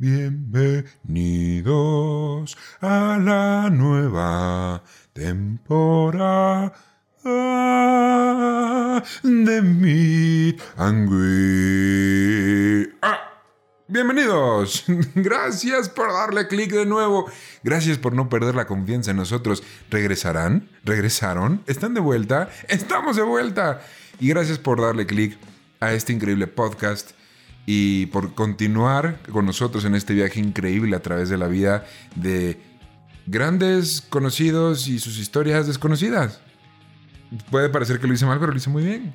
[0.00, 0.96] Bienvenidos
[2.80, 6.72] a la nueva temporada
[9.22, 11.10] de Meet and.
[13.02, 13.18] Ah,
[13.88, 14.84] Bienvenidos.
[15.14, 17.30] Gracias por darle clic de nuevo.
[17.62, 19.62] Gracias por no perder la confianza en nosotros.
[19.90, 20.70] ¿Regresarán?
[20.82, 21.62] ¿Regresaron?
[21.66, 22.48] ¿Están de vuelta?
[22.68, 23.82] ¡Estamos de vuelta!
[24.18, 25.36] Y gracias por darle clic
[25.78, 27.10] a este increíble podcast
[27.66, 31.84] y por continuar con nosotros en este viaje increíble a través de la vida
[32.16, 32.60] de
[33.26, 36.40] grandes conocidos y sus historias desconocidas.
[37.50, 39.14] Puede parecer que lo hice mal, pero lo hice muy bien.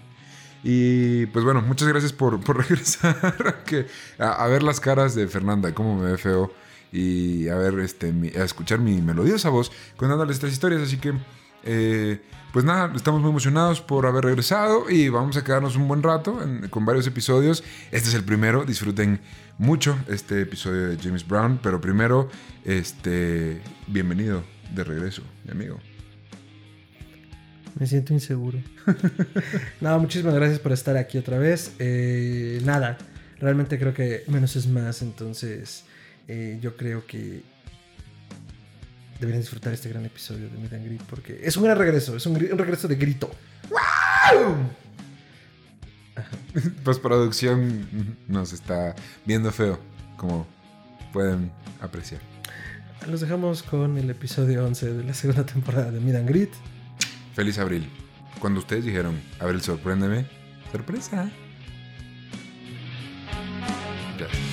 [0.63, 3.63] Y pues bueno, muchas gracias por, por regresar
[4.17, 6.51] a, ver las caras de Fernanda, cómo me ve feo.
[6.91, 10.81] Y a ver, este, a escuchar mi melodiosa voz contándoles estas historias.
[10.81, 11.13] Así que,
[11.65, 12.21] eh,
[12.53, 16.39] pues nada, estamos muy emocionados por haber regresado y vamos a quedarnos un buen rato
[16.69, 17.63] con varios episodios.
[17.91, 19.19] Este es el primero, disfruten
[19.57, 21.59] mucho este episodio de James Brown.
[21.61, 22.29] Pero primero,
[22.63, 25.79] este, bienvenido de regreso, mi amigo.
[27.77, 28.59] Me siento inseguro.
[29.81, 31.73] no, muchísimas gracias por estar aquí otra vez.
[31.79, 32.97] Eh, nada,
[33.39, 35.83] realmente creo que menos es más, entonces
[36.29, 37.43] eh, yo creo que
[39.19, 42.25] deberían disfrutar este gran episodio de Meet and Greet porque es un gran regreso, es
[42.25, 43.31] un, regreso de grito.
[46.83, 49.79] Postproducción nos está viendo feo,
[50.17, 50.47] como
[51.11, 52.21] pueden apreciar.
[53.07, 56.49] Los dejamos con el episodio 11 de la segunda temporada de Meet and Greet.
[57.35, 57.89] Feliz abril.
[58.39, 60.25] Cuando ustedes dijeron, Abril, sorpréndeme,
[60.71, 61.29] sorpresa.
[64.19, 64.44] Ya.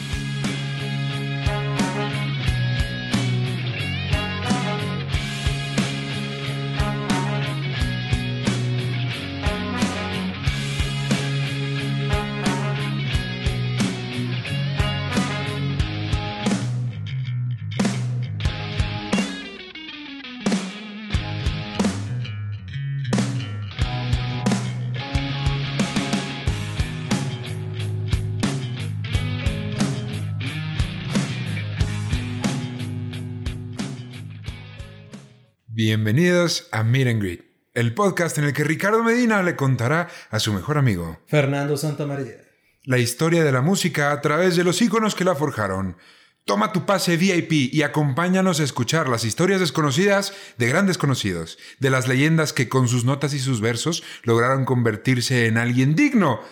[35.84, 37.44] Bienvenidos a Meet and Greet,
[37.74, 42.36] el podcast en el que Ricardo Medina le contará a su mejor amigo Fernando Santamaría.
[42.84, 45.96] la historia de la música a través de los íconos que la forjaron.
[46.44, 51.90] Toma tu pase VIP y acompáñanos a escuchar las historias desconocidas de grandes conocidos, de
[51.90, 56.42] las leyendas que con sus notas y sus versos lograron convertirse en alguien digno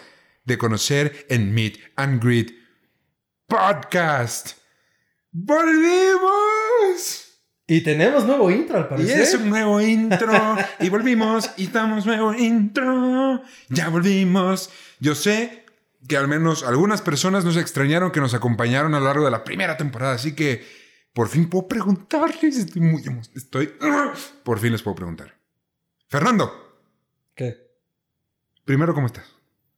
[0.45, 2.53] de conocer en Meet and Greet
[3.47, 4.55] Podcast.
[5.31, 7.30] ¡Volvimos!
[7.73, 9.21] Y tenemos nuevo intro al Y parecer.
[9.21, 10.33] es un nuevo intro.
[10.81, 11.51] y volvimos.
[11.57, 13.43] Y estamos nuevo intro.
[13.69, 14.71] Ya volvimos.
[14.99, 15.65] Yo sé
[16.09, 19.45] que al menos algunas personas nos extrañaron que nos acompañaron a lo largo de la
[19.45, 20.15] primera temporada.
[20.15, 20.65] Así que
[21.13, 22.57] por fin puedo preguntarles.
[22.57, 23.71] Estoy muy emo- Estoy.
[24.43, 25.37] Por fin les puedo preguntar.
[26.09, 26.51] Fernando,
[27.37, 27.57] ¿Qué?
[28.65, 29.27] primero, ¿cómo estás?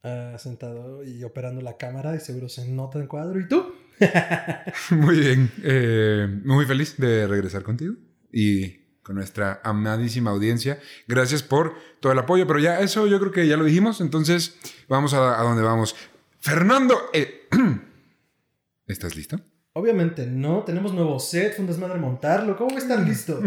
[0.02, 3.38] Ah, sentado y operando la cámara y seguro se nota en cuadro.
[3.38, 3.74] ¿Y tú?
[4.90, 5.50] Muy bien.
[5.62, 7.94] eh, muy feliz de regresar contigo
[8.32, 10.78] y con nuestra amadísima audiencia.
[11.08, 14.58] Gracias por todo el apoyo, pero ya eso yo creo que ya lo dijimos, entonces
[14.88, 15.94] vamos a, a donde vamos.
[16.40, 17.48] Fernando, eh,
[18.86, 19.40] ¿estás listo?
[19.74, 22.56] Obviamente no, tenemos nuevo set, fue un desmadre montarlo.
[22.56, 23.40] ¿Cómo están listo?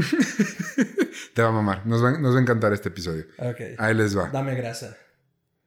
[1.34, 3.26] Te va a mamar, nos va, nos va a encantar este episodio.
[3.38, 4.30] ok, Ahí les va.
[4.30, 4.98] dame grasa.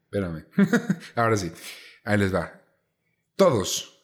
[0.04, 0.46] Espérame.
[1.14, 1.52] Ahora sí,
[2.04, 2.60] ahí les va.
[3.36, 3.97] Todos,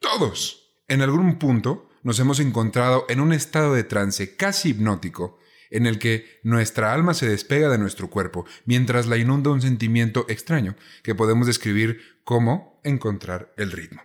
[0.00, 5.38] todos, en algún punto nos hemos encontrado en un estado de trance casi hipnótico
[5.70, 10.26] en el que nuestra alma se despega de nuestro cuerpo mientras la inunda un sentimiento
[10.28, 14.02] extraño que podemos describir como encontrar el ritmo.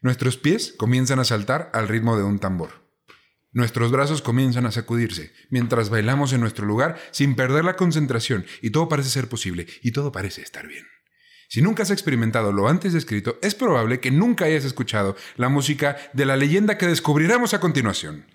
[0.00, 2.84] Nuestros pies comienzan a saltar al ritmo de un tambor.
[3.52, 8.70] Nuestros brazos comienzan a sacudirse mientras bailamos en nuestro lugar sin perder la concentración y
[8.70, 10.84] todo parece ser posible y todo parece estar bien.
[11.48, 15.96] Si nunca has experimentado lo antes descrito, es probable que nunca hayas escuchado la música
[16.12, 18.26] de la leyenda que descubriremos a continuación.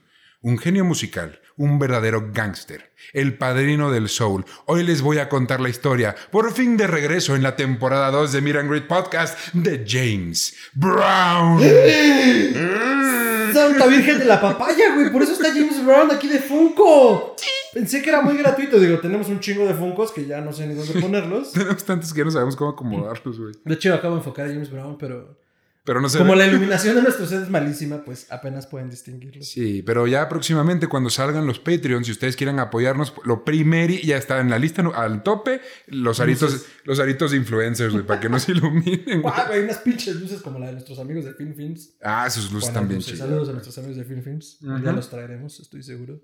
[0.42, 4.46] Un genio musical, un verdadero gángster, el padrino del soul.
[4.68, 8.32] Hoy les voy a contar la historia, por fin de regreso en la temporada 2
[8.32, 11.62] de Miran Great Podcast, de James Brown.
[13.54, 15.12] Santa Virgen de la Papaya, güey.
[15.12, 17.36] Por eso está James Brown aquí de Funko.
[17.74, 18.80] Pensé que era muy gratuito.
[18.80, 21.52] Digo, tenemos un chingo de Funkos que ya no sé ni dónde ponerlos.
[21.54, 23.54] Tenemos tantos que ya no sabemos cómo acomodarlos, güey.
[23.64, 25.38] De hecho, acabo de enfocar a James Brown, pero.
[25.86, 26.40] Pero no se Como ve.
[26.40, 29.42] la iluminación de nuestro set es malísima, pues apenas pueden distinguirlo.
[29.42, 34.18] Sí, pero ya próximamente cuando salgan los Patreons, si ustedes quieren apoyarnos, lo primero ya
[34.18, 36.68] está en la lista al tope, los aritos, Luces.
[36.84, 39.22] los aritos de influencers, güey, para que nos iluminen.
[39.24, 41.96] Guau, güey, unas pinches luces como la de nuestros amigos de Film Films.
[42.04, 43.20] Ah, sus luces también chidas.
[43.20, 44.60] Saludos a nuestros amigos de Film Films.
[44.62, 44.84] Ujú.
[44.84, 46.20] Ya los traeremos, estoy seguro.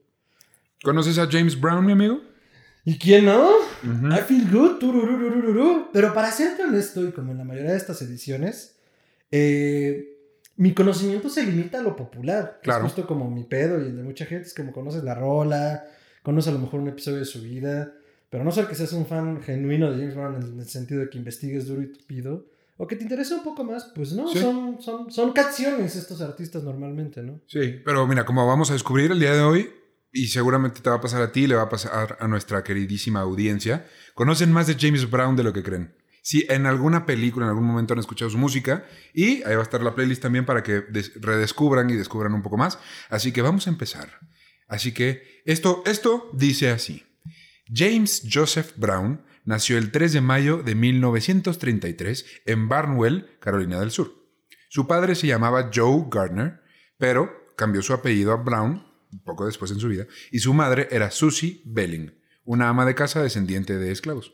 [0.84, 2.22] ¿Conoces a James Brown, mi amigo?
[2.84, 3.50] ¿Y quién no?
[3.50, 4.08] Ujú.
[4.10, 5.88] I feel good.
[5.92, 8.76] Pero para serte honesto, y como en la mayoría de estas ediciones,
[9.32, 10.18] eh,
[10.58, 12.60] mi conocimiento se limita a lo popular.
[12.62, 12.86] Claro.
[12.86, 14.48] Es justo como mi pedo y el de mucha gente.
[14.48, 15.86] Es como conoces la rola,
[16.22, 17.94] conoces a lo mejor un episodio de su vida.
[18.30, 21.10] Pero no ser que seas un fan genuino de James Brown en el sentido de
[21.10, 22.46] que investigues duro y tupido.
[22.78, 24.40] O que te interese un poco más, pues no, Sí.
[24.40, 27.40] son, son, son canciones estos artistas normalmente, ¿no?
[27.48, 29.70] Sí, pero mira, como vamos a descubrir el día de hoy,
[30.16, 32.64] y seguramente te va a pasar a ti, y le va a pasar a nuestra
[32.64, 35.96] queridísima audiencia, conocen más de James Brown de lo que creen.
[36.24, 39.64] Si en alguna película, en algún momento han escuchado su música, y ahí va a
[39.64, 42.80] estar la playlist también para que des- redescubran y descubran un poco más.
[43.10, 44.10] Así que vamos a empezar.
[44.68, 47.04] Así que esto, esto dice así.
[47.72, 54.14] James Joseph Brown nació el 3 de mayo de 1933 en Barnwell, Carolina del Sur.
[54.70, 56.62] Su padre se llamaba Joe Gardner,
[56.98, 58.85] pero cambió su apellido a Brown
[59.24, 62.14] poco después en su vida, y su madre era Susie Belling,
[62.44, 64.34] una ama de casa descendiente de esclavos.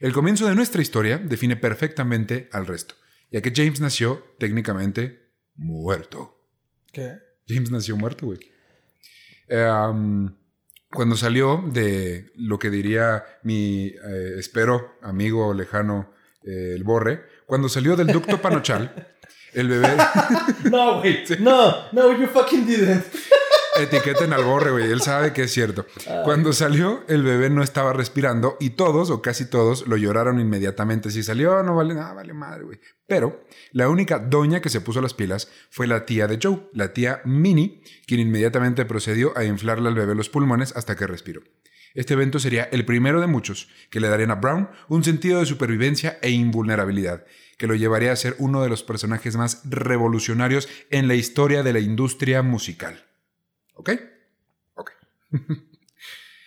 [0.00, 2.94] El comienzo de nuestra historia define perfectamente al resto,
[3.30, 6.38] ya que James nació técnicamente muerto.
[6.92, 7.18] ¿Qué?
[7.48, 8.40] James nació muerto, güey.
[9.48, 10.34] Um,
[10.92, 16.12] cuando salió de lo que diría mi, eh, espero, amigo lejano,
[16.44, 19.14] eh, el Borre, cuando salió del ducto panochal,
[19.54, 19.96] el bebé...
[20.70, 21.24] No, güey.
[21.40, 23.04] No, no, you fucking didn't.
[23.74, 25.86] Etiqueten al Borre, güey, él sabe que es cierto.
[26.24, 31.10] Cuando salió, el bebé no estaba respirando y todos, o casi todos, lo lloraron inmediatamente.
[31.10, 32.80] Si salió, no vale nada, vale madre, güey.
[33.06, 36.92] Pero la única doña que se puso las pilas fue la tía de Joe, la
[36.92, 41.42] tía Minnie, quien inmediatamente procedió a inflarle al bebé los pulmones hasta que respiró.
[41.94, 45.46] Este evento sería el primero de muchos que le darían a Brown un sentido de
[45.46, 47.24] supervivencia e invulnerabilidad,
[47.58, 51.72] que lo llevaría a ser uno de los personajes más revolucionarios en la historia de
[51.72, 53.11] la industria musical.
[53.82, 53.90] ¿Ok?
[54.74, 54.90] Ok.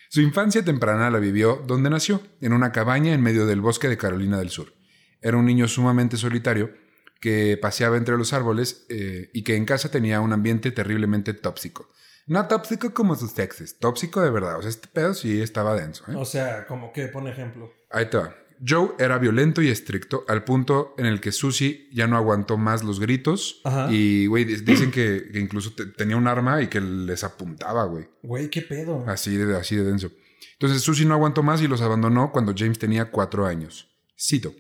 [0.10, 3.98] Su infancia temprana la vivió donde nació, en una cabaña en medio del bosque de
[3.98, 4.74] Carolina del Sur.
[5.22, 6.74] Era un niño sumamente solitario
[7.20, 11.90] que paseaba entre los árboles eh, y que en casa tenía un ambiente terriblemente tóxico.
[12.28, 14.58] No tóxico como sus exes, tóxico de verdad.
[14.58, 16.06] O sea, este pedo sí estaba denso.
[16.10, 16.16] ¿eh?
[16.16, 17.74] O sea, como que, pon ejemplo.
[17.92, 18.34] Ahí te va.
[18.66, 22.84] Joe era violento y estricto al punto en el que Susie ya no aguantó más
[22.84, 23.62] los gritos.
[23.64, 23.88] Ajá.
[23.92, 27.86] Y, güey, di- dicen que, que incluso te- tenía un arma y que les apuntaba,
[27.86, 28.08] güey.
[28.24, 29.04] Güey, qué pedo.
[29.08, 30.12] Así de, así de denso.
[30.54, 33.90] Entonces Susie no aguantó más y los abandonó cuando James tenía cuatro años.
[34.18, 34.54] Cito.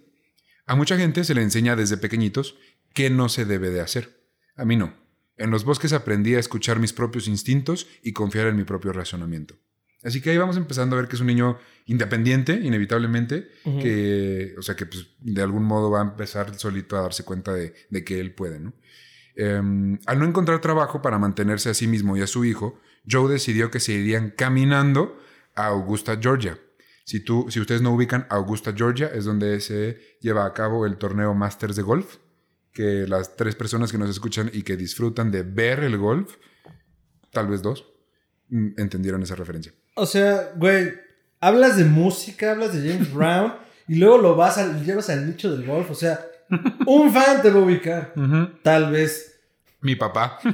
[0.66, 2.58] A mucha gente se le enseña desde pequeñitos
[2.94, 4.22] qué no se debe de hacer.
[4.56, 4.94] A mí no.
[5.38, 9.56] En los bosques aprendí a escuchar mis propios instintos y confiar en mi propio razonamiento.
[10.06, 11.57] Así que ahí vamos empezando a ver que es un niño
[11.88, 13.50] independiente, inevitablemente,
[13.81, 17.52] que, o sea, que pues, de algún modo va a empezar solito a darse cuenta
[17.54, 18.74] de, de que él puede, ¿no?
[19.36, 22.80] Em, al no encontrar trabajo para mantenerse a sí mismo y a su hijo,
[23.10, 25.19] Joe decidió que se irían caminando
[25.56, 26.60] a Augusta, Georgia.
[27.04, 30.98] Si, tú, si ustedes no ubican, Augusta, Georgia es donde se lleva a cabo el
[30.98, 32.18] torneo Masters de Golf,
[32.72, 36.36] que las tres personas que nos escuchan y que disfrutan de ver el golf,
[37.31, 37.86] tal vez dos,
[38.50, 39.74] mm, entendieron esa referencia.
[39.96, 40.94] O sea, güey,
[41.40, 43.54] hablas de música, hablas de James Brown
[43.88, 45.90] y luego lo vas al, llevas al nicho del golf.
[45.90, 46.26] O sea,
[46.86, 48.14] un fan te va a ubicar.
[48.62, 49.40] Tal vez.
[49.82, 50.40] Mi papá.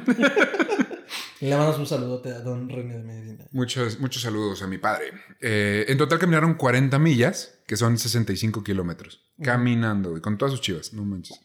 [1.42, 3.46] Le mandamos un saludote a don René de Medina.
[3.52, 5.06] Muchos, muchos saludos a mi padre.
[5.40, 9.26] Eh, en total caminaron 40 millas, que son 65 kilómetros.
[9.42, 11.40] Caminando, güey, con todas sus chivas, no manches.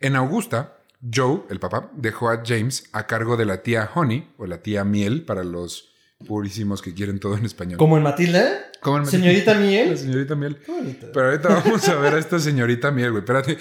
[0.00, 0.78] En Augusta,
[1.14, 4.84] Joe, el papá, dejó a James a cargo de la tía Honey, o la tía
[4.84, 5.89] Miel, para los
[6.26, 7.78] purísimos que quieren todo en español.
[7.78, 8.70] Como en Matilda.
[8.80, 9.96] ¿Cómo en- Señorita La Miel.
[9.98, 10.58] señorita Miel.
[10.64, 11.06] Qué bonito.
[11.12, 13.20] Pero ahorita vamos a ver a esta señorita Miel, güey.
[13.22, 13.58] Espérate.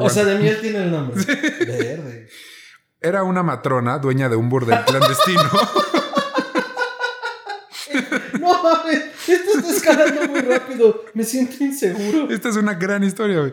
[0.00, 1.24] O sea, de miel tiene el nombre.
[1.24, 2.28] Verde.
[3.00, 5.42] Era una matrona, dueña de un burdel clandestino.
[8.40, 11.04] No mames, esto está escalando muy rápido.
[11.14, 12.28] Me siento inseguro.
[12.30, 13.52] Esta es una gran historia, güey.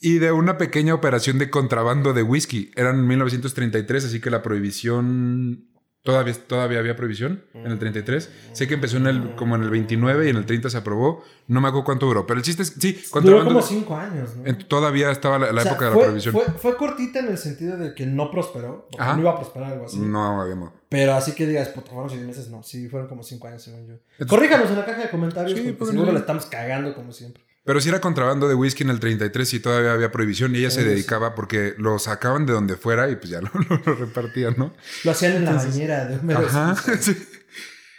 [0.00, 2.70] Y de una pequeña operación de contrabando de whisky.
[2.76, 5.67] Eran 1933, así que la prohibición...
[6.02, 8.30] Todavía, todavía había prohibición en el 33.
[8.52, 11.22] Sé que empezó en el, como en el 29 y en el 30 se aprobó.
[11.48, 12.26] No me acuerdo cuánto duró.
[12.26, 12.68] Pero el chiste es...
[12.78, 14.46] Sí, Duró como cinco años, ¿no?
[14.46, 16.32] en- todavía estaba la, la O sea, época de fue, la prohibición.
[16.34, 18.88] Fue, fue cortita en el sentido de que no prosperó.
[18.98, 19.14] Ajá.
[19.16, 19.98] no iba a prosperar algo así.
[19.98, 20.72] No había modo.
[20.88, 22.62] Pero así que digas, puta, fueron seis meses, no.
[22.62, 23.94] Sí, fueron como cinco años, según yo.
[23.94, 26.14] Entonces- Corríjanos en la caja de comentarios Sí, porque pónganlo seguro ahí.
[26.14, 27.42] le estamos cagando como siempre.
[27.68, 30.70] Pero si era contrabando de whisky en el 33 y todavía había prohibición y ella
[30.70, 34.54] se dedicaba porque lo sacaban de donde fuera y pues ya lo, lo- lo repartían,
[34.56, 34.72] ¿no?
[35.04, 36.74] Lo hacían en la bañera de Homero Ajá.
[37.00, 37.14] Sí.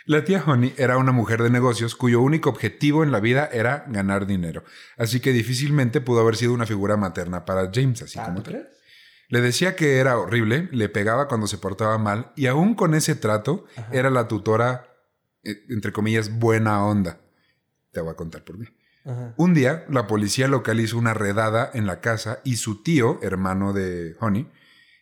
[0.08, 3.86] La tía Honey era una mujer de negocios cuyo único objetivo en la vida era
[3.90, 4.64] ganar dinero.
[4.98, 8.46] Así que difícilmente pudo haber sido una figura materna para James, así Ah, como ¿tú
[8.52, 8.54] tal.
[8.64, 8.68] crees?
[9.28, 13.14] Le decía que era horrible, le pegaba cuando se portaba mal y aún con ese
[13.14, 13.88] trato Ajá.
[13.92, 14.88] era la tutora,
[15.44, 17.20] eh, entre comillas, buena onda.
[17.92, 18.74] Te voy a contar por qué.
[19.06, 19.34] Ajá.
[19.38, 23.74] Un día, la policía local hizo una redada en la casa y su tío, hermano
[23.74, 24.48] de Honey,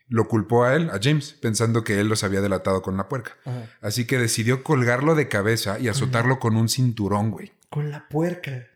[0.10, 3.36] lo culpó a él, a James, pensando que él los había delatado con la puerca.
[3.46, 3.70] Ajá.
[3.82, 7.52] Así que decidió colgarlo de cabeza y azotarlo con un cinturón, güey.
[7.70, 8.68] Con la puerca.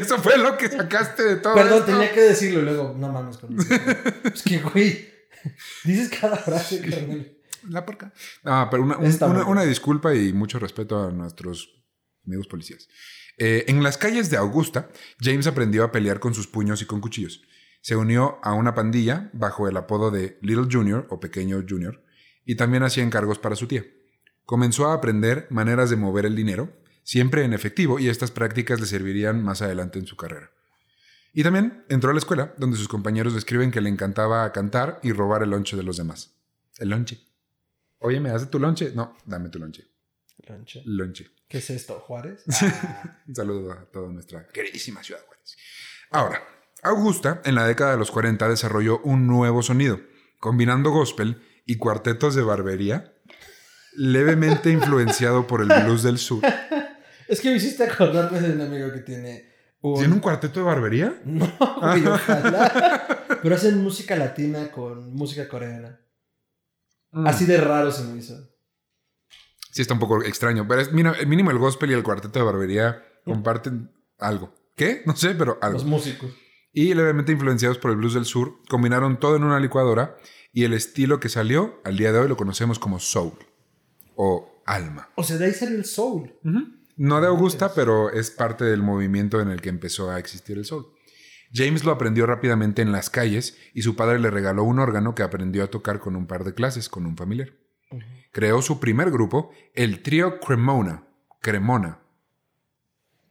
[0.00, 1.54] Eso fue lo que sacaste de todo.
[1.54, 1.92] Perdón, esto.
[1.92, 3.56] tenía que decirlo luego, no mames con
[4.32, 5.08] Es que, güey,
[5.84, 7.32] dices cada frase, carnal.
[7.68, 8.12] La puerca.
[8.44, 11.74] Ah, pero una, un- una- una disculpa y mucho respeto a nuestros
[12.26, 12.88] amigos policías.
[13.38, 14.90] Eh, en las calles de Augusta,
[15.20, 17.42] James aprendió a pelear con sus puños y con cuchillos.
[17.80, 22.02] Se unió a una pandilla bajo el apodo de Little Junior o Pequeño Junior
[22.44, 23.84] y también hacía encargos para su tía.
[24.44, 26.72] Comenzó a aprender maneras de mover el dinero,
[27.04, 30.50] siempre en efectivo, y estas prácticas le servirían más adelante en su carrera.
[31.32, 35.12] Y también entró a la escuela, donde sus compañeros describen que le encantaba cantar y
[35.12, 36.34] robar el lonche de los demás.
[36.78, 37.20] El lonche.
[37.98, 38.92] Oye, ¿me das tu lonche?
[38.94, 39.84] No, dame tu lonche.
[40.48, 40.82] Lonche.
[40.86, 41.37] Lonche.
[41.48, 42.44] ¿Qué es esto, Juárez?
[43.26, 45.56] Un saludo a toda nuestra queridísima ciudad Juárez.
[46.10, 46.42] Ahora,
[46.82, 49.98] Augusta en la década de los 40 desarrolló un nuevo sonido,
[50.38, 53.14] combinando gospel y cuartetos de barbería,
[53.94, 56.42] levemente influenciado por el blues del sur.
[57.28, 59.52] Es que me hiciste acordarme de un amigo que tiene
[59.82, 59.98] un...
[59.98, 61.20] ¿Tiene un cuarteto de barbería?
[61.26, 61.46] No,
[61.78, 63.26] güey, ojalá.
[63.42, 66.00] Pero hacen música latina con música coreana.
[67.10, 67.26] Mm.
[67.26, 68.47] Así de raro se me hizo.
[69.78, 72.44] Sí, está un poco extraño, pero es mínimo, mínimo el gospel y el cuarteto de
[72.44, 74.52] barbería comparten algo.
[74.74, 75.02] ¿Qué?
[75.06, 75.78] No sé, pero algo.
[75.78, 76.32] Los músicos.
[76.72, 80.16] y levemente influenciados por el blues del sur, combinaron todo en una licuadora
[80.52, 83.34] y el estilo que salió al día de hoy lo conocemos como soul
[84.16, 85.10] o alma.
[85.14, 86.34] O sea, de ahí salió el soul.
[86.96, 90.64] No de Augusta, pero es parte del movimiento en el que empezó a existir el
[90.64, 90.86] soul.
[91.54, 95.22] James lo aprendió rápidamente en las calles y su padre le regaló un órgano que
[95.22, 97.52] aprendió a tocar con un par de clases con un familiar.
[98.30, 101.04] Creó su primer grupo, el trío Cremona.
[101.40, 102.00] Cremona.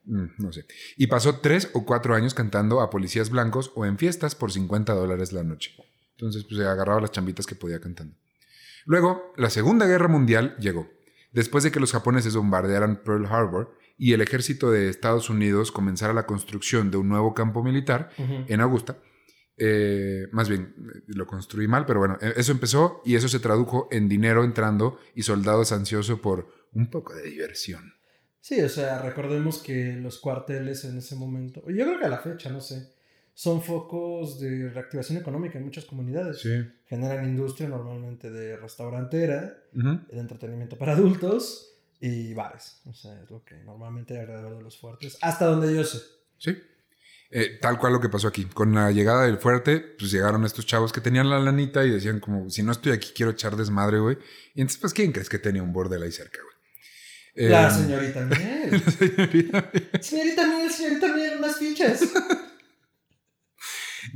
[0.06, 0.66] Mm, no sé.
[0.96, 4.94] Y pasó tres o cuatro años cantando a policías blancos o en fiestas por 50
[4.94, 5.76] dólares la noche.
[6.12, 8.16] Entonces, pues se agarraba las chambitas que podía cantando.
[8.86, 10.90] Luego, la Segunda Guerra Mundial llegó.
[11.32, 16.14] Después de que los japoneses bombardearan Pearl Harbor y el ejército de Estados Unidos comenzara
[16.14, 18.98] la construcción de un nuevo campo militar en Augusta,
[19.58, 23.40] eh, más bien, eh, lo construí mal, pero bueno, eh, eso empezó y eso se
[23.40, 27.94] tradujo en dinero entrando y soldados ansiosos por un poco de diversión.
[28.40, 32.20] Sí, o sea, recordemos que los cuarteles en ese momento, yo creo que a la
[32.20, 32.94] fecha, no sé,
[33.34, 36.42] son focos de reactivación económica en muchas comunidades.
[36.86, 40.00] Generan industria normalmente de restaurantera, Ujú.
[40.12, 42.82] de entretenimiento para adultos y bares.
[42.86, 46.00] O sea, es lo que normalmente hay alrededor de los fuertes, hasta donde yo sé.
[46.38, 46.58] Sí.
[47.30, 48.46] Eh, tal cual lo que pasó aquí.
[48.46, 52.20] Con la llegada del fuerte, pues llegaron estos chavos que tenían la lanita y decían
[52.22, 54.18] como, si no estoy aquí, quiero echar desmadre, güey.
[54.56, 57.50] Y entonces, pues, ¿quién crees que tenía un bordel ahí cerca, güey?
[57.50, 58.82] La Eh, señorita Miel.
[58.86, 59.72] la señorita.
[60.02, 62.02] señorita Miel, señorita Miel, unas fichas.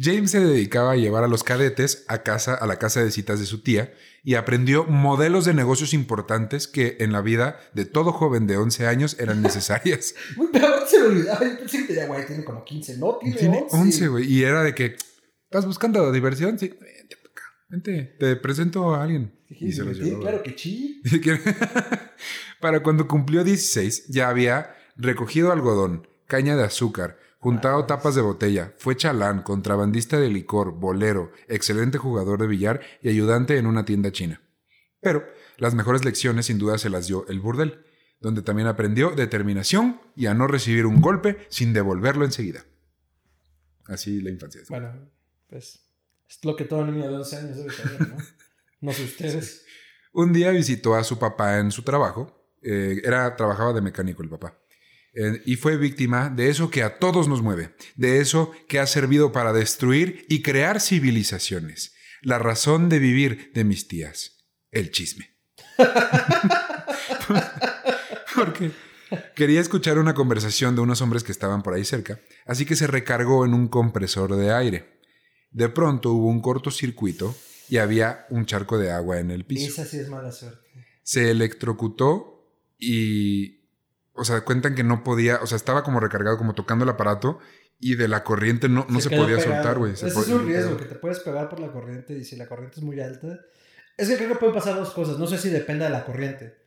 [0.02, 3.40] James se dedicaba a llevar a los cadetes a casa, a la casa de citas
[3.40, 3.94] de su tía
[4.24, 8.88] y aprendió modelos de negocios importantes que en la vida de todo joven de 11
[8.88, 10.16] años eran necesarias.
[10.36, 11.46] Muy peor se me olvidaba.
[11.46, 12.98] Yo pensé que tenía, güey, tiene como 15.
[12.98, 13.78] No, tiene, Tiene 11.
[13.78, 14.32] 11, güey.
[14.34, 14.96] Y era de que,
[15.46, 16.58] ¿estás buscando diversión?
[16.58, 16.70] Sí.
[16.70, 17.44] Vente para acá.
[17.70, 19.34] Vente, te presento a alguien.
[19.50, 20.22] Y se los Sí, llevó.
[20.22, 21.02] claro que sí.
[22.60, 28.74] Para cuando cumplió 16, ya había recogido algodón, caña de azúcar, juntado tapas de botella,
[28.78, 34.12] fue chalán, contrabandista de licor, bolero, excelente jugador de billar y ayudante en una tienda
[34.12, 34.44] china.
[35.00, 35.26] Pero
[35.58, 37.84] las mejores lecciones sin duda se las dio el burdel,
[38.20, 42.64] donde también aprendió determinación y a no recibir un golpe sin devolverlo enseguida.
[43.88, 44.62] Así la infancia.
[44.70, 45.10] Bueno,
[45.50, 45.84] pues
[46.30, 48.18] es lo que todo niño de 11 años debe saber, ¿no?
[48.82, 49.66] No sé ustedes.
[50.14, 52.56] Un día visitó a su papá en su trabajo.
[52.62, 54.61] eh, era, trabajaba de mecánico el papá.
[55.14, 58.88] Eh, y fue víctima de eso que a todos nos mueve, de eso que ha
[58.88, 61.94] servido para destruir y crear civilizaciones.
[62.22, 64.38] La razón de vivir de mis tías,
[64.72, 65.32] el chisme.
[68.36, 68.72] Porque
[69.36, 72.88] quería escuchar una conversación de unos hombres que estaban por ahí cerca, así que se
[72.88, 75.02] recargó en un compresor de aire.
[75.50, 77.36] De pronto hubo un cortocircuito
[77.68, 80.60] y había un charco de agua en el piso Esa sí es mala suerte.
[81.04, 83.61] se electrocutó y
[84.14, 87.40] o sea, cuentan que no podía, o sea, estaba como recargado, como tocando el aparato
[87.80, 89.56] y de la corriente no, no se, podía pegado.
[89.56, 89.96] soltar, güey.
[89.96, 92.48] Se Ese es un riesgo, que te puedes pegar por la corriente y si la
[92.48, 93.40] corriente es muy alta.
[93.98, 95.18] Es que creo que pueden pasar dos cosas.
[95.18, 96.58] No sé si depende de la corriente.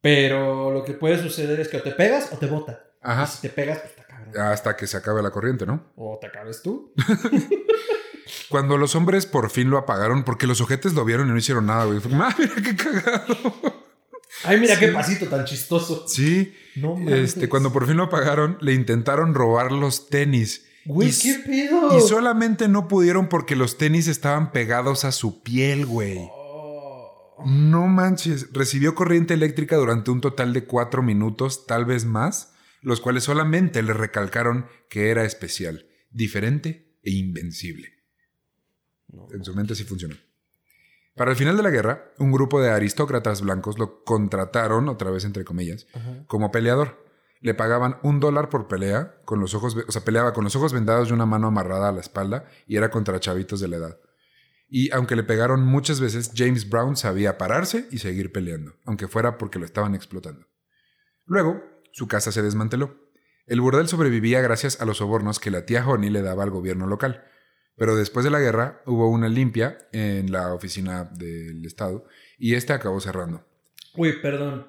[0.00, 2.84] Pero lo que puede suceder es que o te pegas o te bota.
[3.00, 3.24] Ajá.
[3.24, 4.36] Y si te pegas, pues está cabrón.
[4.40, 5.92] Hasta que se acabe la corriente, ¿no?
[5.96, 6.92] O te acabes tú.
[8.48, 11.66] Cuando los hombres por fin lo apagaron, porque los ojetes lo vieron y no hicieron
[11.66, 12.00] nada, güey.
[12.00, 13.81] Fue como, ah, mira qué cagado.
[14.44, 14.80] Ay, mira Sí.
[14.80, 16.06] qué pasito tan chistoso.
[16.08, 16.54] Sí.
[16.76, 17.34] No mames.
[17.34, 20.66] Este, cuando por fin lo apagaron, le intentaron robar los tenis.
[20.84, 21.96] Güey, Y- ¿qué pedo?
[21.96, 26.18] Y solamente no pudieron porque los tenis estaban pegados a su piel, güey.
[26.20, 27.44] Oh.
[27.46, 28.48] No manches.
[28.52, 33.82] Recibió corriente eléctrica durante un total de cuatro minutos, tal vez más, los cuales solamente
[33.82, 37.88] le recalcaron que era especial, diferente e invencible.
[39.08, 39.28] No.
[39.32, 40.16] En su mente sí funcionó.
[41.14, 45.24] Para el final de la guerra, un grupo de aristócratas blancos lo contrataron, otra vez
[45.24, 46.24] entre comillas, Ajá.
[46.26, 47.04] como peleador.
[47.40, 50.72] Le pagaban un dólar por pelea, con los ojos, o sea, peleaba con los ojos
[50.72, 53.98] vendados y una mano amarrada a la espalda, y era contra chavitos de la edad.
[54.68, 59.36] Y aunque le pegaron muchas veces, James Brown sabía pararse y seguir peleando, aunque fuera
[59.36, 60.46] porque lo estaban explotando.
[61.26, 62.96] Luego, su casa se desmanteló.
[63.46, 66.86] El burdel sobrevivía gracias a los sobornos que la tía Honey le daba al gobierno
[66.86, 67.24] local.
[67.76, 72.04] Pero después de la guerra hubo una limpia en la oficina del Estado
[72.38, 73.44] y este acabó cerrando.
[73.96, 74.66] Uy, perdón.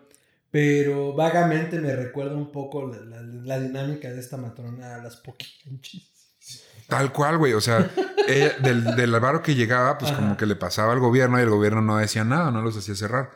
[0.51, 5.17] Pero vagamente me recuerda un poco la, la- la dinámica de esta matrona a las
[5.17, 6.11] poquinchis.
[6.87, 7.53] Tal cual, güey.
[7.53, 7.89] O sea,
[8.27, 10.19] ella- del, del avaro que llegaba, pues Ajá.
[10.21, 12.95] como que le pasaba al gobierno y el gobierno no decía nada, no los hacía
[12.95, 13.31] cerrar.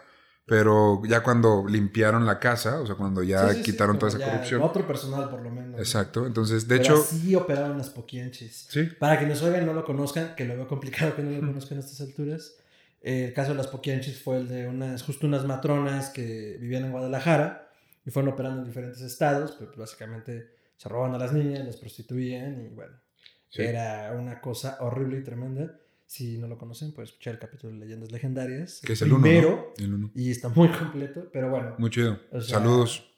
[0.48, 4.12] Pero ya cuando limpiaron la casa, o sea, cuando ya Sí, sí, sí, quitaron toda
[4.12, 4.62] como esa ya corrupción.
[4.62, 5.78] Otro personal, por lo menos.
[5.80, 6.26] Exacto.
[6.26, 8.68] Entonces, de Pero hecho, así operaban las poquianchis.
[8.70, 8.84] sí.
[8.98, 11.46] Para que nos oigan y no lo conozcan, que lo veo complicado que no lo
[11.46, 12.56] conozcan a estas alturas.
[13.02, 16.86] eh, el caso de las poquianchis fue el de unas, justo unas matronas que vivían
[16.86, 17.70] en Guadalajara
[18.06, 21.76] y fueron operando en diferentes estados, pero pues, básicamente se robaban a las niñas, las
[21.78, 22.94] prostituían y bueno,
[23.50, 23.62] Sí.
[23.64, 25.78] era una cosa horrible y tremenda.
[26.08, 28.80] Si no lo conocen, pueden escuchar el capítulo de Leyendas Legendarias.
[28.84, 29.74] Que es el uno, primero.
[29.78, 29.86] ¿no?
[29.86, 30.12] El uno.
[30.16, 32.20] Y está muy completo, pero bueno, Muy chido.
[32.32, 33.14] O sea, Saludos.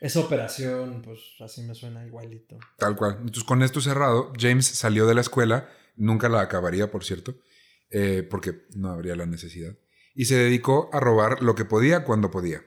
[0.00, 2.56] esa operación, pues así me suena igualito.
[2.78, 3.16] Tal cual.
[3.18, 7.34] Entonces, con esto cerrado, James salió de la escuela, nunca la acabaría, por cierto,
[7.90, 9.76] eh, porque no habría la necesidad,
[10.14, 12.62] y se dedicó a robar lo que podía cuando podía.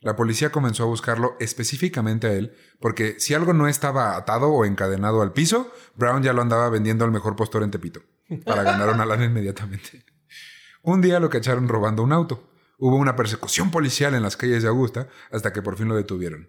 [0.00, 4.64] La policía comenzó a buscarlo específicamente a él, porque si algo no estaba atado o
[4.64, 8.02] encadenado al piso, Brown ya lo andaba vendiendo al mejor postor en Tepito,
[8.44, 10.04] para ganar una lana inmediatamente.
[10.82, 12.50] Un día lo cacharon robando un auto.
[12.78, 16.48] Hubo una persecución policial en las calles de Augusta hasta que por fin lo detuvieron.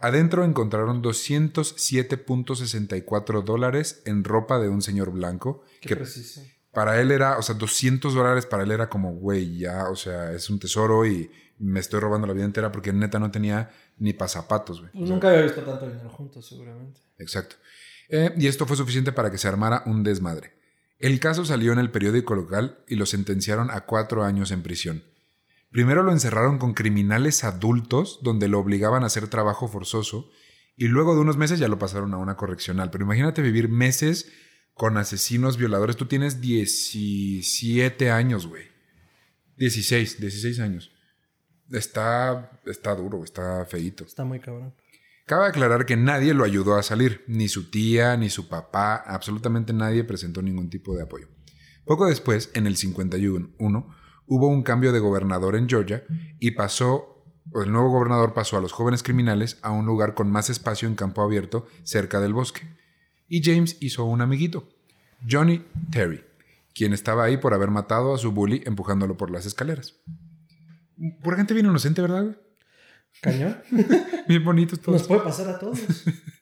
[0.00, 6.40] Adentro encontraron 207.64 dólares en ropa de un señor blanco, Qué que preciso.
[6.72, 10.32] para él era, o sea, 200 dólares para él era como, güey, ya, o sea,
[10.32, 14.12] es un tesoro y me estoy robando la vida entera porque neta no tenía ni
[14.12, 14.90] pasapatos, güey.
[14.94, 17.00] O sea, nunca había visto tanto dinero juntos, seguramente.
[17.18, 17.56] Exacto.
[18.08, 20.52] Eh, y esto fue suficiente para que se armara un desmadre.
[21.04, 25.04] El caso salió en el periódico local y lo sentenciaron a cuatro años en prisión.
[25.70, 30.30] Primero lo encerraron con criminales adultos, donde lo obligaban a hacer trabajo forzoso,
[30.78, 32.90] y luego de unos meses ya lo pasaron a una correccional.
[32.90, 34.32] Pero imagínate vivir meses
[34.72, 35.96] con asesinos violadores.
[35.96, 38.64] Tú tienes 17 años, güey.
[39.58, 40.90] 16, 16 años.
[41.70, 44.04] Está, está duro, está feíto.
[44.04, 44.72] Está muy cabrón.
[45.26, 49.72] Cabe aclarar que nadie lo ayudó a salir, ni su tía, ni su papá, absolutamente
[49.72, 51.28] nadie presentó ningún tipo de apoyo.
[51.86, 53.54] Poco después, en el 51,
[54.26, 56.04] hubo un cambio de gobernador en Georgia
[56.38, 60.50] y pasó, el nuevo gobernador pasó a los jóvenes criminales a un lugar con más
[60.50, 62.76] espacio en campo abierto cerca del bosque.
[63.26, 64.68] Y James hizo un amiguito,
[65.26, 66.22] Johnny Terry,
[66.74, 69.94] quien estaba ahí por haber matado a su bully empujándolo por las escaleras.
[71.22, 72.36] Por gente bien inocente, ¿verdad?
[73.20, 73.62] Cañón.
[74.28, 75.00] Bien bonitos todos.
[75.00, 75.80] Nos puede pasar a todos.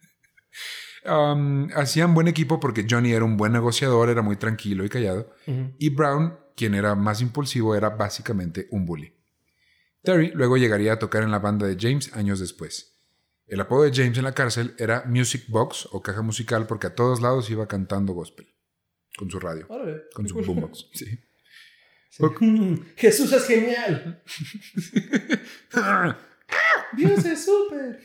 [1.04, 5.34] Um, hacían buen equipo porque Johnny era un buen negociador, era muy tranquilo y callado.
[5.78, 9.12] Y Brown, quien era más impulsivo, era básicamente un bully.
[10.02, 13.00] Terry luego llegaría a tocar en la banda de James años después.
[13.46, 16.94] El apodo de James en la cárcel era Music Box o caja musical porque a
[16.94, 18.48] todos lados iba cantando gospel.
[19.16, 19.66] Con su radio,
[20.14, 20.88] con su boombox.
[20.94, 21.18] Sí.
[22.10, 22.22] Sí.
[22.96, 24.22] Jesús es genial.
[26.96, 28.00] Dios es súper.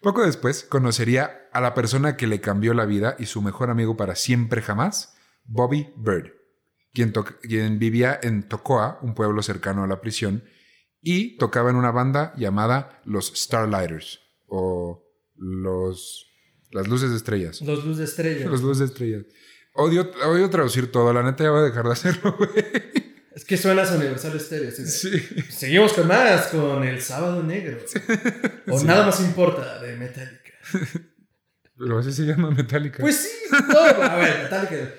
[0.00, 3.96] Poco después conocería a la persona que le cambió la vida y su mejor amigo
[3.96, 6.32] para siempre jamás, Bobby Bird,
[6.92, 10.44] quien, vivía en Tocoa, un pueblo cercano a la prisión,
[11.00, 15.04] y tocaba en una banda llamada los Starlighters, o
[15.34, 16.26] los,
[16.70, 17.60] las luces de estrellas.
[17.62, 18.48] Los luz de estrella.
[18.48, 19.24] Los luces de estrellas.
[19.74, 23.05] Odio, odio traducir todo, la neta ya voy a dejar de hacerlo, güey.
[23.36, 24.70] Es que suenas a Universal Stereo.
[24.70, 25.10] de, Sí.
[25.50, 27.76] Seguimos con más, con El Sábado Negro.
[28.68, 30.52] O Nada Más Importa, de Metallica.
[31.76, 33.02] Pero así se llama Metallica.
[33.02, 34.90] Pues sí, no, a ver, Metallica.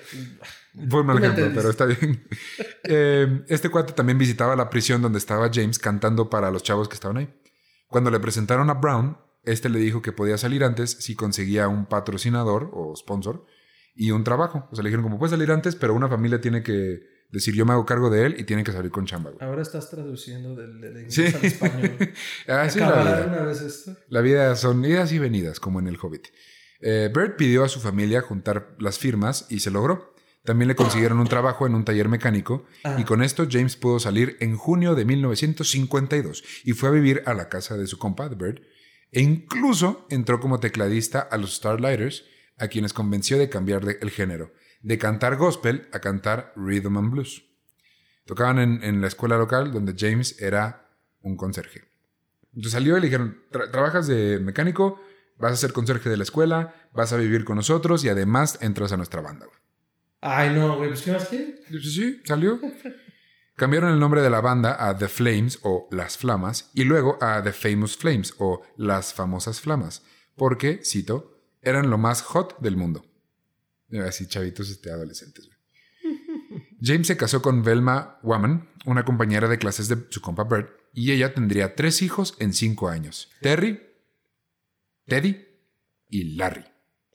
[0.88, 2.28] Fue un ejemplo, pero está bien.
[2.84, 6.94] Eh, este cuate también visitaba la prisión donde estaba James cantando para los chavos que
[6.94, 7.28] estaban ahí.
[7.88, 11.86] Cuando le presentaron a Brown, este le dijo que podía salir antes si conseguía un
[11.86, 13.44] patrocinador o sponsor
[13.96, 14.68] y un trabajo.
[14.70, 17.64] O sea, le dijeron como puedes salir antes, pero una familia tiene que decir yo
[17.66, 19.30] me hago cargo de él y tiene que salir con chamba.
[19.30, 19.44] güey".
[19.46, 21.24] Ahora estás traduciendo del, del inglés Sí.
[21.26, 21.96] al español.
[22.46, 23.26] Es la ¿Acabará vida.
[23.26, 23.96] una vez esto?
[24.08, 26.28] La vida son idas y venidas, como en El Hobbit.
[26.80, 30.14] Eh, Bert pidió a su familia juntar las firmas y se logró.
[30.44, 32.96] También le consiguieron un trabajo en un taller mecánico Ah.
[32.98, 37.34] y con esto James pudo salir en junio de 1952 y fue a vivir a
[37.34, 38.62] la casa de su compa, de Bert,
[39.12, 42.24] e incluso entró como tecladista a los Starlighters,
[42.58, 47.10] a quienes convenció de cambiar de- el género, de cantar gospel a cantar rhythm and
[47.10, 47.44] blues.
[48.26, 50.90] Tocaban en, en la escuela local donde James era
[51.22, 51.84] un conserje.
[52.48, 55.00] Entonces salió y le dijeron, "Tra- trabajas de mecánico,
[55.38, 58.92] vas a ser conserje de la escuela, vas a vivir con nosotros y además entras
[58.92, 59.46] a nuestra banda.
[59.46, 59.58] güey".
[60.20, 61.60] Ay, no, güey, pues ¿qué más quiere?
[61.70, 62.58] Y Sí, sí, salió.
[63.56, 67.42] Cambiaron el nombre de la banda a The Flames o Las Flamas y luego a
[67.42, 70.04] The Famous Flames o Las Famosas Flamas,
[70.36, 73.04] porque, cito, eran lo más hot del mundo.
[74.06, 75.46] Así chavitos este, adolescentes.
[75.46, 75.58] güey.
[76.80, 81.10] James se casó con Velma Waman, una compañera de clases de su compa Bert, y
[81.12, 83.30] ella tendría tres hijos en cinco años.
[83.40, 83.80] Terry,
[85.06, 85.44] Teddy
[86.08, 86.64] y Larry.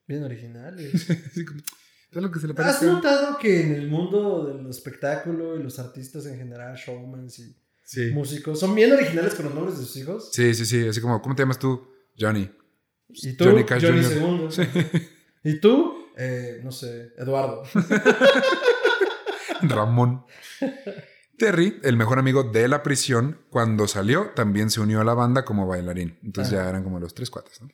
[0.08, 1.10] Bien originales.
[1.32, 1.62] Así como,
[2.12, 5.80] ¿sabes lo que se le ¿Has notado que en el mundo del espectáculo y los
[5.80, 7.56] artistas en general, showmans y
[7.86, 8.12] Sí.
[8.12, 10.30] músicos, son bien originales con los nombres de sus hijos?
[10.32, 10.88] Sí, sí, sí.
[10.88, 11.86] Así como, ¿cómo te llamas tú?
[12.18, 12.50] Johnny.
[13.10, 13.44] ¿Y tú?
[13.44, 14.04] Johnny Cash Jr.
[14.06, 14.50] Segundo.
[15.44, 15.93] ¿Y tú?
[16.18, 17.64] Eh, no sé, Eduardo.
[19.62, 20.26] Ramón.
[21.38, 25.46] Terry, el mejor amigo de la prisión, cuando salió, también se unió a la banda
[25.46, 26.20] como bailarín.
[26.24, 27.62] Entonces ya eran como los tres cuates.
[27.62, 27.70] ¿no?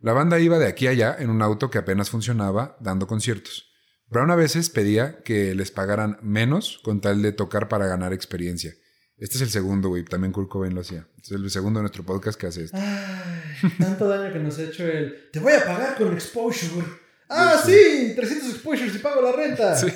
[0.00, 3.70] La banda iba de aquí a allá en un auto que apenas funcionaba, dando conciertos.
[4.08, 8.74] Brown a veces pedía que les pagaran menos con tal de tocar para ganar experiencia.
[9.16, 10.04] Este es el segundo, güey.
[10.04, 11.06] También Kurt Cobain lo hacía.
[11.16, 12.78] Este es el segundo de nuestro podcast que hace esto.
[12.80, 15.30] Ay, tanto daño que nos ha hecho el.
[15.30, 16.86] Te voy a pagar con exposure.
[17.30, 19.76] Ah, sí, 300 exposures y pago la renta.
[19.76, 19.86] Sí.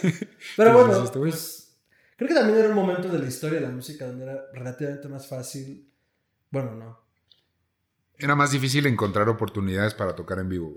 [0.56, 1.76] Pero bueno, este pues,
[2.16, 5.08] creo que también era un momento de la historia de la música donde era relativamente
[5.08, 5.90] más fácil.
[6.50, 7.00] Bueno, no.
[8.16, 10.74] Era más difícil encontrar oportunidades para tocar en vivo.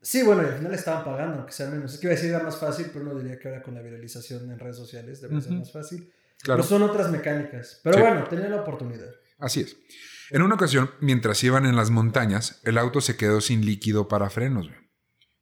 [0.00, 1.92] Sí, bueno, y al final estaban pagando, aunque sea menos.
[1.92, 3.82] Es que iba a decir era más fácil, pero no diría que ahora con la
[3.82, 5.60] viralización en redes sociales debería ser Ujú.
[5.60, 6.10] más fácil.
[6.40, 6.62] Claro.
[6.62, 7.80] Pero son otras mecánicas.
[7.82, 8.02] Pero Sí.
[8.02, 9.10] bueno, tenía la oportunidad.
[9.38, 9.76] Así es.
[10.30, 14.30] En una ocasión, mientras iban en las montañas, el auto se quedó sin líquido para
[14.30, 14.68] frenos.
[14.68, 14.87] güey.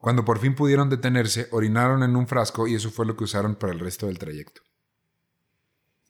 [0.06, 3.56] Cuando por fin pudieron detenerse, orinaron en un frasco y eso fue lo que usaron
[3.56, 4.60] para el resto del trayecto.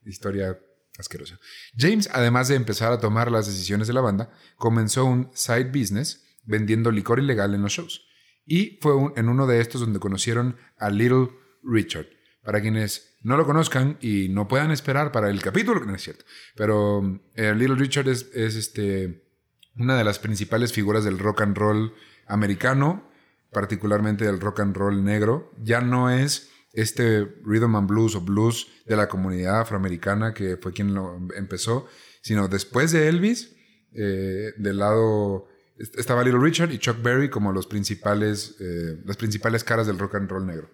[0.05, 0.61] Historia
[0.99, 1.41] asquerosa.
[1.79, 6.27] James, además de empezar a tomar las decisiones de la banda, comenzó un side business
[6.45, 8.07] vendiendo licor ilegal en los shows.
[8.45, 11.31] Y fue en uno de estos donde conocieron a Little
[11.63, 12.09] Richard.
[12.45, 16.27] Para quienes no lo conozcan y no puedan esperar para el capítulo, no es cierto,
[16.55, 19.27] pero eh, Little Richard es, es, este,
[19.75, 21.95] una de las principales figuras del rock and roll
[22.27, 23.16] americano,
[23.57, 25.51] particularmente del rock and roll negro.
[25.63, 30.75] Ya no es este rhythm and blues o blues de la comunidad afroamericana que fue
[30.75, 31.87] quien lo empezó,
[32.21, 33.57] sino después de Elvis,
[33.95, 39.17] eh, del lado est- estaba Little Richard y Chuck Berry como los principales, eh, las
[39.17, 40.69] principales caras del rock and roll negro.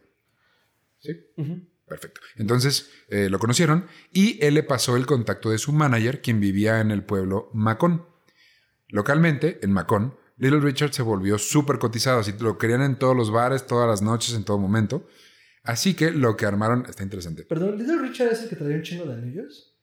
[0.98, 1.12] ¿Sí?
[1.86, 2.20] Perfecto.
[2.36, 6.80] Entonces eh, lo conocieron y él le pasó el contacto de su manager, quien vivía
[6.80, 8.06] en el pueblo Macón.
[8.88, 13.30] Localmente, en Macón, Little Richard se volvió súper cotizado, así lo querían en todos los
[13.30, 15.06] bares, todas las noches, en todo momento.
[15.62, 17.44] Así que lo que armaron está interesante.
[17.44, 19.76] Perdón, ¿Little Richard es el que traía un chingo de anillos?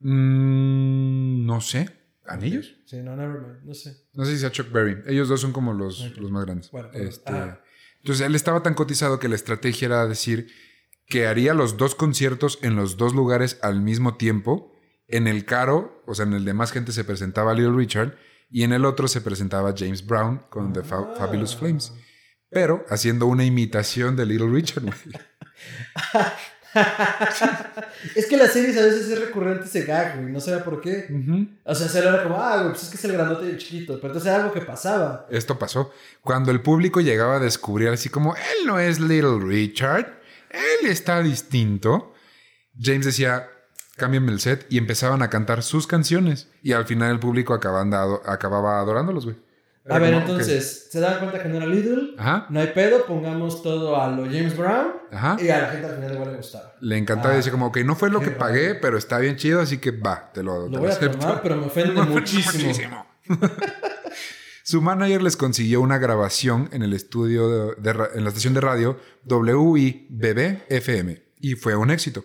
[0.00, 1.88] Mm, no sé.
[2.26, 2.76] ¿Anillos?
[2.86, 3.96] Sí, no, never mind, no sé.
[4.14, 5.02] No sé si sea Chuck Berry.
[5.06, 6.70] Ellos dos son como los, los más grandes.
[6.70, 7.60] Bueno, Este, ah.
[7.98, 10.48] Entonces él estaba tan cotizado que la estrategia era decir
[11.06, 14.72] que haría los dos conciertos en los dos lugares al mismo tiempo.
[15.08, 18.16] En el caro, o sea, en el de más gente se presentaba Little Richard
[18.52, 21.14] y en el otro se presentaba James Brown con The Fa-.
[21.16, 21.92] Fabulous Flames.
[22.50, 24.84] Pero haciendo una imitación de Little Richard.
[28.14, 30.30] es que las series a veces es recurrente ese gag, güey.
[30.30, 31.08] No sé por qué.
[31.64, 33.58] O sea, se era como, ah, güey, pues es que es el grandote y el
[33.58, 33.94] chiquito.
[33.96, 35.26] Pero entonces era algo que pasaba.
[35.30, 40.20] Esto pasó cuando el público llegaba a descubrir así como, él no es Little Richard,
[40.50, 42.12] él está distinto.
[42.78, 43.48] James decía,
[44.02, 48.22] cámbiame el set y empezaban a cantar sus canciones y al final el público ado-
[48.26, 49.36] acababa adorándolos, güey.
[49.88, 52.14] A ver, entonces, ¿se dan cuenta que no era Lidl?
[52.16, 52.46] Ajá.
[52.50, 54.92] No hay pedo, pongamos todo a lo James Brown.
[55.10, 55.36] Ajá.
[55.42, 56.74] Y a la gente al final igual le gustaba.
[56.80, 59.34] Le encantaba Ah, y decía como, ok, no fue lo que pagué, pero está bien
[59.36, 61.18] chido, así que va, te lo, te Lo voy a acepto".
[61.18, 63.06] tomar, pero me ofende muchísimo.
[64.64, 68.60] Su manager les consiguió una grabación en el estudio de, de en la estación de
[68.60, 72.24] radio WIBB FM y fue un éxito.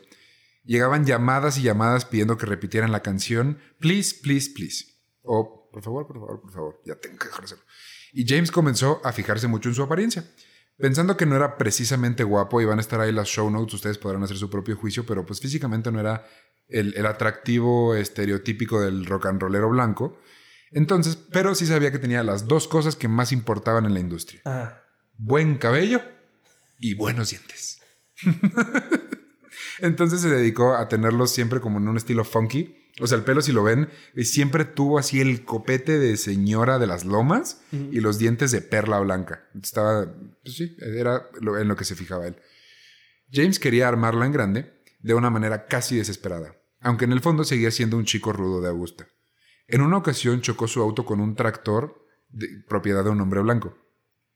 [0.67, 4.85] Llegaban llamadas y llamadas pidiendo que repitieran la canción Please, Please, Please.
[5.23, 7.63] O por favor, por favor, por favor, ya tengo que hacerlo.
[8.11, 10.29] Y James comenzó a fijarse mucho en su apariencia.
[10.77, 13.97] Pensando que no era precisamente guapo y van a estar ahí las show notes, ustedes
[13.97, 16.25] podrán hacer su propio juicio, pero pues físicamente no era
[16.67, 20.19] el, el atractivo estereotípico del rock and rollero blanco.
[20.71, 24.41] Entonces, pero sí sabía que tenía las dos cosas que más importaban en la industria.
[24.45, 24.81] Ah,
[25.17, 26.01] Buen cabello
[26.79, 27.81] y buenos dientes.
[29.79, 32.75] Entonces se dedicó a tenerlos siempre como en un estilo funky.
[32.99, 36.79] O sea, el pelo, si lo ven, eh, siempre tuvo así el copete de señora
[36.79, 39.47] de las lomas y los dientes de perla blanca.
[39.61, 40.11] Estaba,
[40.43, 42.37] pues sí, era lo- en lo que se fijaba él.
[43.31, 47.69] James quería armarla en grande de una manera casi desesperada, aunque en el fondo seguía
[47.69, 49.07] siendo un chico rudo de Augusta.
[49.67, 53.77] En una ocasión chocó su auto con un tractor de propiedad de un hombre blanco.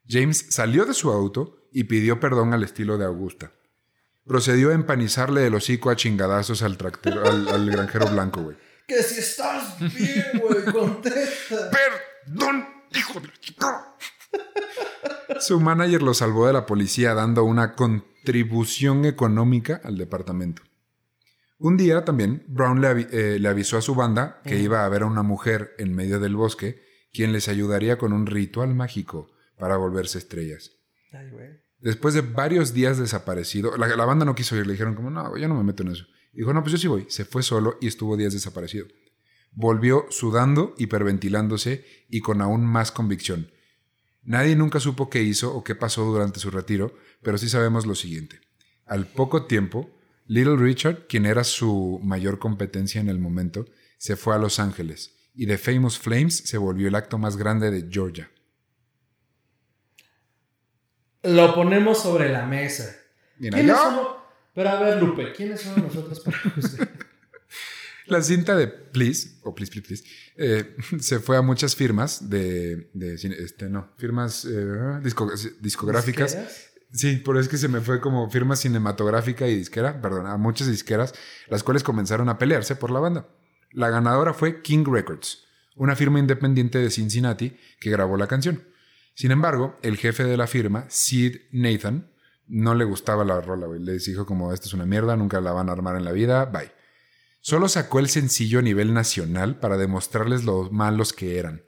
[0.07, 3.53] James salió de su auto y pidió perdón al estilo de Augusta.
[4.25, 8.57] Procedió a empanizarle el hocico a chingadazos al, tractor, al, al granjero blanco, güey.
[8.87, 11.71] que si estás bien, güey, contesta.
[11.71, 13.95] ¡Perdón, hijo de la chica!
[15.39, 20.61] Su manager lo salvó de la policía dando una contribución económica al departamento.
[21.57, 24.89] Un día también, Brown le, avi- eh, le avisó a su banda que iba a
[24.89, 26.81] ver a una mujer en medio del bosque,
[27.13, 30.71] quien les ayudaría con un ritual mágico para volverse estrellas.
[31.11, 31.49] Ay, güey.
[31.81, 35.47] Después de varios días desaparecido, la, banda no quiso ir, le dijeron como, no, yo
[35.47, 36.05] no me meto en eso.
[36.31, 37.05] Dijo, no, pues yo sí voy.
[37.09, 38.85] Se fue solo y estuvo días desaparecido.
[39.51, 43.51] Volvió sudando, hiperventilándose y con aún más convicción.
[44.23, 47.95] Nadie nunca supo qué hizo o qué pasó durante su retiro, pero sí sabemos lo
[47.95, 48.39] siguiente.
[48.85, 49.89] Al poco tiempo,
[50.27, 53.65] Little Richard, quien era su mayor competencia en el momento,
[53.97, 57.71] se fue a Los Ángeles y The Famous Flames se volvió el acto más grande
[57.71, 58.29] de Georgia.
[61.23, 62.95] Lo ponemos sobre la mesa.
[63.39, 64.07] ¿Quiénes somos?
[64.53, 66.89] Pero a ver, Lupe, ¿quiénes somos nosotros para juzgar?
[68.07, 70.03] La cinta de Please, o Please, Please, Please,
[70.35, 72.89] eh, se fue a muchas firmas de,
[73.39, 74.49] este, no, firmas eh,
[75.01, 75.31] disco-
[75.61, 76.31] discográficas.
[76.33, 76.67] ¿Disqueras?
[76.93, 80.35] Sí, por eso es que se me fue como firma cinematográfica y disquera, perdón, a
[80.35, 81.13] muchas disqueras,
[81.47, 83.29] las cuales comenzaron a pelearse por la banda.
[83.71, 85.45] La ganadora fue King Records,
[85.77, 88.65] una firma independiente de Cincinnati que grabó la canción.
[89.13, 92.11] Sin embargo, el jefe de la firma, Sid Nathan,
[92.47, 93.79] no le gustaba la rola, güey.
[93.81, 96.45] Les dijo como, esto es una mierda, nunca la van a armar en la vida,
[96.45, 96.71] bye.
[97.39, 101.63] Solo sacó el sencillo a nivel nacional para demostrarles lo malos que eran.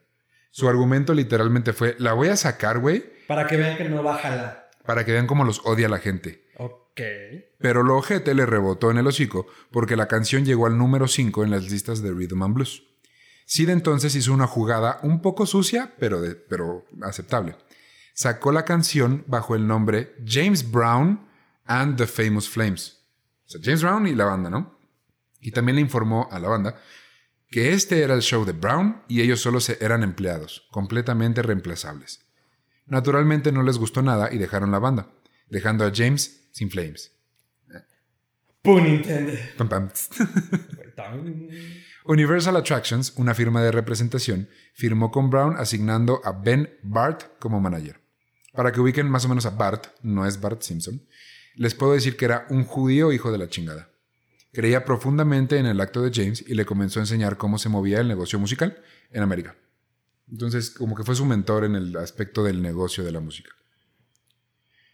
[0.52, 4.36] Su argumento literalmente fue, la voy a sacar, güey, Para que vean que no baja
[4.36, 4.70] la.
[4.86, 6.46] para que vean cómo los odia la gente.
[6.58, 7.02] Ok.
[7.60, 11.44] Pero lo ojete le rebotó en el hocico porque la canción llegó al número 5
[11.44, 12.84] en las listas de Rhythm and Blues.
[13.46, 17.56] Sid entonces hizo una jugada un poco sucia, pero, de- pero aceptable.
[18.14, 21.28] Sacó la canción bajo el nombre James Brown
[21.66, 23.00] and the Famous Flames.
[23.46, 24.78] O sea, James Brown y la banda, ¿no?
[25.42, 26.80] Y también le informó a la banda
[27.50, 32.22] que este era el show de Brown y ellos solo se- eran empleados, completamente reemplazables.
[32.86, 35.10] Naturalmente no les gustó nada y dejaron la banda,
[35.50, 37.12] dejando a James sin Flames.
[38.62, 39.56] Pun intended.
[39.58, 39.90] Pam, pam.
[42.06, 48.02] Universal Attractions, una firma de representación, firmó con Brown asignando a Ben Bart como manager.
[48.54, 51.02] Para que ubiquen más o menos a Bart, no es Bart Simpson,
[51.56, 53.90] les puedo decir que era un judío hijo de la chingada.
[54.52, 58.00] Creía profundamente en el acto de James y le comenzó a enseñar cómo se movía
[58.00, 59.56] el negocio musical en América.
[60.30, 63.50] Entonces, como que fue su mentor en el aspecto del negocio de la música.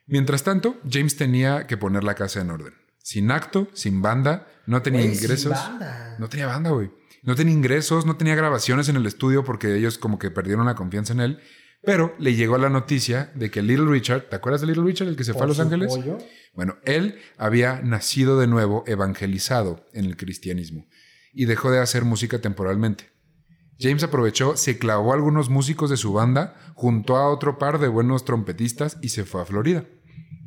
[0.05, 2.73] Mientras tanto, James tenía que poner la casa en orden.
[3.01, 5.51] Sin acto, sin banda, no tenía sin ingresos.
[5.51, 6.15] banda.
[6.19, 6.91] No tenía banda, güey.
[7.23, 10.75] No tenía ingresos, no tenía grabaciones en el estudio porque ellos como que perdieron la
[10.75, 11.39] confianza en él.
[11.81, 15.15] Pero le llegó la noticia de que Little Richard, ¿te acuerdas de Little Richard, el
[15.15, 15.87] que se fue a Los Ángeles?
[15.95, 16.17] pollo.
[16.53, 20.87] Bueno, él había nacido de nuevo evangelizado en el cristianismo
[21.33, 23.11] y dejó de hacer música temporalmente.
[23.79, 27.87] James aprovechó, se clavó a algunos músicos de su banda, juntó a otro par de
[27.87, 29.85] buenos trompetistas y se fue a Florida.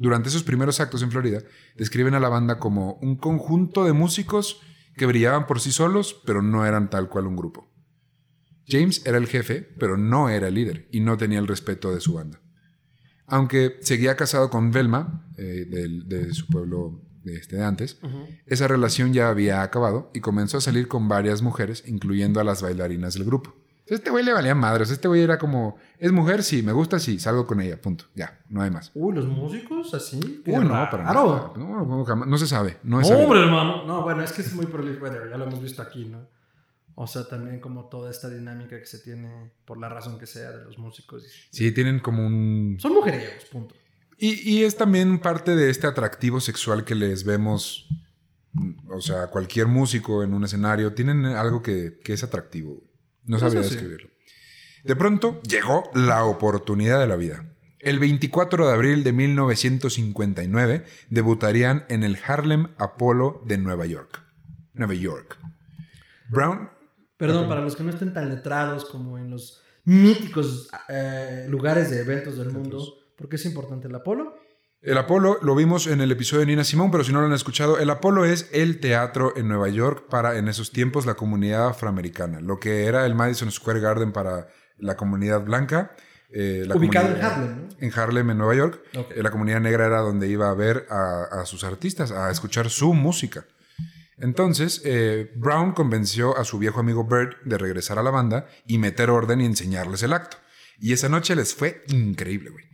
[0.03, 1.45] Durante sus primeros actos en Florida,
[1.77, 4.61] describen a la banda como un conjunto de músicos
[4.97, 7.73] que brillaban por sí solos, pero no eran tal cual un grupo.
[8.67, 12.01] James era el jefe, pero no era el líder y no tenía el respeto de
[12.01, 12.41] su banda.
[13.27, 18.01] Aunque seguía casado con Velma, eh, de, su pueblo de, este, de antes,
[18.47, 22.61] esa relación ya había acabado y comenzó a salir con varias mujeres, incluyendo a las
[22.61, 23.55] bailarinas del grupo.
[23.87, 24.91] Este güey le valía madres.
[24.91, 28.05] Este güey era como, es mujer, sí, me gusta, sí, salgo con ella, punto.
[28.15, 28.91] Ya, no hay más.
[28.95, 30.43] Uy, los músicos así.
[30.47, 31.13] Uy, no, para nada.
[31.13, 31.53] Claro.
[31.57, 32.79] No, no, jamás- no se sabe.
[32.83, 33.25] No, sabido.
[33.25, 33.85] hombre, hermano.
[33.85, 36.27] No, bueno, es que es muy weather, ya lo hemos visto aquí, ¿no?
[36.95, 40.53] O sea, también como toda esta dinámica que se tiene, por la razón que sea,
[40.53, 41.25] de los músicos.
[41.51, 42.77] Sí, tienen como un...
[42.79, 43.75] Son mujeriegos, punto.
[44.19, 47.89] Y, y es también parte de este atractivo sexual que les vemos,
[48.89, 52.83] o sea, cualquier músico en un escenario, tienen algo que, que es atractivo.
[53.25, 53.71] No Eso sabría sí.
[53.71, 54.11] describirlo.
[54.85, 57.47] De pronto llegó la oportunidad de la vida.
[57.79, 64.23] El 24 de abril de 1959 debutarían en el Harlem Apollo de Nueva York.
[64.75, 65.39] Nueva York.
[66.29, 66.71] Brown
[67.23, 72.01] Perdón, para los que no estén tan letrados como en los míticos eh, lugares de
[72.01, 72.85] eventos del mundo,
[73.17, 74.35] ¿por qué es importante el Apolo?
[74.83, 77.33] El Apolo lo vimos en el episodio de Nina Simón, pero si no lo han
[77.33, 81.69] escuchado, el Apolo es el teatro en Nueva York para en esos tiempos la comunidad
[81.69, 85.95] afroamericana, lo que era el Madison Square Garden para la comunidad blanca.
[86.35, 87.69] eh, la Ubicado en Harlem, ¿no?
[87.79, 88.83] En Harlem, en Nueva York.
[88.95, 92.69] Eh, La comunidad negra era donde iba a ver a, a sus artistas, a escuchar
[92.71, 93.45] su música.
[94.19, 98.79] Entonces, eh, Brown convenció a su viejo amigo Bird de regresar a la banda y
[98.79, 100.39] meter orden y enseñarles el acto.
[100.81, 102.65] Y esa noche les fue increíble, güey.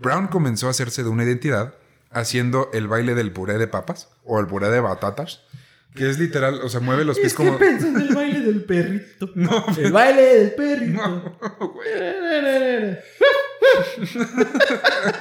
[0.00, 1.74] Brown comenzó a hacerse de una identidad
[2.10, 5.42] haciendo el baile del puré de papas o el puré de batatas,
[5.94, 7.58] que es literal, o sea, mueve los pies Es que como...
[7.58, 9.30] del baile del perrito.
[9.34, 11.02] No, el baile del perrito.
[11.08, 11.88] No, güey.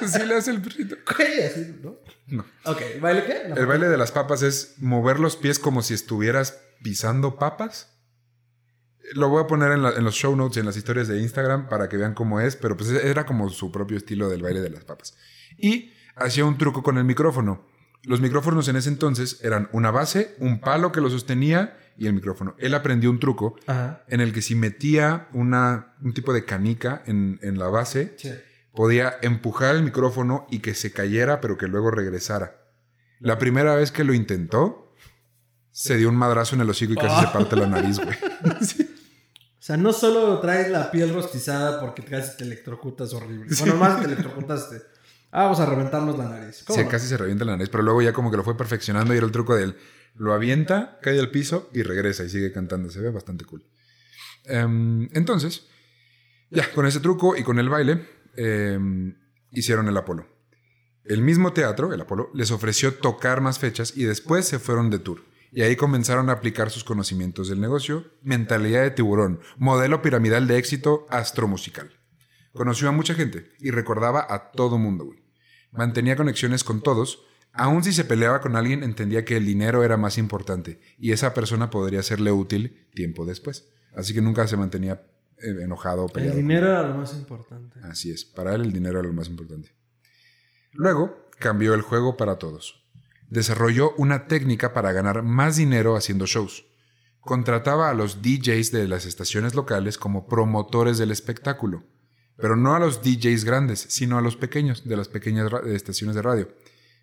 [0.07, 0.95] Sí le hace el perrito.
[1.07, 1.95] Así, ¿no?
[2.27, 2.45] No.
[2.65, 3.49] Ok, ¿baile qué?
[3.49, 7.89] La- El baile de las papas es mover los pies como si estuvieras pisando papas.
[9.13, 11.19] Lo voy a poner en, la- en los show notes y en las historias de
[11.21, 14.61] Instagram para que vean cómo es, pero pues era como su propio estilo del baile
[14.61, 15.15] de las papas.
[15.57, 17.65] Y hacía un truco con el micrófono.
[18.03, 22.13] Los micrófonos en ese entonces eran una base, un palo que lo sostenía y el
[22.13, 22.55] micrófono.
[22.59, 24.03] Él aprendió un truco Ajá.
[24.07, 28.31] en el que si metía una, un tipo de canica en, en la base, Sí.
[28.73, 32.61] podía empujar el micrófono y que se cayera, pero que luego regresara.
[33.19, 34.93] La primera vez que lo intentó,
[35.71, 38.15] se dio un madrazo en el hocico y casi se parte la nariz, güey.
[38.61, 38.96] O
[39.67, 43.53] sea, no solo traes la piel rostizada porque casi te electrocutas horrible.
[43.59, 44.77] Bueno, más te electrocutaste.
[45.29, 46.63] Ah, vamos a reventarnos la nariz.
[46.65, 46.89] ¿Cómo Sí, no?
[46.89, 49.25] casi se revienta la nariz, pero luego ya como que lo fue perfeccionando y era
[49.25, 49.77] el truco de él.
[50.15, 52.89] Lo avienta, cae al piso y regresa y sigue cantando.
[52.89, 53.65] Se ve bastante cool.
[54.45, 55.67] Em, entonces,
[56.49, 59.17] ya, con ese truco y con el baile, em,
[59.51, 60.25] hicieron el Apolo.
[61.03, 64.99] El mismo teatro, el Apolo, les ofreció tocar más fechas y después se fueron de
[64.99, 65.21] tour.
[65.51, 70.57] Y ahí comenzaron a aplicar sus conocimientos del negocio, mentalidad de tiburón, modelo piramidal de
[70.57, 71.91] éxito astromusical.
[72.53, 75.23] Conoció a mucha gente y recordaba a todo mundo, güey.
[75.71, 79.97] Mantenía conexiones con todos, aun si se peleaba con alguien entendía que el dinero era
[79.97, 83.69] más importante y esa persona podría serle útil tiempo después.
[83.95, 85.03] Así que nunca se mantenía
[85.37, 86.37] eh, enojado o El peleado.
[86.37, 87.79] dinero era lo más importante.
[87.83, 89.69] Así es, para él el dinero era lo más importante.
[90.73, 92.83] Luego cambió el juego para todos.
[93.29, 96.65] Desarrolló una técnica para ganar más dinero haciendo shows.
[97.19, 101.83] Contrataba a los DJs de las estaciones locales como promotores del espectáculo,
[102.37, 106.21] pero no a los DJs grandes, sino a los pequeños de las pequeñas estaciones de
[106.21, 106.49] radio.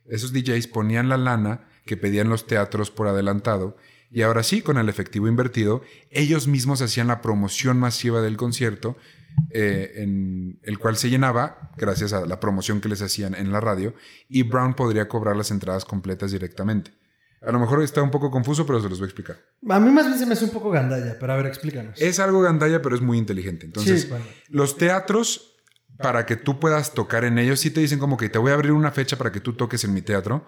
[0.07, 3.77] Esos DJs ponían la lana que pedían los teatros por adelantado
[4.15, 5.83] y ahora sí, con el efectivo invertido,
[6.13, 8.97] ellos mismos hacían la promoción masiva del concierto,
[9.51, 13.61] eh, en el cual se llenaba gracias a la promoción que les hacían en la
[13.61, 13.95] radio
[14.29, 16.93] y Brown podría cobrar las entradas completas directamente.
[17.41, 19.37] A lo mejor está un poco confuso, pero se los voy a explicar.
[19.69, 22.01] A mí más bien se me hace un poco gandalla, pero a ver, explícanos.
[22.01, 23.67] Es algo gandalla, pero es muy inteligente.
[23.67, 24.25] Entonces, Sí, bueno.
[24.49, 25.55] los teatros,
[25.99, 28.55] para que tú puedas tocar en ellos, sí te dicen como que te voy a
[28.55, 30.47] abrir una fecha para que tú toques en mi teatro,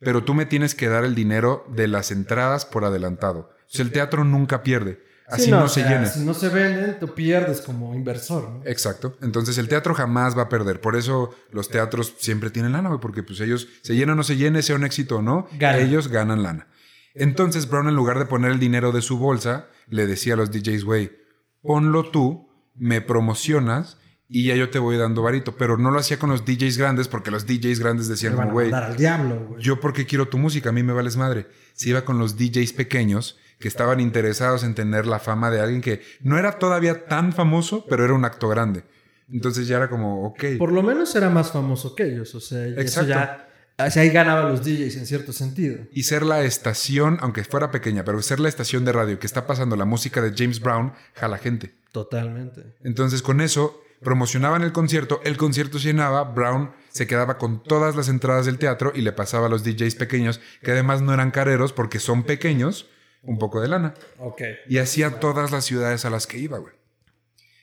[0.00, 3.40] pero tú me tienes que dar el dinero de las entradas por adelantado.
[3.40, 5.02] O sea, el teatro nunca pierde.
[5.28, 6.06] Así Sí, no, se sea, llena.
[6.06, 8.62] Si no se venden, tú pierdes como inversor, ¿no?
[8.64, 9.16] Exacto.
[9.20, 10.80] Entonces el teatro jamás va a perder.
[10.80, 14.22] Por eso los teatros siempre tienen lana, güey, porque pues ellos se llenan o no
[14.22, 16.68] se llene, sea un éxito o no, ellos ganan lana.
[17.14, 20.50] Entonces Brown en lugar de poner el dinero de su bolsa, le decía a los
[20.50, 21.12] DJs, güey,
[21.60, 25.56] ponlo tú, me promocionas y ya yo te voy dando varito.
[25.56, 28.96] Pero no lo hacía con los DJs grandes porque los DJs grandes decían güey, al
[28.96, 29.62] diablo, güey.
[29.62, 31.48] yo porque quiero tu música, a mí me vales madre.
[31.74, 35.80] Se iba con los DJs pequeños que estaban interesados en tener la fama de alguien
[35.80, 38.84] que no era todavía tan famoso, pero era un acto grande.
[39.30, 40.44] Entonces ya era como, ok.
[40.58, 43.08] Por lo menos era más famoso que ellos, o sea, eso Exacto.
[43.08, 43.48] ya...
[43.86, 45.78] o sea, ahí ganaba los DJs en cierto sentido.
[45.92, 49.46] Y ser la estación, aunque fuera pequeña, pero ser la estación de radio que está
[49.46, 51.74] pasando la música de James Brown, jala gente.
[51.92, 52.62] Totalmente.
[52.84, 57.96] Entonces con eso promocionaban el concierto, el concierto se llenaba, Brown se quedaba con todas
[57.96, 61.30] las entradas del teatro y le pasaba a los DJs pequeños, que además no eran
[61.30, 62.86] careros porque son pequeños,
[63.28, 63.94] un poco de lana.
[64.18, 64.42] Ok.
[64.68, 66.74] Y hacía todas las ciudades a las que iba, güey.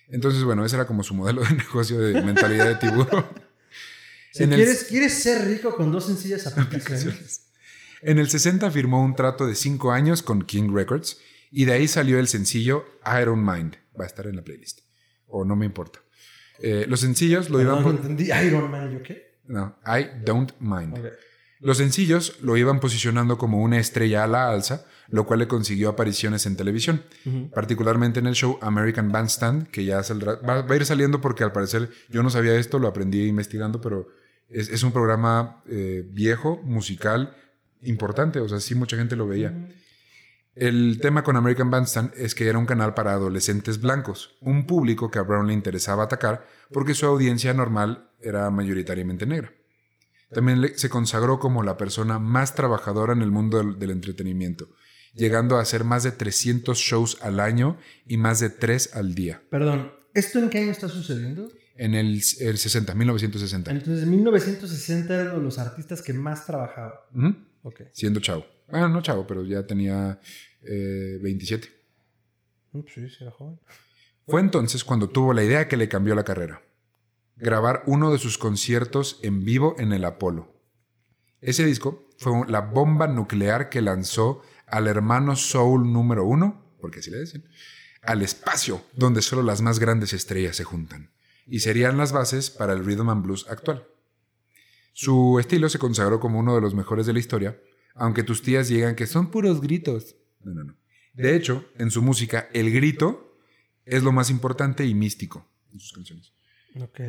[0.09, 3.25] Entonces, bueno, ese era como su modelo de negocio de mentalidad de tiburón.
[4.31, 7.41] Si En el- quieres, ser rico con dos sencillas aplicaciones.
[8.01, 11.17] En el 60 firmó un trato de 5 años con King Records
[11.49, 13.77] y de ahí salió el sencillo I Don't Mind.
[13.99, 14.81] Va a estar en la playlist.
[15.27, 15.99] O no me importa.
[16.59, 17.83] Eh, los sencillos lo No, iban...
[17.83, 18.25] no entendí.
[18.45, 19.39] Iron Man, ¿yo qué?
[19.45, 20.99] No, I Don't Mind.
[21.61, 25.89] Los sencillos lo iban posicionando como una estrella a la alza, lo cual le consiguió
[25.89, 27.03] apariciones en televisión,
[27.53, 31.43] particularmente en el show American Bandstand, que ya saldrá, va, va a ir saliendo porque
[31.43, 34.07] al parecer yo no sabía esto, lo aprendí investigando, pero
[34.49, 37.35] es, es un programa eh, viejo, musical,
[37.81, 39.69] importante, o sea, sí mucha gente lo veía.
[40.55, 45.11] El tema con American Bandstand es que era un canal para adolescentes blancos, un público
[45.11, 49.51] que a Brown le interesaba atacar porque su audiencia normal era mayoritariamente negra.
[50.31, 54.69] También se consagró como la persona más trabajadora en el mundo del, del entretenimiento,
[55.15, 59.41] llegando a hacer más de 300 shows al año y más de 3 al día.
[59.49, 61.49] Perdón, ¿esto en qué año está sucediendo?
[61.77, 63.71] En el, el 60, 1960.
[63.71, 67.07] Entonces, en 1960 era uno de los artistas que más trabajaba.
[67.63, 67.81] Ok.
[67.91, 68.45] Siendo chavo.
[68.69, 70.19] Bueno, no chavo, pero ya tenía
[70.61, 71.67] eh, 27.
[72.71, 73.59] Mm, pues sí, sí, era joven.
[74.27, 76.61] Fue entonces cuando tuvo la idea que le cambió la carrera.
[77.35, 80.53] Grabar uno de sus conciertos en vivo en el Apolo.
[81.41, 87.11] Ese disco fue la bomba nuclear que lanzó al hermano Soul número uno, porque así
[87.11, 87.45] le dicen,
[88.01, 91.11] al espacio, donde solo las más grandes estrellas se juntan.
[91.47, 93.87] Y serían las bases para el rhythm and blues actual.
[94.93, 97.59] Su estilo se consagró como uno de los mejores de la historia,
[97.93, 100.15] aunque tus tías digan que son puros gritos.
[100.41, 100.77] No, no, no.
[101.13, 103.37] De hecho, en su música, el grito
[103.85, 106.33] es lo más importante y místico en sus canciones.
[106.81, 106.99] Ok.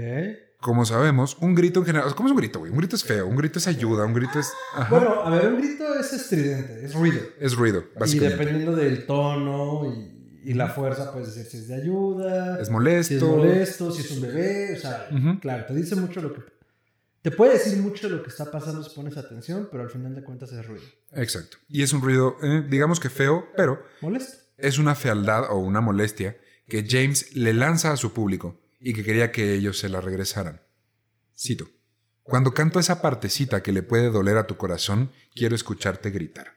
[0.61, 2.15] Como sabemos, un grito en general.
[2.15, 2.73] ¿Cómo es un grito, güey?
[2.73, 4.53] Un grito es feo, un grito es ayuda, un grito es.
[4.75, 7.21] Ajá, Bueno, a ver, un grito es estridente, es ruido.
[7.39, 8.37] es ruido, Y básicamente.
[8.39, 13.09] dependiendo del tono y, y la fuerza, puedes decir si es de ayuda, Es molesto.
[13.09, 14.75] si es molesto, si es un bebé.
[14.77, 15.09] O sea,
[15.41, 16.41] claro, te dice mucho lo que.
[17.23, 20.15] Te puede decir mucho de lo que está pasando si pones atención, pero al final
[20.15, 20.85] de cuentas es ruido.
[21.13, 21.57] Exacto.
[21.69, 24.37] Y es un ruido, eh, digamos que feo, pero Molesto.
[24.57, 26.37] es una fealdad o una molestia
[26.69, 30.61] que James le lanza a su público y que quería que ellos se la regresaran.
[31.39, 31.67] Cito.
[32.23, 36.49] Cuando canto esa partecita que le puede doler a tu corazón, quiero escucharte gritar.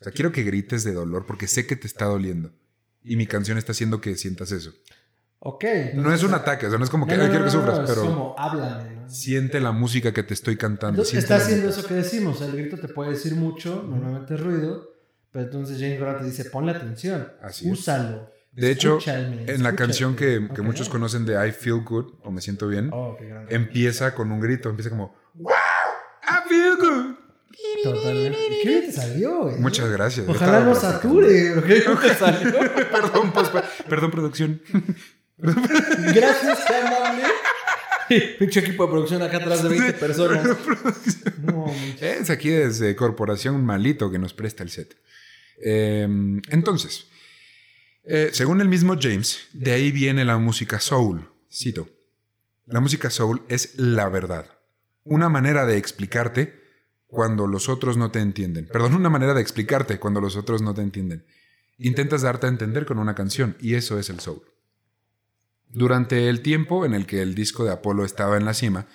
[0.00, 2.52] O sea, quiero que grites de dolor porque sé que te está doliendo.
[3.02, 4.72] Y mi canción está haciendo que sientas eso.
[5.38, 5.64] Ok.
[5.94, 7.50] No es un ataque, o sea, no es como que No, no, "Ay, quiero que
[7.50, 11.00] sufras, no, pero Es como, háblame, siente la música que te estoy cantando.
[11.02, 12.40] Entonces, está haciendo eso que decimos.
[12.42, 14.90] El grito te puede decir mucho, normalmente es ruido,
[15.30, 17.70] pero entonces James Brown te dice, ponle atención, Así es.
[18.56, 20.54] De hecho, escúchame, en la canción que, escúchate".
[20.54, 23.16] que muchos conocen de I Feel Good o Me Siento Bien, Oh,
[23.50, 25.52] empieza con un grito, empieza como ¡Wow!
[26.22, 27.14] I feel good.
[27.84, 28.38] Totalmente.
[28.50, 29.56] ¿Y qué bien te salió, güey?
[29.58, 30.28] Muchas gracias.
[30.28, 32.52] Ojalá no sature, ¿o qué bien te salió?
[32.90, 33.50] perdón, pues,
[33.88, 34.62] perdón, producción.
[35.38, 37.24] Gracias, amable.
[38.38, 40.46] Pinche equipo de producción acá atrás de 20 personas.
[41.42, 41.66] No.
[42.00, 44.96] Es aquí desde Corporación Malito que nos presta el set.
[45.62, 46.08] Eh,
[46.50, 47.08] entonces,
[48.08, 51.28] eh, según el mismo James, de ahí viene la música soul.
[51.52, 51.88] Cito.
[52.64, 54.46] La música soul es la verdad.
[55.02, 56.54] Una manera de explicarte
[57.08, 58.68] cuando los otros no te entienden.
[58.68, 61.26] Perdón, una manera de explicarte cuando los otros no te entienden.
[61.78, 64.42] Intentas darte a entender con una canción y eso es el soul.
[65.68, 68.86] Durante el tiempo en el que el disco de Apolo estaba en la cima,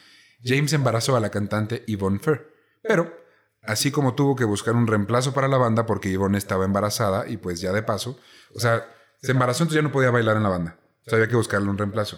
[0.41, 2.47] James embarazó a la cantante Yvonne Fair.
[2.81, 3.13] Pero,
[3.61, 7.37] así como tuvo que buscar un reemplazo para la banda porque Yvonne estaba embarazada y
[7.37, 8.17] pues ya de paso,
[8.55, 8.85] o sea,
[9.21, 10.77] se embarazó entonces ya no podía bailar en la banda.
[11.05, 12.17] O sea, había que buscarle un reemplazo.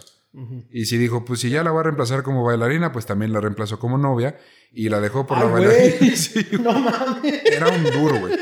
[0.72, 3.40] Y si dijo, pues si ya la voy a reemplazar como bailarina, pues también la
[3.40, 4.36] reemplazó como novia
[4.72, 5.96] y la dejó por la bailarina.
[6.16, 7.44] Sí, No mames.
[7.44, 8.34] era un duro, güey.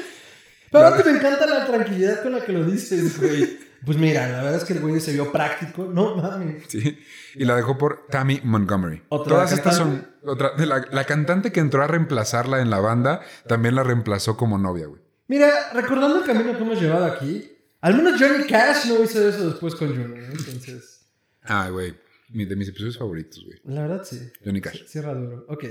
[0.71, 3.59] Pero aparte me encanta la tranquilidad con la que lo dices, güey.
[3.85, 5.85] Pues mira, la verdad es que el güey se vio práctico.
[5.85, 6.65] No mames.
[6.69, 6.99] Sí.
[7.35, 9.03] Y la dejó por Tammy Montgomery.
[9.11, 10.07] ¿Otra Todas estas son.
[10.25, 14.57] Otra, la, la cantante que entró a reemplazarla en la banda también la reemplazó como
[14.57, 15.03] novia, güey.
[15.27, 17.52] Mira, recordando el camino que hemos llevado aquí,
[17.83, 20.25] al menos Johnny Cash no hizo eso después con Juno, ¿no?
[20.25, 21.07] Entonces,
[21.43, 21.95] Ay, güey.
[22.29, 23.61] De mis episodios favoritos, güey.
[23.65, 24.19] la verdad sí.
[24.43, 24.87] Johnny Cash.
[24.87, 25.45] Cierra duro.
[25.49, 25.65] Ok.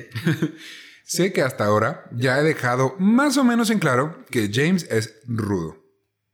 [1.04, 5.22] Sé que hasta ahora ya he dejado más o menos en claro que James es
[5.26, 5.78] rudo.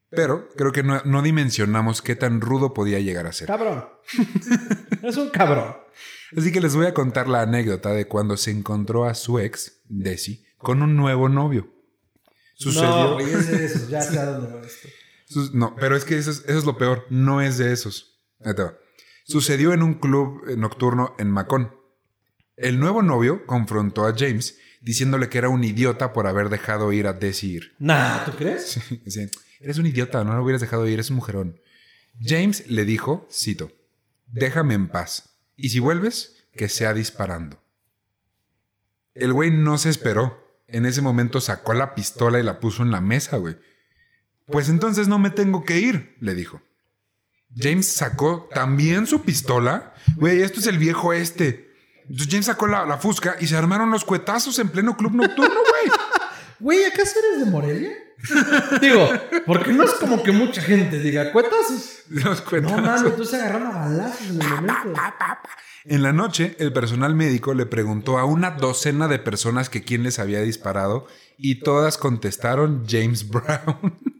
[0.09, 3.47] Pero creo que no, no dimensionamos qué tan rudo podía llegar a ser.
[3.47, 3.85] Cabrón.
[5.03, 5.77] es un cabrón.
[6.35, 9.81] Así que les voy a contar la anécdota de cuando se encontró a su ex,
[9.85, 11.73] Desi, con un nuevo novio.
[12.55, 12.89] Sucedió.
[12.89, 13.87] No, güey, es de esos.
[13.89, 14.89] Ya sé a dónde va esto.
[15.53, 17.05] No, pero es que eso es, eso es lo peor.
[17.09, 18.17] No es de esos.
[19.25, 21.75] Sucedió en un club eh, nocturno en Macón.
[22.55, 27.07] El nuevo novio confrontó a James diciéndole que era un idiota por haber dejado ir
[27.07, 27.75] a Desi ir.
[27.77, 28.79] Nah, ¿tú crees?
[29.59, 31.59] Eres un idiota, no lo hubieras dejado ir, es un mujerón.
[32.21, 33.71] James le dijo, cito,
[34.27, 35.37] déjame en paz.
[35.55, 37.61] Y si vuelves, que sea disparando.
[39.13, 40.45] El güey no se esperó.
[40.67, 43.57] En ese momento sacó la pistola y la puso en la mesa, güey.
[44.47, 46.61] Pues entonces no me tengo que ir, le dijo.
[47.55, 49.93] James sacó también su pistola.
[50.15, 51.71] Güey, esto es el viejo este.
[52.03, 55.55] Entonces James sacó la, la fusca y se armaron los cuetazos en pleno club nocturno,
[55.55, 55.97] güey.
[56.59, 57.91] Güey, ¿acaso eres de Morelia?
[58.81, 59.09] Digo,
[59.45, 62.03] porque no es como que mucha gente diga cuetazos.
[62.09, 62.77] Los cuetazos.
[62.77, 64.93] No mames, tú se agarraron a balazos en el momento.
[65.85, 70.03] En la noche, el personal médico le preguntó a una docena de personas que quién
[70.03, 73.99] les había disparado y todas contestaron James Brown.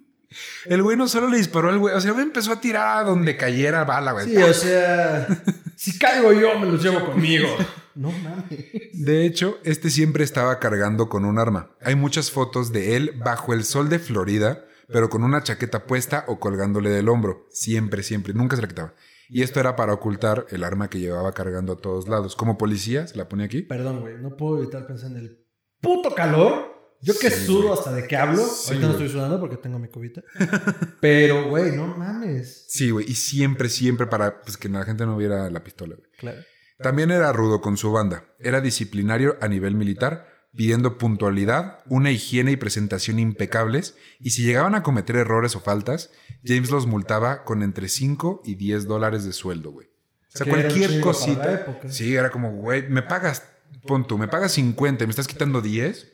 [0.66, 3.04] El güey no solo le disparó al güey, o sea, me empezó a tirar a
[3.04, 4.26] donde cayera bala, güey.
[4.26, 5.28] Sí, o sea,
[5.76, 7.48] si caigo yo, me los llevo conmigo.
[7.98, 8.64] No mames.
[8.94, 11.72] De hecho, este siempre estaba cargando con un arma.
[11.82, 16.24] Hay muchas fotos de él bajo el sol de Florida, pero con una chaqueta puesta
[16.28, 17.48] o colgándole del hombro.
[17.50, 18.94] Siempre, siempre, nunca se la quitaba.
[19.30, 22.36] Y esto era para ocultar el arma que llevaba cargando a todos lados.
[22.36, 23.64] Como policía, se la pone aquí.
[23.64, 25.46] Perdón, güey, no puedo evitar pensar en el
[25.82, 26.77] puto calor.
[27.02, 28.43] Yo que Sí, sudo hasta de que hablo.
[28.43, 30.24] Sí, Ahorita no estoy sudando porque tengo mi cubita.
[31.02, 32.66] Pero, güey, no mames.
[32.68, 33.10] Sí, güey.
[33.10, 36.10] Y siempre, siempre para pues, que la gente no viera la pistola, güey.
[36.18, 36.41] Claro.
[36.80, 38.26] También era rudo con su banda.
[38.39, 44.76] Era disciplinario a nivel militar, pidiendo puntualidad, una higiene y presentación impecables, y si llegaban
[44.76, 46.12] a cometer errores o faltas,
[46.43, 49.88] James los multaba con entre 5 y 10 dólares de sueldo, güey.
[49.88, 51.66] O sea, Que cualquier cosita.
[51.89, 53.43] Sí, era como, güey, me pagas,
[53.88, 56.12] pon tú, me pagas 50, y me estás quitando 10,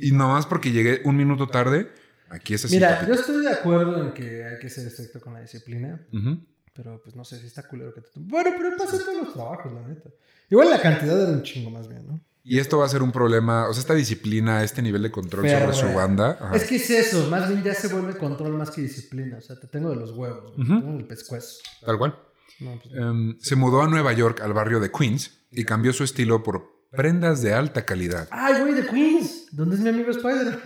[0.00, 1.90] y nomás porque llegué un minuto tarde,
[2.30, 2.74] aquí es así.
[2.74, 3.14] Mira, papito.
[3.14, 6.00] yo estoy de acuerdo en que hay que ser estricto con la disciplina.
[6.12, 6.38] Ujú.
[6.74, 8.08] Pero pues no sé si está culero que te...
[8.14, 10.10] Bueno, pero pasa todos los trabajos, la neta.
[10.48, 12.20] Igual la cantidad era un chingo más bien, ¿no?
[12.44, 15.46] Y esto va a ser un problema, o sea, esta disciplina, este nivel de control
[15.50, 16.38] sobre su banda.
[16.40, 16.56] ajá.
[16.56, 19.36] Es que es eso, más bien ya se vuelve control más que disciplina.
[19.38, 20.80] O sea, te tengo de los huevos, güey, te Ujú.
[20.80, 21.58] tengo en el pescuezo.
[21.84, 22.16] Tal cual.
[22.60, 26.04] No, pues, Em, se mudó a Nueva York, al barrio de Queens, y cambió su
[26.04, 28.28] estilo por prendas de alta calidad.
[28.30, 29.37] Ay, güey, de Queens.
[29.52, 30.58] ¿Dónde es mi amigo Spider?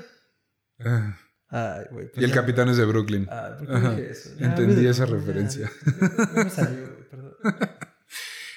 [0.84, 1.16] Ah,
[1.48, 3.28] Ay, pues y el ya- capitán es de Brooklyn.
[3.30, 3.90] Ay, ¿por qué Ajá.
[3.90, 4.30] dije eso?
[4.38, 5.70] Ya, Entendí esa referencia.
[5.84, 7.34] ya, No me salió, perdón.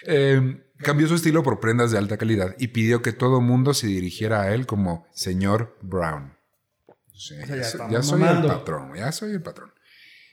[0.08, 3.88] Em, cambió su estilo por prendas de alta calidad y pidió que todo mundo se
[3.88, 6.38] dirigiera a él como señor Brown.
[7.14, 9.72] Sí, O sea, ya soy el patrón, ya soy el patrón.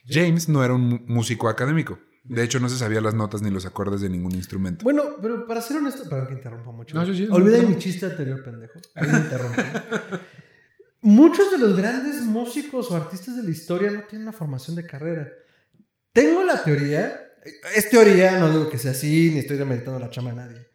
[0.05, 1.97] James no era un músico académico.
[2.23, 4.83] De hecho, no se sabía las notas ni los acordes de ningún instrumento.
[4.83, 6.95] Bueno, pero para ser honesto, perdón que interrumpa mucho.
[6.95, 7.69] No, sí, sí, Olvidé no, no.
[7.69, 8.79] mi chiste anterior, pendejo.
[8.95, 9.61] Ahí me interrumpí.
[11.01, 14.85] Muchos de los grandes músicos o artistas de la historia no tienen una formación de
[14.85, 15.29] carrera.
[16.13, 17.33] Tengo la teoría,
[17.75, 20.65] es teoría, no digo que sea así, ni estoy demeritando la chama a nadie.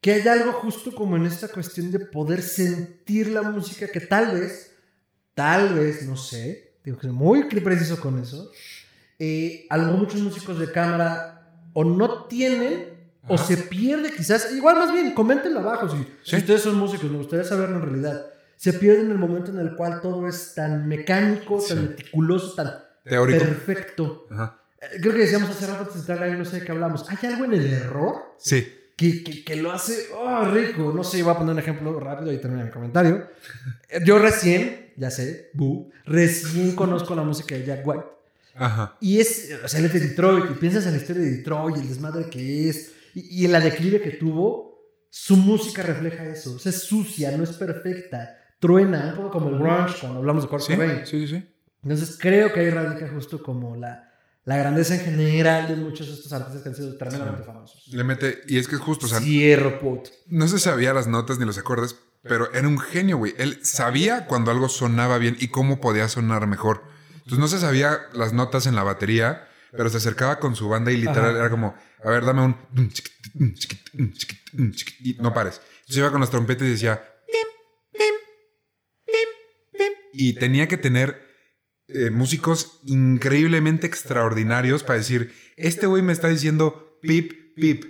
[0.00, 4.32] Que hay algo justo como en esta cuestión de poder sentir la música que tal
[4.32, 4.72] vez,
[5.34, 8.50] tal vez, no sé, digo que soy muy preciso con eso,
[9.24, 11.42] eh, algo muchos músicos de cámara
[11.74, 12.88] o no tienen
[13.28, 14.52] o se pierde quizás.
[14.52, 15.88] Igual más bien, coméntenlo abajo.
[15.88, 16.36] Si, Sí.
[16.38, 18.26] ustedes son músicos, me gustaría saberlo en realidad.
[18.56, 22.72] Se pierden en el momento en el cual todo es tan mecánico, tan meticuloso, tan
[23.04, 23.44] Teórico.
[23.44, 24.26] perfecto.
[24.30, 24.58] Ajá.
[24.80, 25.88] Eh, Creo que decíamos hace rato
[26.20, 27.04] ahí, no sé de qué hablamos.
[27.08, 28.66] ¿Hay algo en el error Sí.
[28.96, 30.92] que, que, que lo hace oh, rico?
[30.94, 33.28] No sé, voy a poner un ejemplo rápido y termina mi comentario.
[33.88, 38.04] Eh, Yo recién, ya sé, bu, recién conozco la música de Jack White.
[38.54, 38.96] Ajá.
[39.00, 41.76] Y es, o sea, él es de Detroit, y piensas en la historia de Detroit,
[41.76, 44.72] y el desmadre que es, y, y en la declive que tuvo,
[45.10, 46.54] su música refleja eso.
[46.54, 50.44] O sea, es sucia, no es perfecta, truena, un poco como el grunge cuando hablamos
[50.44, 51.48] de Kurt Sí, sí, sí, sí.
[51.82, 54.08] Entonces creo que ahí radica justo como la,
[54.44, 57.88] la grandeza en general de muchos de estos artistas que han sido tremendamente famosos.
[57.88, 60.10] Le mete, y es que es justo, o sea, Cierro, puto.
[60.28, 63.34] no se sabía las notas ni los acordes, pero era un genio, güey.
[63.36, 66.84] Él sabía cuando algo sonaba bien y cómo podía sonar mejor.
[67.24, 70.90] Entonces no se sabía las notas en la batería, pero se acercaba con su banda
[70.92, 71.38] y literal Ajá.
[71.38, 72.56] era como, a ver, dame un...
[75.00, 75.60] Y no pares.
[75.80, 77.08] Entonces iba con las trompetas y decía...
[80.14, 81.22] Y tenía que tener
[81.88, 87.84] eh, músicos increíblemente extraordinarios para decir, este güey me está diciendo pip, pip.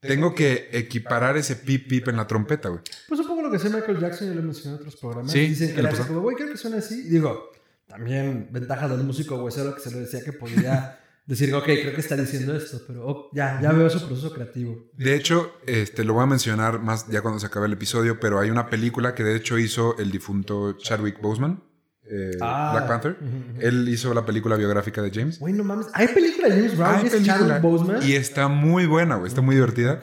[0.00, 2.82] Tengo que equiparar ese pip, pip en la trompeta, güey.
[3.08, 5.32] Pues un poco lo que hacía Michael Jackson, yo lo mencioné en otros programas.
[5.32, 7.06] Sí, Dicen ¿qué que le como, güey, creo que suena así.
[7.06, 7.50] Y digo,
[7.94, 12.00] también ventaja del músico huesero que se le decía que podía decir, ok, creo que
[12.00, 14.90] está diciendo esto, pero oh, ya, ya veo su proceso creativo.
[14.96, 18.40] De hecho, este, lo voy a mencionar más ya cuando se acabe el episodio, pero
[18.40, 21.62] hay una película que de hecho hizo el difunto Chadwick Boseman,
[22.10, 22.72] eh, Ah.
[22.74, 23.16] Black Panther.
[23.60, 25.38] Él hizo la película biográfica de James.
[25.38, 25.86] Güey, no mames.
[25.94, 28.02] Hay película de James Brown es película, Chadwick Boseman.
[28.02, 30.00] y está muy buena, güey, está muy divertida.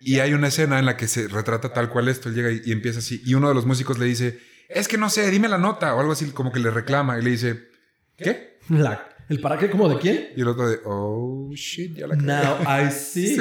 [0.00, 2.28] Y hay una escena en la que se retrata tal cual esto.
[2.30, 3.22] Él llega y, y empieza así.
[3.24, 6.00] Y uno de los músicos le dice, es que no sé, dime la nota o
[6.00, 7.18] algo así, como que le reclama.
[7.18, 7.68] Y le dice,
[8.16, 8.58] ¿qué?
[8.68, 9.70] La, ¿El para qué?
[9.70, 10.28] ¿Cómo de quién?
[10.36, 12.26] Y el otro de, oh shit, ya la cagué".
[12.26, 13.36] Now I see.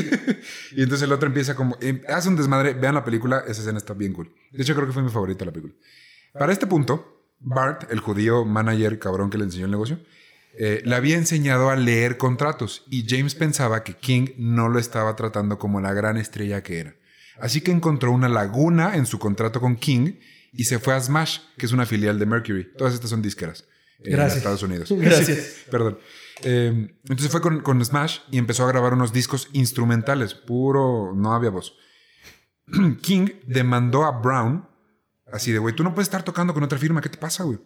[0.76, 3.78] Y entonces el otro empieza como, em, hace un desmadre, vean la película, esa escena
[3.78, 4.34] está bien cool.
[4.52, 5.76] De hecho, creo que fue mi favorita la película.
[6.34, 10.00] Para este punto, Bart, el judío manager cabrón que le enseñó el negocio,
[10.60, 15.16] eh, le había enseñado a leer contratos y James pensaba que King no lo estaba
[15.16, 16.96] tratando como la gran estrella que era.
[17.40, 20.14] Así que encontró una laguna en su contrato con King
[20.58, 22.74] y se fue a Smash, que es una filial de Mercury.
[22.78, 23.66] Todas estas son disqueras
[24.00, 24.38] en Gracias.
[24.38, 24.90] Estados Unidos.
[24.96, 25.38] Gracias.
[25.38, 26.00] Sí, perdón.
[26.44, 31.34] Eh, entonces fue con, con Smash y empezó a grabar unos discos instrumentales, puro, no
[31.34, 31.74] había voz.
[33.02, 34.68] King demandó a Brown,
[35.32, 37.60] así de, güey, tú no puedes estar tocando con otra firma, ¿qué te pasa, güey?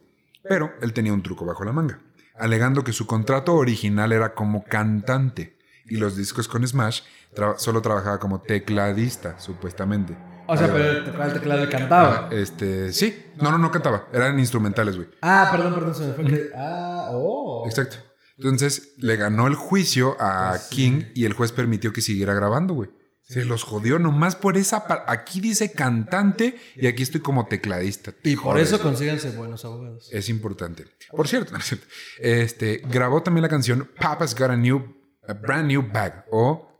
[0.43, 1.99] Pero él tenía un truco bajo la manga,
[2.35, 7.01] alegando que su contrato original era como cantante y los discos con Smash
[7.35, 10.15] tra- solo trabajaba como tecladista, supuestamente.
[10.47, 12.29] O sea, pero tocaba el teclado y cantaba.
[12.31, 15.07] Este, sí, no, no, no cantaba, eran instrumentales, güey.
[15.21, 16.25] Ah, perdón, perdón, se me fue.
[16.25, 17.63] que- Ah, oh.
[17.67, 17.97] Exacto.
[18.37, 22.89] Entonces le ganó el juicio a King y el juez permitió que siguiera grabando, güey.
[23.21, 24.87] Se los jodió nomás por esa.
[24.87, 28.13] pa- Aquí dice cantante y aquí estoy como tecladista.
[28.23, 30.09] Y por eso consíganse buenos abogados.
[30.11, 30.85] Es importante.
[31.11, 31.85] Por cierto, no es cierto.
[32.19, 34.83] Este, grabó también la canción Papa's Got a New,
[35.27, 36.70] a Brand New Bag o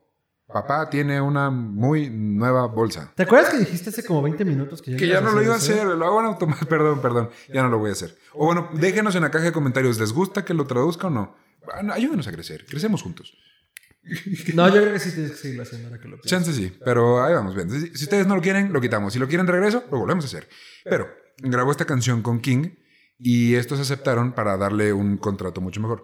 [0.52, 3.12] Papá tiene una muy nueva bolsa.
[3.16, 5.54] ¿Te acuerdas que dijiste hace como 20 minutos que ya, Que ya no lo iba
[5.54, 5.72] a eso?
[5.74, 6.66] hacer, lo hago en automático.
[6.70, 8.18] Perdón, perdón, ya no lo voy a hacer.
[8.34, 11.36] O bueno, déjenos en la caja de comentarios, ¿les gusta que lo traduzca o no?
[11.66, 13.34] Bueno, ayúdenos a crecer, crecemos juntos.
[14.56, 16.28] No, yo creo que sí tienes que seguirlo haciendo ahora que lo pienso.
[16.30, 17.70] Chance sí, pero ahí vamos bien.
[17.70, 19.14] Si, si ustedes no lo quieren, lo quitamos.
[19.14, 20.49] Si lo quieren de regreso, lo volvemos a hacer.
[20.84, 22.70] Pero grabó esta canción con King
[23.20, 26.04] y estos aceptaron para darle un contrato mucho mejor.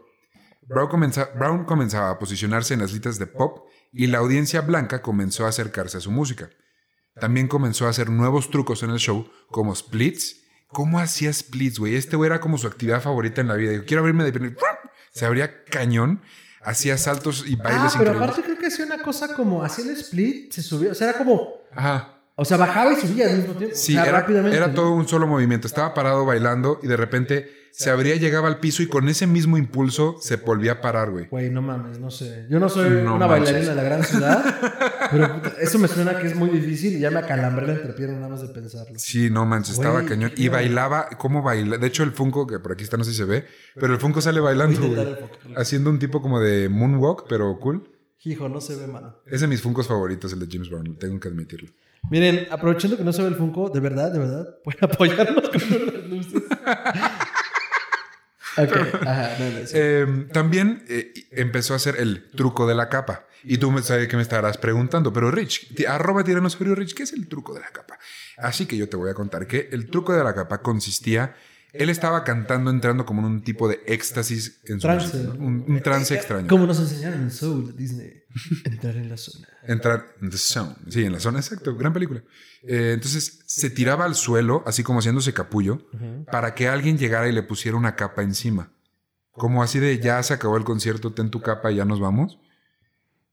[0.67, 5.01] Brown, comenza- Brown comenzaba a posicionarse en las listas de pop y la audiencia blanca
[5.01, 6.49] comenzó a acercarse a su música.
[7.19, 10.43] También comenzó a hacer nuevos trucos en el show, como splits.
[10.67, 11.95] ¿Cómo hacía splits, güey?
[11.95, 13.71] Este güey era como su actividad favorita en la vida.
[13.71, 14.55] Digo, quiero abrirme de pierna.
[15.11, 16.21] Se abría cañón.
[16.61, 18.21] Hacía saltos y bailes Ah, pero increíbles.
[18.21, 21.17] aparte creo que hacía una cosa como hacía el split, se subía, o sea, era
[21.17, 22.16] como, Ajá.
[22.39, 23.75] O sea, bajaba y subía al mismo tiempo.
[23.75, 24.55] Sí, o sea, era, rápidamente.
[24.55, 25.67] era todo un solo movimiento.
[25.67, 29.55] Estaba parado bailando y de repente se abría, llegaba al piso y con ese mismo
[29.57, 31.27] impulso se volvía a parar, güey.
[31.27, 32.47] Güey, no mames, no sé.
[32.49, 33.53] Yo no soy No una manches.
[33.53, 34.55] bailarina de la gran ciudad,
[35.11, 38.29] pero eso me suena que es muy difícil y ya me acalambré la entrepierna nada
[38.29, 38.93] más de pensarlo.
[38.97, 40.31] Sí, no manches, estaba Güey, cañón.
[40.35, 41.77] qué Y bailaba, ¿cómo baila?
[41.77, 43.99] De hecho, el Funko, que por aquí está, no sé si se ve, pero el
[43.99, 45.15] Funko sale bailando, güey.
[45.55, 47.91] Haciendo un tipo como de moonwalk, pero cool.
[48.23, 49.15] Hijo, no se ve, mano.
[49.25, 51.69] Es de mis Funkos favoritos, el de James Brown, tengo que admitirlo.
[52.09, 55.61] Miren, aprovechando que no se ve el Funko, de verdad, de verdad, pueden apoyarnos con
[55.61, 56.43] unas luces.
[58.57, 59.73] ok, ajá, no, no, sí.
[59.73, 63.25] Eh, también eh, empezó a hacer el truco de la capa.
[63.43, 67.13] Y tú me sabes que me estarás preguntando, pero Rich, arroba tiranosaurio Rich, ¿qué es
[67.13, 67.97] el truco de la capa?
[68.37, 71.35] Así que yo te voy a contar que el truco de la capa consistía,
[71.73, 75.45] él estaba cantando, entrando como en un tipo de éxtasis en su Trance, música, ¿no?
[75.45, 76.47] un, un trance extraño.
[76.47, 78.23] Como nos enseñaron en Soul Disney,
[78.65, 79.47] entrar en la zona.
[79.63, 80.75] Entrar en the zone.
[80.89, 81.75] Sí, en la zona, exacto.
[81.75, 82.21] Gran película.
[82.63, 85.87] Eh, entonces se tiraba al suelo, así como haciéndose capullo,
[86.31, 88.71] para que alguien llegara y le pusiera una capa encima.
[89.31, 92.39] Como así de ya se acabó el concierto, ten tu capa y ya nos vamos.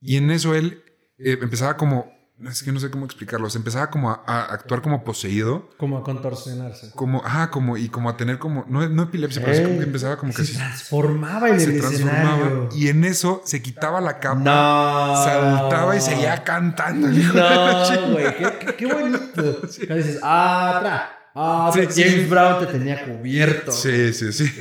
[0.01, 0.83] Y en eso él
[1.19, 2.13] eh, empezaba como,
[2.51, 5.99] es que no sé cómo explicarlo, se empezaba como a, a actuar como poseído, Como
[5.99, 6.91] a contorsionarse.
[6.95, 9.85] como, ajá, como, y como a tener como, no, no epilepsia, pero así como que
[9.85, 12.37] empezaba como que se así, transformaba en se el transformaba.
[12.37, 12.69] escenario.
[12.75, 15.25] Y en eso se quitaba la capa, No.
[15.25, 17.07] saltaba y seguía cantando.
[17.09, 19.43] No, güey, qué, qué, qué bonito.
[19.87, 21.03] Cuando dices, ah, atrás.
[21.37, 22.27] Ah, Sí, James sí.
[22.27, 23.73] Brown te tenía cubierto.
[23.73, 24.53] Sí, sí, sí.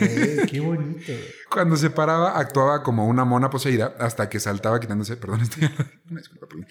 [0.49, 1.11] Qué bonito.
[1.51, 5.15] Cuando se paraba, actuaba como una mona poseída hasta que saltaba quitándose.
[5.17, 5.69] Perdón, este,
[6.09, 6.65] una disculpa por mí.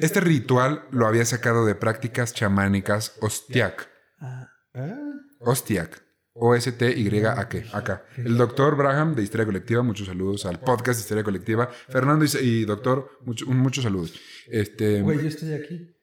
[0.00, 3.88] Este ritual lo había sacado de prácticas chamánicas Ostiak.
[4.20, 4.94] Ah, ah.
[5.40, 6.02] Ostiak.
[6.40, 7.76] O-S-T-Y-A-K.
[7.76, 8.04] Acá.
[8.16, 11.68] El doctor Braham de Historia Colectiva, muchos saludos al podcast de Historia Colectiva.
[11.88, 14.14] Fernando y, y doctor, mucho- muchos saludos.
[14.46, 15.94] Este, Güey, yo estoy aquí.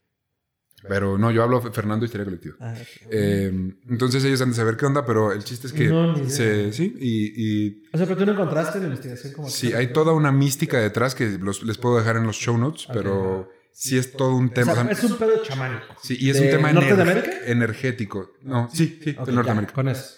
[0.89, 2.55] pero no, yo hablo de Fernando y Historia Colectiva.
[2.59, 2.75] Ah.
[3.09, 3.49] Eh,
[3.89, 6.93] entonces ellos han de saber qué onda, pero el chiste es que No, se, sí,
[6.99, 7.33] y,
[7.69, 10.79] y o sea, pero tú no encontraste la investigación como Sí, hay toda una mística
[10.79, 14.49] detrás que los- les puedo dejar en los show notes, pero sí es todo un
[14.49, 14.73] tema.
[14.73, 15.85] sea, o sea, es un pedo chamánico.
[16.01, 17.31] sí, y es ¿De un tema Norte de América?
[17.45, 18.31] energético.
[18.41, 19.73] No, sí, sí, Ok, de Norteamérica.
[19.73, 20.15] Con eso.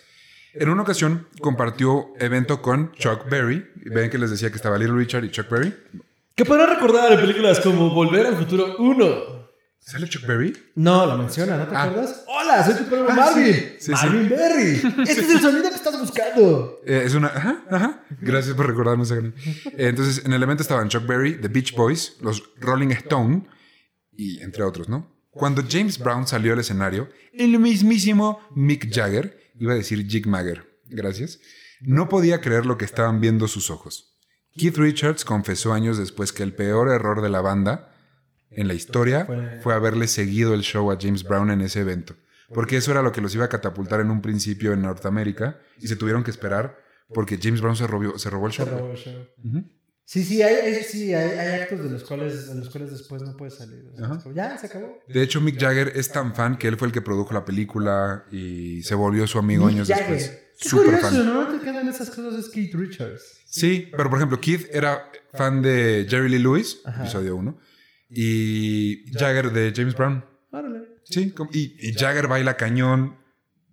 [0.54, 3.66] En una ocasión compartió evento con Chuck Berry.
[3.76, 5.74] Ven que les decía que estaba Little Richard y Chuck Berry.
[6.36, 9.37] ¿Qué podrás recordar de películas como Volver al Futuro 1?
[9.90, 10.54] ¿Sale Chuck Berry?
[10.76, 11.84] No, la menciona, ¿no te Ah.
[11.84, 12.26] acuerdas?
[12.28, 13.54] Hola, soy tu primo Ah, Marvin.
[13.54, 14.82] sí, sí, Marvin Berry.
[15.08, 16.82] Este es el sonido que estás buscando.
[16.86, 17.28] Eh, es una.
[17.28, 18.04] Ajá, ajá.
[18.20, 19.32] Gracias por recordarme esa Eh,
[19.78, 23.48] entonces, en el evento estaban Chuck Berry, The Beach Boys, los Rolling Stone
[24.12, 25.10] y entre otros, ¿no?
[25.32, 30.68] Cuando James Brown salió al escenario, el mismísimo Mick Jagger, iba a decir Jig Magger,
[30.88, 31.40] gracias,
[31.80, 34.18] no podía creer lo que estaban viendo sus ojos.
[34.58, 37.94] Keith Richards confesó años después que el peor error de la banda
[38.58, 42.16] en la historia Fue- fue haberle seguido el show a James Brown en ese evento.
[42.54, 45.88] Porque eso era lo que los iba a catapultar en un principio en Norteamérica y
[45.88, 46.78] se tuvieron que esperar
[47.14, 48.78] porque James Brown se robó, se robó el Se show.
[48.78, 49.14] robó el show.
[50.06, 53.36] Sí, sí, hay, sí hay, hay actos de los cuales, de los cuales después no
[53.36, 53.90] puedes salir.
[53.94, 54.16] O sea, Ajá.
[54.16, 54.98] es como, ya, se acabó.
[55.06, 58.24] De hecho, Mick Jagger es tan fan que él fue el que produjo la película
[58.32, 60.12] y se volvió su amigo Mick años Jagger.
[60.16, 60.40] después.
[60.60, 61.26] Qué Súper curioso, fan.
[61.26, 61.48] ¿no?
[61.60, 63.42] Te quedan esas cosas, es Keith Richards.
[63.46, 67.02] Sí, pero por ejemplo, Keith era fan de Jerry Lee Lewis, Ajá.
[67.04, 67.60] episodio 1,
[68.10, 70.24] y Jagger de James Brown.
[71.04, 73.16] Sí, y, y Jagger baila cañón.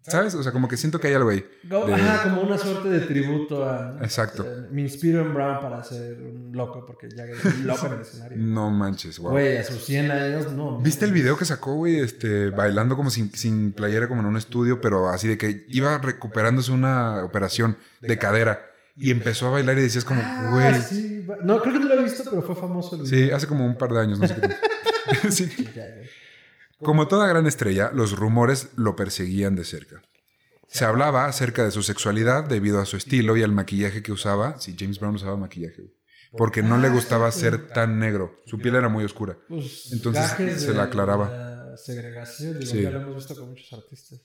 [0.07, 0.35] ¿Sabes?
[0.35, 1.43] O sea, como que siento que hay algo ahí.
[1.63, 3.97] De- Ajá, como una suerte de tributo a...
[4.03, 4.45] Exacto.
[4.45, 7.93] eh, me inspiro en Brown para ser un loco, porque ya es un loco en
[7.95, 8.37] el escenario.
[8.41, 9.31] No manches, wow.
[9.31, 10.79] Güey, a sus 100 años, no.
[10.79, 12.01] ¿Viste el video que sacó, güey?
[12.01, 15.97] Este, bailando como sin, sin playera, como en un estudio, pero así de que iba
[15.97, 18.61] recuperándose una operación de cadera
[18.97, 20.83] y empezó a bailar y decías como, Ah, güey.
[20.83, 23.47] sí, va- No, creo que no lo he visto, pero fue famoso el Sí, hace
[23.47, 25.31] como un par de años, no sé qué.
[25.31, 25.51] sí.
[26.81, 30.03] Como toda gran estrella, los rumores lo perseguían de cerca.
[30.69, 34.59] Se hablaba acerca de su sexualidad debido a su estilo y al maquillaje que usaba.
[34.59, 35.93] Sí, James Brown usaba maquillaje.
[36.37, 38.41] Porque no le gustaba ser tan negro.
[38.47, 39.39] Su piel era muy oscura.
[39.49, 41.31] Pues, Entonces, se la aclaraba.
[41.31, 42.83] la segregación, Sí.
[42.83, 44.21] lo hemos visto con muchos artistas.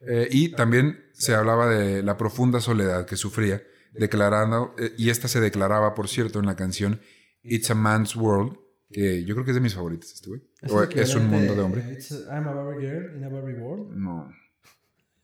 [0.00, 5.28] Eh, y también se hablaba de la profunda soledad que sufría, declarando, eh, y esta
[5.28, 7.00] se declaraba, por cierto, en la canción
[7.42, 8.56] It's a Man's World,
[8.90, 10.42] que yo creo que es de mis favoritos este güey.
[10.68, 11.92] O es un mundo de hombre.
[11.92, 13.90] It's a- I'm a Barbie girl in a Barbie world.
[13.96, 14.30] No.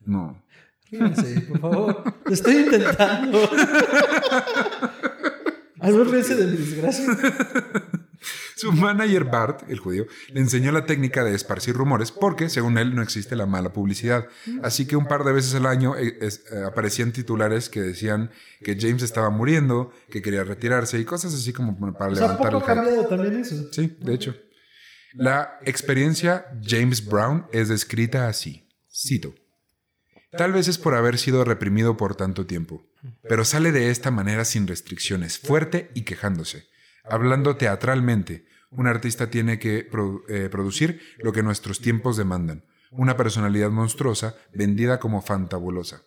[0.05, 0.43] No.
[0.89, 2.03] Fíjense, por favor.
[2.25, 3.39] Lo estoy intentando.
[5.79, 7.05] Al no ríense de mi desgracia.
[8.61, 12.93] Su manager Bart, el judío, le enseñó la técnica de esparcir rumores porque, según él,
[12.95, 14.27] no existe la mala publicidad.
[14.63, 18.31] Así que un par de veces al año eh, es- eh, aparecían titulares que decían
[18.63, 22.51] que James estaba muriendo, que quería retirarse y cosas así como para O sea, levantar
[22.51, 23.55] poco el cambiado también eso.
[23.71, 24.35] Sí, de hecho.
[25.13, 28.67] La experiencia James Brown es descrita así.
[28.89, 29.33] Cito.
[30.37, 32.85] Tal vez es por haber sido reprimido por tanto tiempo,
[33.27, 36.67] pero sale de esta manera sin restricciones, fuerte y quejándose.
[37.03, 42.65] Hablando teatralmente, un artista tiene que produ- eh, producir lo que nuestros tiempos demandan.
[42.91, 46.03] Una personalidad monstruosa, vendida como fantabulosa.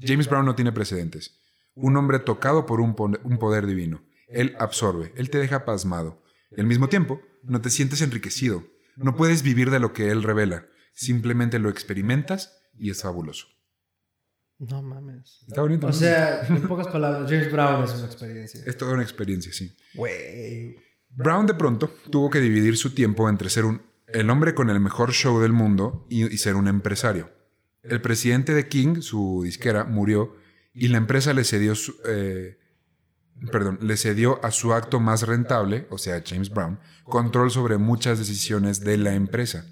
[0.00, 1.38] James Brown no tiene precedentes.
[1.74, 4.02] Un hombre tocado por un, poder divino.
[4.28, 6.22] Él absorbe, él te deja pasmado.
[6.50, 8.64] Y al mismo tiempo, no te sientes enriquecido.
[8.96, 10.66] No puedes vivir de lo que él revela.
[10.94, 13.46] Simplemente lo experimentas y es fabuloso.
[14.58, 15.44] No mames.
[15.48, 15.86] Está bonito.
[15.86, 15.94] O ¿no?
[15.94, 18.62] sea, en pocas palabras, James Brown es una experiencia.
[18.64, 19.74] es toda una experiencia, sí.
[19.94, 20.76] Güey.
[21.14, 24.80] Brown de pronto tuvo que dividir su tiempo entre ser un, el hombre con el
[24.80, 27.30] mejor show del mundo y, y ser un empresario.
[27.82, 30.36] El presidente de King, su disquera, murió
[30.72, 32.58] y la empresa le cedió, su- eh,
[33.50, 38.18] perdón, le cedió a su acto más rentable, o sea, James Brown, control sobre muchas
[38.18, 39.66] decisiones de la empresa.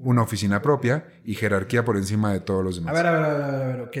[0.00, 2.90] Una oficina propia y jerarquía por encima de todos los demás.
[2.94, 3.96] a ver, a ver, a ver, a ver, ok.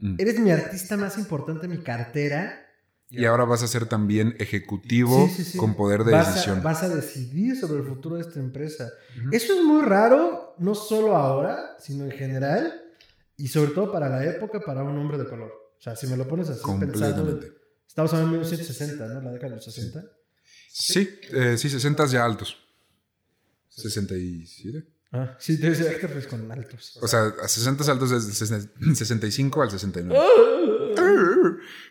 [0.00, 0.14] Mm.
[0.18, 2.66] Eres mi artista más importante en mi cartera.
[3.10, 5.58] Y ahora vas a ser también ejecutivo Sí, sí, sí.
[5.58, 6.58] con poder de vas decisión.
[6.58, 8.90] A, vas a decidir sobre el futuro de esta empresa.
[9.32, 12.82] Eso es muy raro, no solo ahora, sino en general.
[13.36, 15.50] Y sobre todo para la época, para un hombre de color.
[15.78, 17.40] O sea, si me lo pones así pensando...
[17.86, 19.22] Estamos hablando de 1960, ¿no?
[19.22, 20.04] La década de los 60.
[20.70, 22.56] Sí, eh, sí, 60 ya altos.
[23.70, 24.86] 67.
[25.12, 26.98] Ah, sí, debe ser que con altos.
[27.00, 28.32] O sea, a 60 altos desde
[28.94, 30.20] 65 al 69.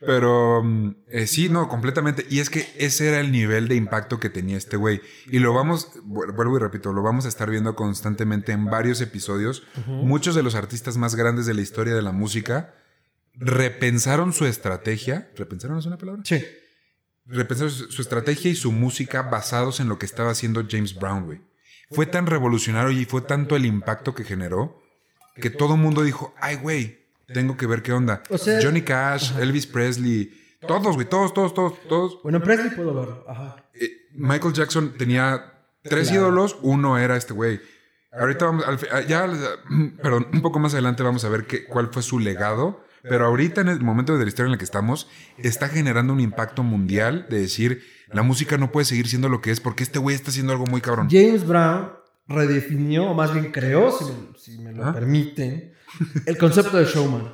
[0.01, 2.25] Pero mm, eh, sí, no, completamente.
[2.29, 5.01] Y es que ese era el nivel de impacto que tenía este güey.
[5.27, 9.01] Y lo vamos, vu- vuelvo y repito, lo vamos a estar viendo constantemente en varios
[9.01, 9.63] episodios.
[9.87, 12.73] Muchos de los artistas más grandes de la historia de la música
[13.33, 15.29] repensaron su estrategia.
[15.35, 16.21] ¿Repensaron es una palabra?
[16.25, 16.43] Sí.
[17.25, 21.25] repensaron su, su estrategia y su música basados en lo que estaba haciendo James Brown,
[21.25, 21.41] güey.
[21.91, 24.81] Fue tan revolucionario y fue tanto el impacto que generó
[25.35, 26.96] que todo el mundo dijo, ay, güey,
[27.33, 28.23] tengo que ver qué onda.
[28.29, 30.31] O sea- Johnny Cash, Elvis Presley,
[30.67, 32.19] todos, güey, todos, todos, todos, todos.
[32.23, 33.25] Bueno, en Presley puedo verlo.
[33.27, 33.57] Ajá.
[33.73, 35.53] Eh, Michael Jackson tenía
[35.83, 36.23] tres Claro.
[36.27, 37.59] ídolos, uno era este güey.
[38.11, 39.27] Ahorita vamos, al ah, ya,
[40.01, 42.83] perdón, un poco más adelante vamos a ver qué, cuál fue su legado.
[43.03, 45.07] Pero ahorita, en el momento de la historia en el que estamos,
[45.37, 49.51] está generando un impacto mundial de decir, la música no puede seguir siendo lo que
[49.51, 51.07] es porque este güey está haciendo algo muy cabrón.
[51.09, 51.91] James Brown
[52.27, 54.93] redefinió, o más bien creó, si me, si me lo Ajá.
[54.93, 55.73] permiten,
[56.25, 57.33] el concepto de showman.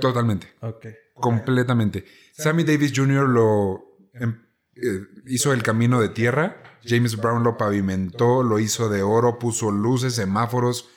[0.00, 0.86] Totalmente, Ok.
[1.14, 2.04] completamente.
[2.32, 3.28] Sammy Davis Jr.
[3.28, 4.42] lo em,
[4.74, 9.70] eh, hizo el camino de tierra, James Brown lo pavimentó, lo hizo de oro, puso
[9.70, 10.88] luces, semáforos.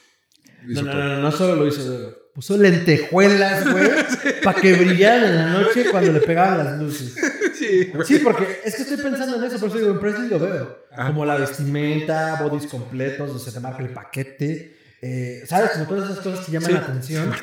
[0.65, 2.17] No, no, no, no, solo lo hizo dedo.
[2.33, 3.89] Puso lentejuelas, güey,
[4.43, 7.15] para que brillaran en la noche cuando le pegaban las luces.
[7.53, 10.39] Sí, sí, porque es que estoy pensando en eso, por eso digo, en Presley lo
[10.39, 10.85] veo.
[11.07, 14.77] Como la vestimenta, bodies completos, donde se te marca el paquete.
[15.01, 15.71] Eh, ¿Sabes?
[15.71, 17.33] Como todas esas cosas que llaman la atención.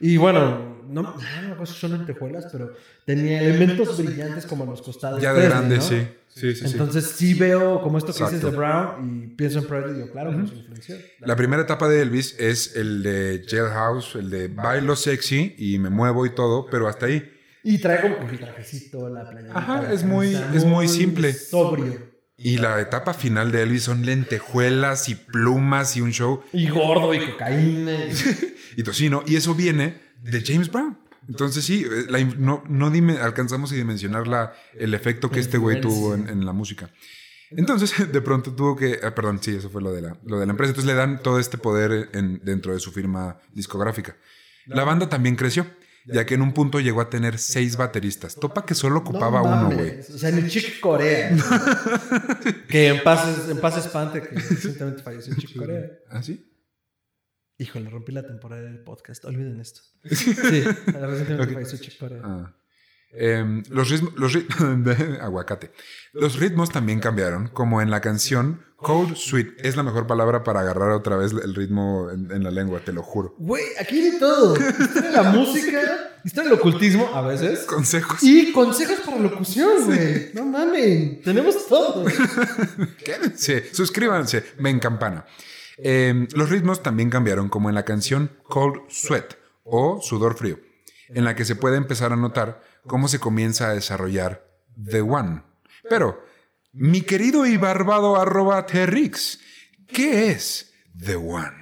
[0.00, 2.72] Y bueno, no, no, no son lentejuelas, pero
[3.04, 5.20] tenía elementos brillantes como los costados.
[5.20, 6.06] Ya de grande, sí.
[6.28, 7.34] Sí, sí, Entonces sí.
[7.34, 10.34] veo como esto que dices de Brown y pienso en Presley y digo, claro, uh
[10.34, 10.54] -huh.
[10.56, 10.96] influenció.
[11.20, 15.90] La primera etapa de Elvis es el de Jailhouse, el de bailo sexy y me
[15.90, 17.28] muevo y todo, pero hasta ahí.
[17.64, 19.50] Y trae como el trajecito, la playa.
[19.52, 21.32] Ajá, es muy, es muy simple.
[21.32, 22.07] Sobrio.
[22.40, 26.44] Y la etapa final de Elvis son lentejuelas y plumas y un show.
[26.52, 27.98] Y gordo y cocaína.
[28.76, 29.24] y tocino.
[29.26, 30.96] Y eso viene de James Brown.
[31.28, 35.80] Entonces sí, la, no, no dime, alcanzamos a dimensionar la, el efecto que este güey
[35.80, 36.90] tuvo en, en, la música.
[37.50, 40.46] Entonces, de pronto tuvo que, ah, perdón, sí, eso fue lo de la, lo de
[40.46, 40.70] la empresa.
[40.70, 44.16] Entonces le dan todo este poder en, dentro de su firma discográfica.
[44.66, 45.66] La banda también creció,
[46.12, 48.34] ya que en un punto llegó a tener seis bateristas.
[48.34, 50.00] Topa que solo ocupaba no uno, güey.
[50.00, 51.30] O sea, en el Chick Corea.
[52.68, 55.90] que en paz, en paz espante que recientemente falleció Chick Corea.
[56.10, 56.44] ¿Ah, sí?
[57.58, 59.24] Híjole, rompí la temporada del podcast.
[59.24, 59.80] Olviden esto.
[60.04, 61.54] Sí, recientemente okay.
[61.54, 62.20] falleció Chick Corea.
[62.24, 62.54] Ah.
[63.10, 65.72] Eh, los ritmos, los ritmos aguacate.
[66.12, 69.54] Los ritmos también cambiaron, como en la canción Cold Sweet.
[69.58, 72.92] Es la mejor palabra para agarrar otra vez el ritmo en, en la lengua, te
[72.92, 73.34] lo juro.
[73.36, 74.56] Güey, aquí hay de todo.
[74.56, 75.80] Está la música,
[76.24, 77.60] está el ocultismo a veces.
[77.60, 78.22] Consejos.
[78.22, 80.30] Y consejos para locución, güey.
[80.32, 82.04] No mames, tenemos todo.
[83.04, 85.26] Quédense, suscríbanse, ven campana.
[85.76, 90.60] Eh, los ritmos también cambiaron, como en la canción Cold Sweat o Sudor Frío,
[91.08, 94.48] en la que se puede empezar a notar cómo se comienza a desarrollar
[94.80, 95.42] The One.
[95.88, 96.22] Pero,
[96.78, 99.40] mi querido y barbado arroba Terrix,
[99.88, 101.56] ¿qué es The One?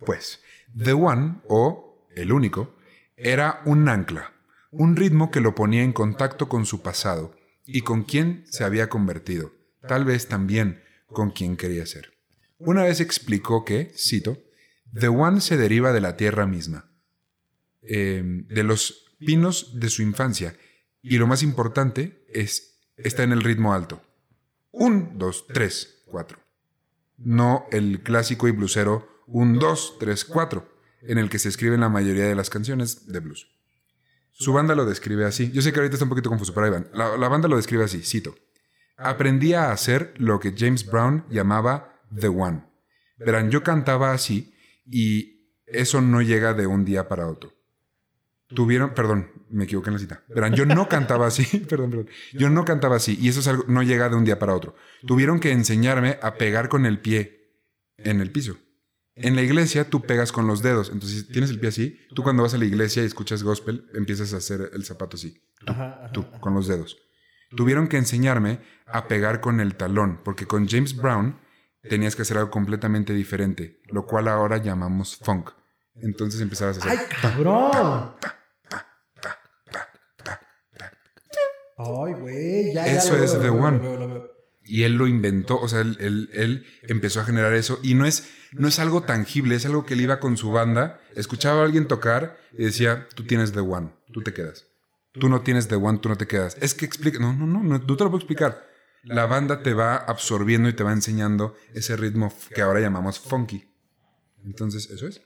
[0.00, 0.40] Pues,
[0.76, 2.76] The One, o el único,
[3.16, 4.32] era un ancla,
[4.72, 8.88] un ritmo que lo ponía en contacto con su pasado y con quien se había
[8.88, 9.52] convertido,
[9.86, 12.12] tal vez también con quien quería ser.
[12.58, 14.42] Una vez explicó que, cito,
[14.92, 16.90] The One se deriva de la tierra misma,
[17.82, 20.56] eh, de los pinos de su infancia.
[21.00, 24.02] Y lo más importante es, está en el ritmo alto.
[24.78, 26.38] Un, dos, tres, cuatro.
[27.16, 30.68] No el clásico y blusero un, dos, tres, cuatro,
[31.00, 33.48] en el que se escriben la mayoría de las canciones de blues.
[34.32, 35.50] Su banda lo describe así.
[35.50, 36.90] Yo sé que ahorita está un poquito confuso, pero ahí van.
[36.92, 38.34] La, la banda lo describe así, cito.
[38.98, 42.62] Aprendí a hacer lo que James Brown llamaba The One.
[43.16, 44.54] Verán, yo cantaba así
[44.84, 47.55] y eso no llega de un día para otro
[48.48, 50.24] tuvieron, perdón, me equivoqué en la cita.
[50.28, 52.08] Verán, yo no cantaba así, perdón, perdón.
[52.32, 54.74] Yo no cantaba así y eso es algo, no llega de un día para otro.
[55.06, 57.52] Tuvieron que enseñarme a pegar con el pie
[57.98, 58.56] en el piso.
[59.14, 62.42] En la iglesia tú pegas con los dedos, entonces tienes el pie así, tú cuando
[62.42, 65.72] vas a la iglesia y escuchas gospel, empiezas a hacer el zapato así, tú,
[66.12, 66.98] tú con los dedos.
[67.56, 71.38] Tuvieron que enseñarme a pegar con el talón, porque con James Brown
[71.88, 75.50] tenías que hacer algo completamente diferente, lo cual ahora llamamos funk.
[75.94, 76.98] Entonces empezabas a hacer...
[76.98, 78.12] ¡Ay, cabrón!
[81.76, 83.78] Ay, güey, ya, Eso es The One.
[83.78, 84.30] lo veo, lo veo.
[84.68, 87.78] Y él lo inventó, o sea, él, él- él empezó a generar eso.
[87.84, 91.00] Y no es, no es algo tangible, es algo que él iba con su banda,
[91.14, 94.66] escuchaba a alguien tocar y decía, tú tienes The One, tú te quedas.
[95.12, 96.56] Tú no tienes The One, tú no te quedas.
[96.60, 98.66] Es que explica, no, no, no, no, no te lo puedo explicar.
[99.04, 103.64] La banda te va absorbiendo y te va enseñando ese ritmo que ahora llamamos funky.
[104.44, 105.20] Entonces, eso es.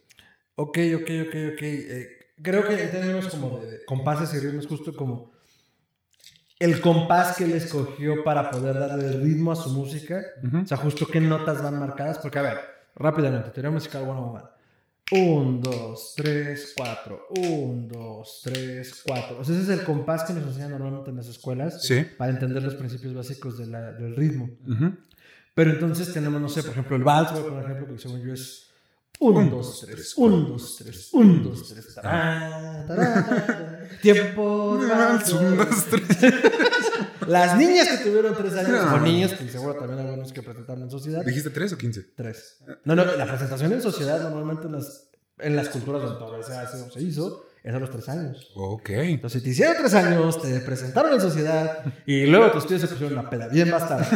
[0.57, 1.63] Ok, ok, ok, ok.
[1.63, 2.09] Eh,
[2.43, 5.33] creo que tenemos como compases y ritmos justo como
[6.61, 10.23] el compás que él escogió para poder darle el ritmo a su música.
[10.63, 12.19] O sea, justo qué notas van marcadas.
[12.19, 12.59] Porque, a ver,
[12.95, 14.51] rápidamente, teoría musical 101.
[15.13, 17.27] 1, 2, 3, 4.
[17.37, 19.39] 1, 2, 3, 4.
[19.41, 22.07] O sea, ese es el compás que nos enseñan normalmente en las escuelas Sí.
[22.17, 24.49] para entender los principios básicos de la- del ritmo.
[25.55, 28.70] Pero entonces tenemos, no sé, por ejemplo, el vals, un ejemplo que según yo es
[29.23, 31.97] 1, 2, 3, 1, 2, 3, 1, 2, 3.
[34.01, 34.81] Tiempo.
[37.27, 38.95] Las niñas que tuvieron 3 años, No.
[38.95, 41.23] o niños, que seguro también algunos que presentaron en sociedad.
[41.25, 42.03] ¿Dijiste tres o quince?
[42.17, 42.57] 3.
[42.85, 46.55] No, no, la presentación en sociedad normalmente en las, en las culturas donde todavía se
[46.55, 48.51] hace o se hizo es a los 3 años.
[48.55, 48.91] Ok.
[48.91, 52.89] Entonces, si te hicieron 3 años, te presentaron en sociedad y luego tus tíos se
[52.89, 53.49] pusieron la peda.
[53.49, 54.07] Bien bastardo.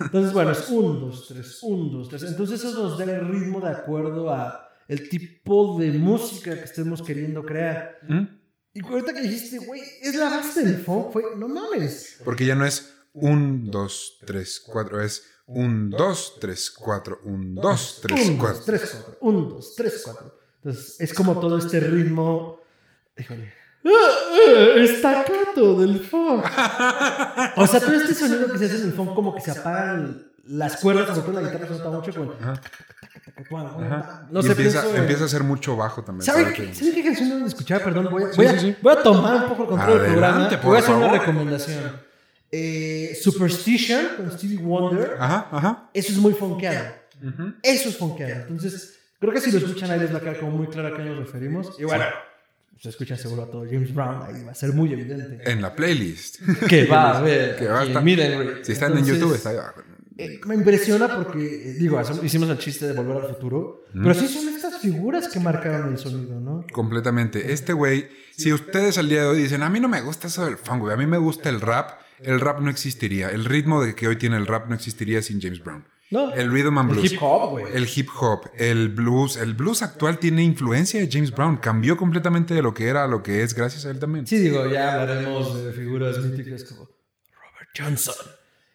[0.00, 2.22] Entonces, bueno, es 1, 2, 3, 1, 2, 3.
[2.24, 7.02] Entonces, eso nos da el ritmo de acuerdo a el tipo de música que estemos
[7.02, 7.98] queriendo crear.
[8.08, 8.22] ¿Mm?
[8.74, 12.20] Y ahorita que dijiste, güey, es la base del funk, fue, no mames.
[12.24, 17.18] Porque ya no es un, dos, tres, cuatro, es Un, dos, tres, cuatro.
[17.24, 18.56] Un, dos, tres, Un, cuatro.
[18.56, 19.18] dos, tres, cuatro.
[19.20, 20.38] Un, dos, tres, cuatro.
[20.56, 22.61] Entonces, es como todo este ritmo.
[23.16, 23.52] Híjole.
[24.76, 26.44] Estacato del funk.
[27.56, 30.26] O sea, todo este sonido que se hace en el funk, como que se apagan
[30.46, 32.32] las cuerdas, sobre todo la guitarra se nota mucho con.
[34.30, 36.24] No Y sé, empieza, pienso- empieza a ser mucho bajo también.
[36.24, 36.58] ¿Saben ¿sabes?
[36.58, 37.82] qué, ¿saben qué canción deben de escuchar?
[37.84, 38.76] Perdón, voy a, Sí, voy a- sí, sí.
[38.80, 40.34] voy a tomar un poco el control del programa.
[40.34, 41.20] Adelante, por voy a hacer una favor.
[41.20, 42.00] recomendación.
[42.50, 45.16] Eh, Superstition con Stevie Wonder.
[45.18, 45.90] Ajá, ajá.
[45.94, 46.86] Eso es muy funkeado.
[47.62, 48.32] Eso es funkeado.
[48.42, 50.96] Entonces, creo que si lo escuchan ahí les va a quedar como muy claro a
[50.96, 51.74] qué nos referimos.
[51.78, 52.04] Y bueno,
[52.82, 55.38] se escucha seguro a todo James Brown, ahí va a ser muy evidente.
[55.50, 56.40] En la playlist.
[56.68, 57.54] Que va a ver.
[57.58, 59.82] Que va a estar- miren, Si están en Entonces, YouTube, está ahí abajo.
[60.18, 61.38] eh, me impresiona porque,
[61.70, 65.38] eh, digo, hicimos el chiste de volver al futuro, pero sí son estas figuras que
[65.38, 66.66] marcaron el sonido, ¿no?
[66.72, 67.52] Completamente.
[67.52, 70.44] Este güey, si ustedes al día de hoy dicen, a mí no me gusta eso
[70.44, 73.30] del funk, güey, a mí me gusta el rap, el rap no existiría.
[73.30, 75.84] El ritmo de que hoy tiene el rap no existiría sin James Brown.
[76.12, 76.32] No.
[76.34, 77.12] El rhythm and El blues.
[77.12, 77.64] hip hop, güey.
[77.74, 79.36] El hip hop, el blues.
[79.36, 81.56] El blues actual tiene influencia de James Brown.
[81.56, 84.26] Cambió completamente de lo que era a lo que es gracias a él también.
[84.26, 88.14] Sí, digo, ya hablaremos de figuras míticas como Robert Johnson,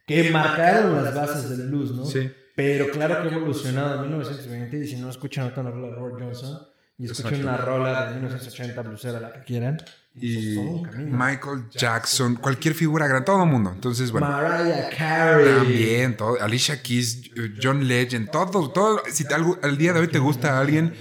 [0.05, 2.05] que marcaron las bases del blues, ¿no?
[2.05, 2.29] Sí.
[2.55, 6.15] Pero claro que ha evolucionado en 1920 y si no escuchan una rola de Robert
[6.19, 6.67] Johnson
[6.97, 9.77] y escuchan una rola de 1980 blusera, la que quieran,
[10.19, 10.57] Y.
[10.97, 13.71] Michael Jackson, cualquier figura grande, todo el mundo.
[13.73, 14.27] Entonces, bueno.
[14.27, 15.45] Mariah Carey.
[15.55, 19.01] También, todo, Alicia Keys, John Legend, todo, todo.
[19.11, 20.93] Si te- al día de hoy te gusta alguien,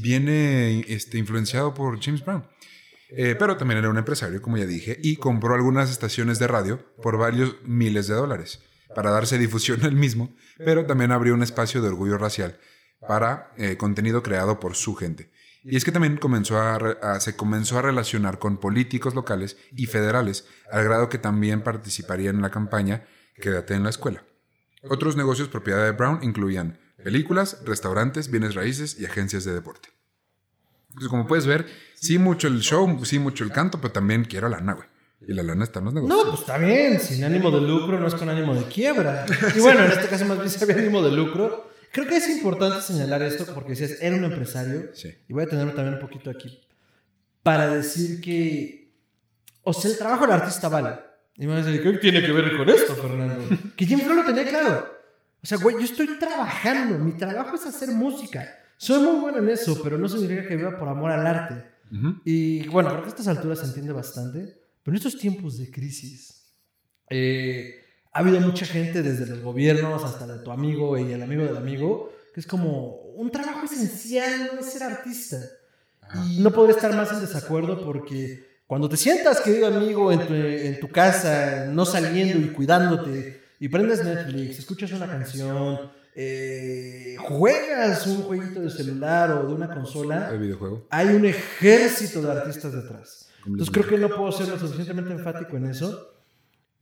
[0.00, 2.44] viene este, influenciado por James Brown.
[3.10, 6.84] Eh, pero también era un empresario, como ya dije, y compró algunas estaciones de radio
[7.02, 8.60] por varios miles de dólares
[8.94, 12.58] para darse difusión él mismo, pero también abrió un espacio de orgullo racial
[13.06, 15.30] para eh, contenido creado por su gente.
[15.68, 20.46] Y es que también comenzó a se comenzó a relacionar con políticos locales y federales,
[20.70, 23.04] al grado que también participaría en la campaña
[23.40, 24.24] Quédate en la escuela.
[24.88, 29.90] Otros negocios propiedad de Brown incluían películas, restaurantes, bienes raíces y agencias de deporte.
[30.88, 34.48] Entonces, como puedes ver, sí mucho el show, sí mucho el canto, pero también quiero
[34.48, 34.88] lana, güey.
[35.28, 36.18] Y la lana está en los negocios.
[36.18, 39.26] No, pues está bien, sin ánimo de lucro no es con ánimo de quiebra.
[39.54, 41.70] Y bueno, en este caso más bien se había ánimo de lucro.
[41.92, 44.90] Creo que es importante señalar esto porque decías, era un empresario.
[44.94, 45.14] Sí.
[45.28, 46.60] Y voy a tenerme también un poquito aquí
[47.42, 48.92] para decir que,
[49.62, 50.98] o sea, el trabajo del artista vale.
[51.36, 53.44] Y me van a decir, ¿qué tiene que ver con esto, Fernando?
[53.76, 54.96] Que Jim Brown lo tenía claro.
[55.42, 58.48] O sea, güey, yo estoy trabajando, mi trabajo es hacer música.
[58.76, 61.64] Soy muy bueno en eso, pero no significa que viva por amor al arte.
[61.92, 62.20] Ujú.
[62.24, 65.70] Y bueno, creo que a estas alturas se entiende bastante, pero en estos tiempos de
[65.70, 66.52] crisis,
[67.08, 67.85] eh,
[68.16, 71.54] ha habido mucha gente, desde los gobiernos hasta de tu amigo y el amigo del
[71.54, 75.36] amigo, que es como un trabajo esencial no es ser artista.
[76.30, 80.32] Y no podría estar más en desacuerdo porque cuando te sientas, querido amigo, en tu,
[80.32, 85.78] en tu casa, no saliendo y cuidándote, y prendes Netflix, escuchas una canción,
[86.14, 90.86] eh, juegas un jueguito de celular o de una consola, El videojuego.
[90.88, 93.28] hay un ejército de artistas detrás.
[93.44, 96.15] Entonces creo que no puedo ser lo suficientemente enfático en eso.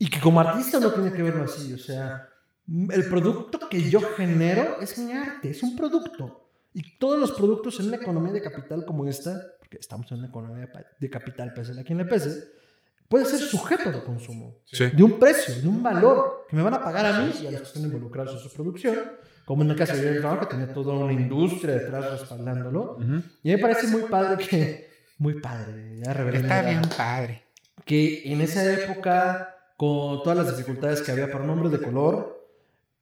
[0.04, 1.72] Y que como artista no tiene que verlo así.
[1.72, 2.28] O sea,
[2.68, 6.50] el producto que yo genero es mi arte, es un producto.
[6.74, 10.28] Y todos los productos en una economía de capital como esta, porque estamos en una
[10.28, 10.68] economía
[11.00, 12.48] de capital, pese a quien le pese,
[13.08, 14.58] puede ser sujeto de consumo.
[14.66, 14.90] Sí.
[14.90, 17.52] De un precio, de un valor que me van a pagar a mí y a
[17.52, 18.98] los que están involucrados en su producción.
[19.46, 22.98] Como en el caso de Brown, que tenía toda una industria detrás respaldándolo.
[23.42, 24.90] Y me parece muy padre que.
[25.16, 26.94] Muy padre, ya mi edad.
[26.94, 27.44] padre.
[27.86, 32.46] Que en esa época, con todas las dificultades que había para un hombre de color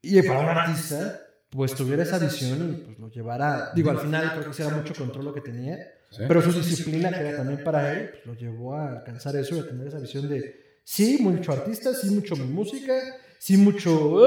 [0.00, 1.20] y para un artista,
[1.50, 3.72] pues tuviera esa visión y pues lo llevara.
[3.74, 5.76] Digo, al final creo que era mucho control lo que tenía,
[6.10, 6.24] Sí.
[6.28, 9.60] pero su disciplina, que era también para él, pues lo llevó a alcanzar eso y
[9.60, 12.92] a tener esa visión de sí, mucho artista, sí, mucho mi música,
[13.38, 14.26] sí, mucho.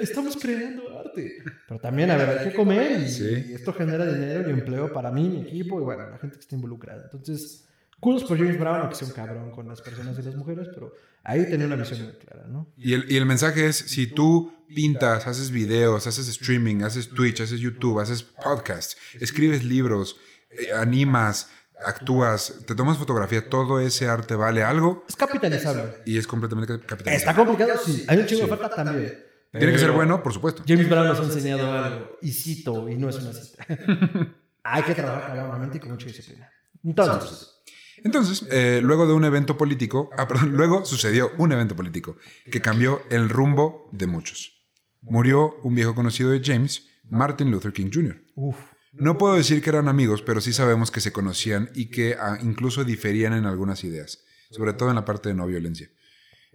[0.00, 1.38] Estamos creando arte.
[1.68, 3.46] Pero también, a ver, hay que comer y, Sí.
[3.50, 6.40] y esto genera dinero y empleo para mí, mi equipo y bueno, la gente que
[6.42, 7.02] está involucrada.
[7.04, 7.66] Entonces,
[8.00, 10.92] kudos por James Brown, aunque sea un cabrón con las personas y las mujeres, pero
[11.24, 12.68] ahí tenía una visión muy clara, ¿no?
[12.76, 17.40] Y el, y el mensaje es, si tú pintas, haces videos, haces streaming, haces Twitch,
[17.40, 20.16] haces YouTube, haces podcasts, escribes libros,
[20.50, 21.50] eh, animas,
[21.84, 25.98] actúas, te tomas fotografía, todo ese arte vale algo Es capitalizable.
[26.06, 27.34] y es completamente ¿Está capitalista.
[27.34, 27.72] complicado?
[27.84, 28.04] Sí.
[28.08, 29.22] Hay un chingo de oferta también.
[29.52, 30.62] Tiene que ser bueno, por supuesto.
[30.66, 32.18] James Brown nos ha enseñado algo.
[32.20, 33.64] Y cito, y no es una cita.
[34.64, 36.50] Hay que trabajar cabronamente y con mucha disciplina.
[36.84, 37.55] Entonces,
[38.04, 42.16] Entonces, eh, luego de un evento político, ah, perdón, luego sucedió un evento político
[42.50, 44.52] que cambió el rumbo de muchos.
[45.02, 48.22] Murió un viejo conocido de James, Martin Luther King Jr.
[48.34, 48.56] uff.
[48.92, 52.38] No puedo decir que eran amigos, pero sí sabemos que se conocían y que ah,
[52.42, 55.90] incluso diferían en algunas ideas, sobre todo en la parte de no violencia.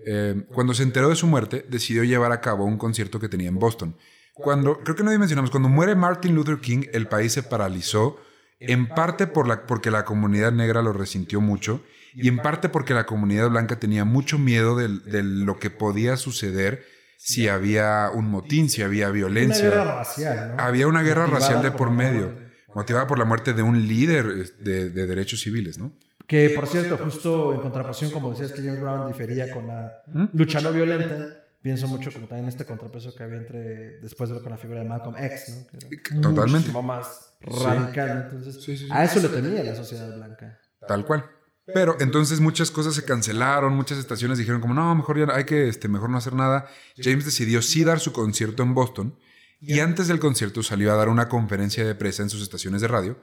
[0.06, 3.50] Eh, cuando se enteró de su muerte, decidió llevar a cabo un concierto que tenía
[3.50, 3.96] en Boston.
[4.34, 8.20] Cuando, creo que no dimensionamos, cuando muere Martin Luther King, el país se paralizó,
[8.62, 11.84] en parte por la, porque la comunidad negra lo resintió mucho
[12.14, 16.18] y en parte porque la comunidad blanca tenía mucho miedo de, de lo que podía
[16.18, 16.84] suceder
[17.18, 19.68] si había un motín, si había violencia.
[19.68, 20.64] Una guerra racial, ¿no?
[20.64, 22.54] Había una guerra Motivada racial de por por medio, muerte.
[22.74, 25.92] motivada por la muerte de un líder de, de derechos civiles, ¿no?
[26.28, 30.02] Que por cierto, justo en contraposición, como decías que James Brown difería con la
[30.34, 34.42] lucha no violenta, pienso mucho como también este contrapeso que había entre después de lo
[34.42, 35.68] con la figura de Malcolm X, ¿no?
[35.68, 36.52] Que era Totalmente.
[36.52, 38.22] muchísimo más radical, ¿no?
[38.22, 38.90] entonces Sí, sí, sí.
[38.92, 40.60] a eso le temía la sociedad blanca.
[40.88, 41.26] Tal cual.
[41.74, 45.70] Pero entonces muchas cosas se cancelaron, muchas estaciones dijeron como, no, mejor ya hay que,
[45.70, 46.68] este, mejor no hacer nada.
[46.98, 49.18] James decidió sí dar su concierto en Boston
[49.62, 52.88] y antes del concierto salió a dar una conferencia de prensa en sus estaciones de
[52.88, 53.22] radio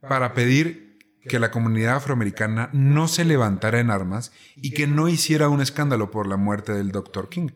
[0.00, 0.93] para pedir
[1.28, 6.10] que la comunidad afroamericana no se levantara en armas y que no hiciera un escándalo
[6.10, 7.28] por la muerte del Dr.
[7.28, 7.48] King.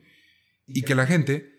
[0.67, 1.51] Y que la gente,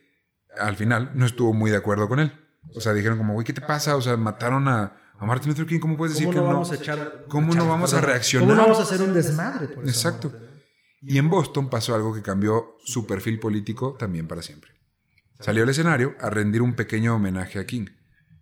[0.58, 2.32] al final, no estuvo muy de acuerdo con él.
[2.76, 3.96] O sea, dijeron como, güey, ¿qué te pasa?
[3.96, 6.72] O sea, mataron a, a Martin Luther King, ¿cómo puedes decir ¿Cómo que no vamos
[6.72, 7.26] a echar...
[7.28, 8.48] ¿Cómo echar- no vamos a reaccionar?
[8.48, 10.34] ¿Cómo no vamos a hacer un desmadre por Exacto.
[11.02, 14.72] Y en Boston pasó algo que cambió su perfil político también para siempre.
[15.40, 17.86] Salió al escenario a rendir un pequeño homenaje a King.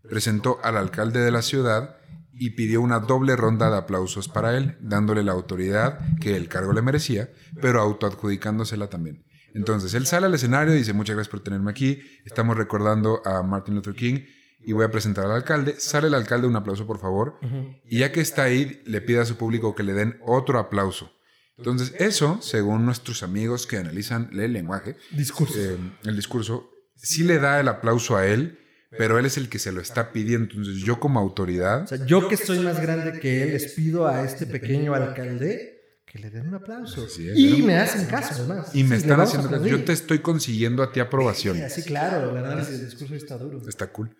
[0.09, 1.97] Presentó al alcalde de la ciudad
[2.39, 6.73] y pidió una doble ronda de aplausos para él, dándole la autoridad que el cargo
[6.73, 7.29] le merecía,
[7.61, 9.23] pero autoadjudicándosela también.
[9.53, 13.41] Entonces, él sale al escenario y dice, muchas gracias por tenerme aquí, estamos recordando a
[13.43, 14.19] Martin Luther King
[14.59, 15.75] y voy a presentar al alcalde.
[15.79, 17.39] Sale el alcalde, un aplauso por favor,
[17.85, 21.11] y ya que está ahí, le pide a su público que le den otro aplauso.
[21.57, 25.57] Entonces, eso, según nuestros amigos que analizan el lenguaje, Discurso.
[25.57, 28.59] eh, el discurso, sí le da el aplauso a él,
[28.89, 30.49] pero él es el que se lo está pidiendo.
[30.51, 34.07] Entonces, yo como autoridad, O sea, yo que soy más grande que él, les pido
[34.07, 35.73] a este pequeño alcalde
[36.05, 37.05] que le den un aplauso.
[37.05, 38.73] Es, y me hacen caso, además.
[38.73, 39.71] y me Sí, están haciendo, aplaudir.
[39.73, 41.57] yo te estoy consiguiendo a ti aprobación.
[41.69, 43.61] Sí, claro, la verdad es que el discurso está duro.
[43.67, 44.15] Está cool.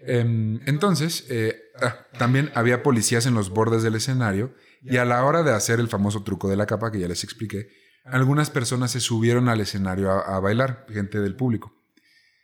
[0.00, 5.24] Em, entonces, eh, ah, también había policías en los bordes del escenario y a la
[5.24, 7.68] hora de hacer el famoso truco de la capa que ya les expliqué,
[8.04, 11.74] algunas personas se subieron al escenario a, a bailar, gente del público.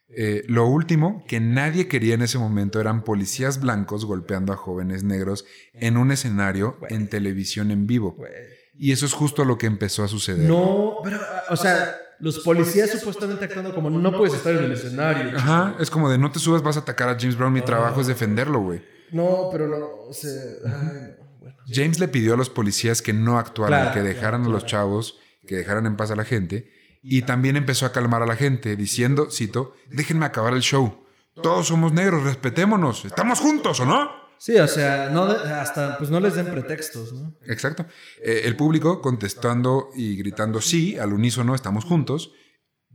[0.09, 5.03] Eh, lo último que nadie quería en ese momento eran policías blancos golpeando a jóvenes
[5.03, 8.13] negros en un escenario en televisión en vivo.
[8.13, 8.31] Güey.
[8.79, 10.49] Y eso es justo lo que empezó a suceder.
[10.49, 15.37] No, pero, o sea, los policías supuestamente actuando como no puedes estar en el escenario.
[15.37, 18.01] Ajá, es como de no te subas, vas a atacar a James Brown, mi trabajo
[18.01, 18.83] es defenderlo, güey.
[19.13, 20.31] No, pero no, o sea,
[20.67, 21.57] ay, no, bueno.
[21.69, 25.19] James le pidió a los policías que no actuaran, Claro, que dejaran a los chavos,
[25.47, 26.71] que dejaran en paz a la gente,
[27.09, 31.05] y también empezó a calmar a la gente, diciendo, cito, déjenme acabar el show.
[31.41, 34.11] Todos somos negros, respetémonos, estamos juntos, ¿o no?
[34.39, 37.35] Sí, o sea, no de- hasta pues no les den pretextos, ¿no?
[37.47, 37.87] Exacto.
[38.23, 42.33] Eh, el público contestando y gritando sí, al unísono, estamos juntos,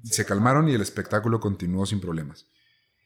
[0.03, 2.47] se calmaron y el espectáculo continuó sin problemas.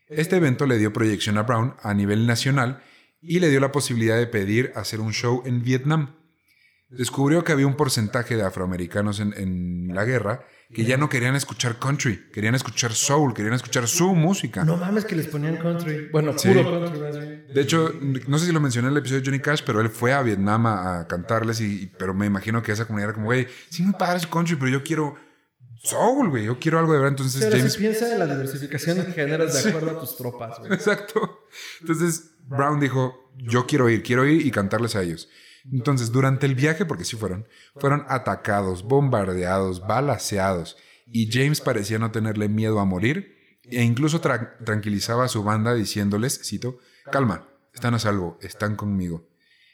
[0.08, 2.82] Este evento le dio proyección a Brown a nivel nacional
[3.22, 6.16] y le dio la posibilidad de pedir hacer un show en Vietnam.
[6.90, 11.36] Descubrió que había un porcentaje de afroamericanos en, en la guerra que ya no querían
[11.36, 14.64] escuchar country, querían escuchar soul, querían escuchar su música.
[14.66, 16.10] No mames que les ponían country.
[16.12, 16.50] Bueno, Sí.
[16.50, 17.44] puro country.
[17.54, 17.94] De hecho,
[18.28, 20.22] no sé si lo mencioné en el episodio de Johnny Cash, pero él fue a
[20.22, 23.48] Vietnam a, a cantarles, y, y- pero me imagino que esa comunidad era como, güey,
[23.70, 25.16] sí, muy padre country, pero yo quiero
[25.84, 27.12] soul, güey, yo quiero algo de verdad.
[27.12, 30.60] Entonces Pero James si piensa en la diversificación de géneros de acuerdo a tus tropas,
[30.60, 30.72] güey.
[30.74, 31.46] Exacto.
[31.82, 35.30] Entonces Brown dijo, yo quiero ir, quiero ir y cantarles a ellos.
[35.72, 42.12] Entonces, durante el viaje, porque sí fueron, fueron atacados, bombardeados, balaceados, y James parecía no
[42.12, 46.78] tenerle miedo a morir, e incluso tra- tranquilizaba a su banda diciéndoles, cito,
[47.12, 49.28] calma, están a salvo, están conmigo.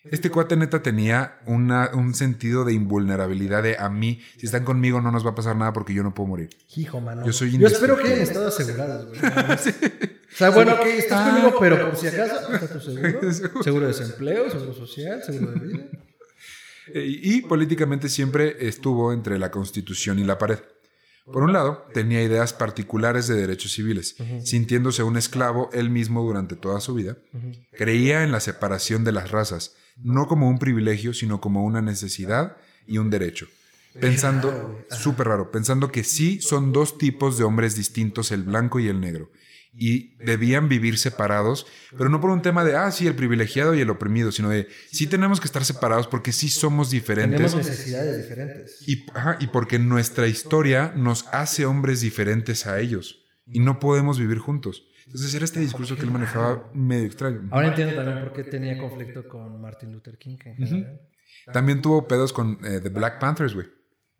[0.04, 4.99] Este cuate neta tenía una- un sentido de invulnerabilidad de a mí, si están conmigo
[4.99, 6.49] no nos va a pasar nada porque yo no puedo morir.
[6.76, 7.24] Hijo, mano.
[7.26, 9.22] Yo soy Yo espero que hayan estado asegurados, güey.
[10.32, 13.34] O sea, bueno, ok, estás conmigo, pero por si acaso, ¿está tu seguro?
[13.62, 15.84] Seguro de desempleo, seguro social, seguro de vida.
[16.93, 20.60] Eh, Y, y políticamente siempre estuvo entre la Constitución y la pared.
[21.26, 26.56] Por un lado, tenía ideas particulares de derechos civiles, sintiéndose un esclavo él mismo durante
[26.56, 27.18] toda su vida.
[27.78, 32.57] Creía en la separación de las razas, no como un privilegio, sino como una necesidad
[32.88, 33.47] y un derecho.
[33.99, 38.88] Pensando, súper raro, pensando que sí son dos tipos de hombres distintos, el blanco y
[38.88, 39.31] el negro,
[39.73, 43.81] y debían vivir separados, pero no por un tema de, ah, sí, el privilegiado y
[43.81, 47.51] el oprimido, sino de, sí tenemos que estar separados porque sí somos diferentes.
[47.51, 48.88] Tenemos necesidades diferentes.
[48.88, 53.26] Y, ajá, y porque nuestra historia nos hace hombres diferentes a ellos.
[53.45, 54.85] Y no podemos vivir juntos.
[55.14, 57.48] Entonces era este discurso que él manejaba medio extraño.
[57.52, 60.38] Ahora entiendo también por qué tenía conflicto con Martin Luther King.
[60.46, 61.02] en general.
[61.52, 63.68] También tuvo pedos con eh, The Black Panthers, güey.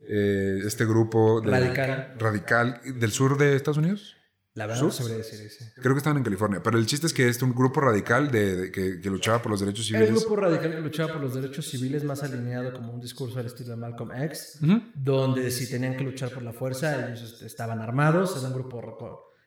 [0.10, 2.16] eh, este grupo de- Radical.
[2.18, 4.18] radical del sur de Estados Unidos.
[4.54, 5.72] La verdad no decir ese.
[5.82, 6.62] Creo que estaban en California.
[6.62, 9.50] Pero el chiste es que es un grupo radical de, de- que, que luchaba por
[9.52, 10.10] los derechos El civiles.
[10.20, 13.70] grupo radical que luchaba por los derechos civiles más alineado como un discurso al estilo
[13.70, 14.60] de Malcolm X,
[14.96, 18.82] donde si tenían que luchar por la fuerza, ellos estaban armados, era un grupo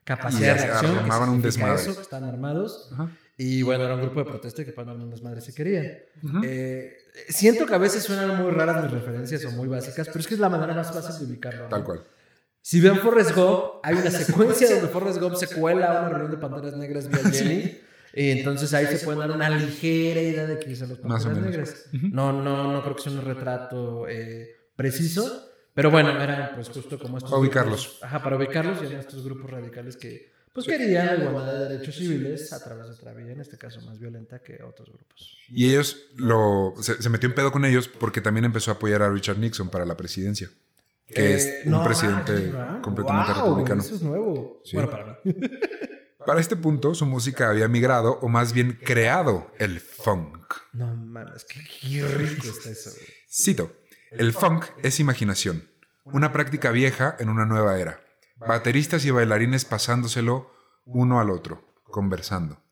[0.05, 0.98] capacidad de se acción.
[0.98, 1.82] armaban un desmadre.
[1.82, 2.90] Eso, estaban armados.
[2.93, 3.10] Ajá.
[3.36, 5.86] Y bueno, era un grupo de protesta que para un desmadre si querían.
[6.22, 6.40] Ujú.
[6.44, 6.97] Eh,
[7.28, 10.35] siento que a veces suenan muy raras mis referencias o muy básicas, pero es que
[10.35, 11.64] es la manera más fácil de ubicarlo.
[11.64, 11.68] ¿no?
[11.68, 12.05] Tal cual.
[12.60, 16.31] Si ven Forrest Gump, hay una secuencia donde Forrest Gump se cuela a una reunión
[16.31, 17.78] de panteras negras vía Jenny.
[18.14, 21.86] Y entonces ahí se puede dar una ligera idea de que son los panteras negras.
[21.93, 25.51] No, no, no creo que sea un retrato eh, preciso.
[25.74, 27.80] Pero bueno, eran pues justo como estos Para ubicarlos.
[27.88, 31.68] grupos- ajá, para ubicarlos y eran estos grupos radicales que pues querían la igualdad de
[31.70, 35.36] derechos civiles a través de otra vía, en este caso más violenta que otros grupos.
[35.48, 39.02] Y ellos lo, se, se metió en pedo con ellos porque también empezó a apoyar
[39.02, 40.48] a Richard Nixon para la presidencia.
[41.09, 42.80] Que Eh, es un no presidente manches, ¿verdad?
[42.80, 43.82] completamente Wow, republicano.
[43.82, 44.60] Eso es nuevo.
[44.64, 44.76] Sí.
[44.76, 45.34] Bueno, para mí.
[46.24, 50.55] Para este punto, su música había migrado, o más bien creado, el funk.
[50.72, 53.06] No mames, qué, qué rico está eso, güey.
[53.30, 53.76] Cito,
[54.19, 55.69] el funk es imaginación,
[56.05, 58.01] una práctica vieja en una nueva era.
[58.36, 60.51] Bateristas y bailarines pasándoselo
[60.85, 62.62] uno al otro, conversando.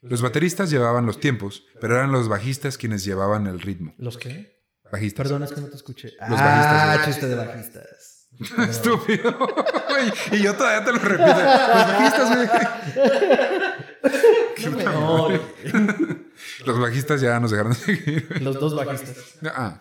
[0.00, 3.94] Los bateristas llevaban los tiempos, pero eran los bajistas quienes llevaban el ritmo.
[3.98, 4.62] ¿Los qué?
[4.90, 5.24] Bajistas.
[5.24, 6.12] Perdona, es que no te escuché.
[6.28, 8.28] Los ah, bajistas, chiste de bajistas.
[8.70, 9.36] Estúpido.
[10.30, 11.26] Y yo todavía te lo repito.
[11.26, 12.48] Los bajistas, güey.
[14.84, 15.28] No,
[16.64, 18.42] Los bajistas ya nos dejaron de seguir.
[18.42, 19.16] los dos bajistas.
[19.44, 19.80] Ah.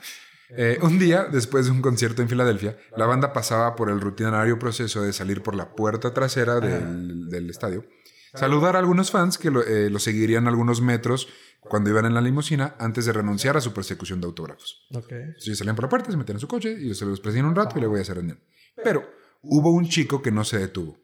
[0.49, 4.57] Eh, un día, después de un concierto en Filadelfia, la banda pasaba por el rutinario
[4.57, 7.85] proceso de salir por la puerta trasera del, del estadio,
[8.33, 11.27] saludar a algunos fans que lo, eh, lo seguirían algunos metros
[11.59, 14.87] cuando iban en la limusina antes de renunciar a su persecución de autógrafos.
[14.93, 15.11] Ok.
[15.11, 17.77] Entonces salían por la puerta, se metían en su coche y se los un rato
[17.77, 18.39] y luego ya se rendían.
[18.83, 19.03] Pero
[19.41, 20.97] hubo un chico que no se detuvo.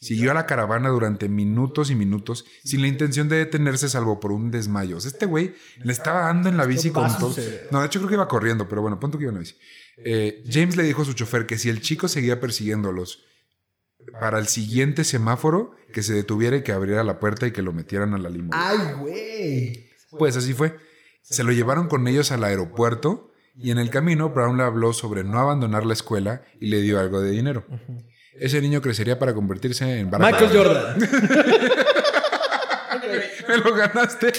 [0.00, 4.32] Siguió a la caravana durante minutos y minutos sin la intención de detenerse salvo por
[4.32, 4.96] un desmayo.
[4.96, 7.36] O sea, este güey le estaba dando en la bici con todo.
[7.70, 9.56] No, de hecho creo que iba corriendo, pero bueno, punto que iba en la bici.
[9.98, 13.24] Eh, James le dijo a su chofer que si el chico seguía persiguiéndolos
[14.18, 17.74] para el siguiente semáforo, que se detuviera y que abriera la puerta y que lo
[17.74, 18.70] metieran a la limusina.
[18.70, 19.90] Ay, güey.
[20.18, 20.76] Pues así fue.
[21.22, 25.24] Se lo llevaron con ellos al aeropuerto y en el camino Brown le habló sobre
[25.24, 27.66] no abandonar la escuela y le dio algo de dinero.
[28.40, 30.56] Ese niño crecería para convertirse en Barack Michael.
[30.56, 30.98] Jordan.
[33.48, 34.32] Me lo ganaste.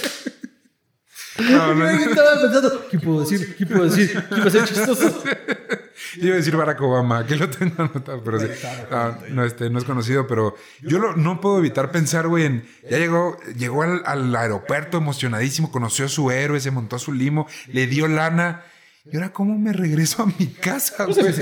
[1.39, 3.55] No, no, Yo estaba pensando, ¿qué puedo decir?
[3.55, 4.11] ¿Qué puedo decir?
[4.29, 5.23] ¿Qué va a ser chistoso?
[6.17, 8.47] Iba a decir Barack Obama, aquí lo tengo anotado, pero sí.
[8.89, 12.67] No, no, este, no es conocido, pero yo lo- no puedo evitar pensar, güey, en.
[12.89, 17.13] Ya llegó, llegó al, al aeropuerto emocionadísimo, conoció a su héroe, se montó a su
[17.13, 18.63] limo, le dio lana.
[19.05, 21.33] ¿Y ahora cómo me regreso a mi casa, güey?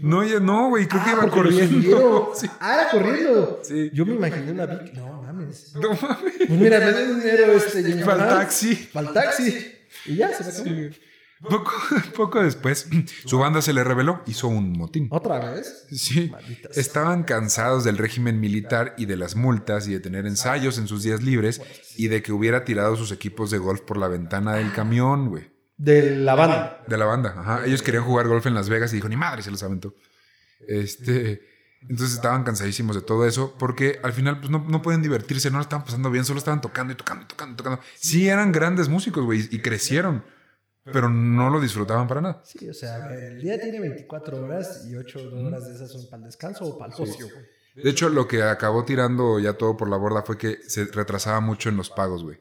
[0.00, 2.32] No, ya no, güey, creo que iba Porque lo corriendo.
[2.36, 2.48] Sí.
[2.60, 3.60] Ah, era corriendo.
[3.62, 3.90] Sí.
[3.92, 4.94] Yo me imaginé una Vic.
[4.94, 5.74] No mames.
[5.74, 6.32] No mames.
[6.38, 7.78] Pues mira, me dio dinero este.
[7.78, 8.28] Al Fernández.
[8.28, 8.74] taxi.
[8.76, 9.72] Fue al taxi.
[10.06, 10.96] Y ya, se me acabó.
[11.42, 11.72] Poco,
[12.14, 12.86] poco después,
[13.26, 15.08] su banda se le reveló, hizo un motín.
[15.10, 15.86] ¿Otra vez?
[15.90, 16.78] Sí, Malditas.
[16.78, 21.02] estaban cansados del régimen militar y de las multas y de tener ensayos en sus
[21.02, 21.60] días libres
[21.96, 25.50] y de que hubiera tirado sus equipos de golf por la ventana del camión, güey.
[25.82, 26.84] De la banda.
[26.86, 27.66] De la banda, ajá.
[27.66, 29.92] Ellos querían jugar golf en Las Vegas y dijo, ni madre, se los aventó.
[30.68, 31.42] Este,
[31.88, 35.56] entonces estaban cansadísimos de todo eso porque al final pues no, no pueden divertirse, no
[35.56, 37.80] lo estaban pasando bien, solo estaban tocando y tocando y tocando y tocando.
[37.96, 40.24] Sí eran grandes músicos, güey, y crecieron,
[40.84, 42.42] pero no lo disfrutaban para nada.
[42.44, 46.18] Sí, o sea, el día tiene 24 horas y 8 horas de esas son para
[46.18, 47.26] el descanso o para el ocio.
[47.28, 47.44] güey.
[47.74, 51.40] De hecho, lo que acabó tirando ya todo por la borda fue que se retrasaba
[51.40, 52.38] mucho en los pagos, güey.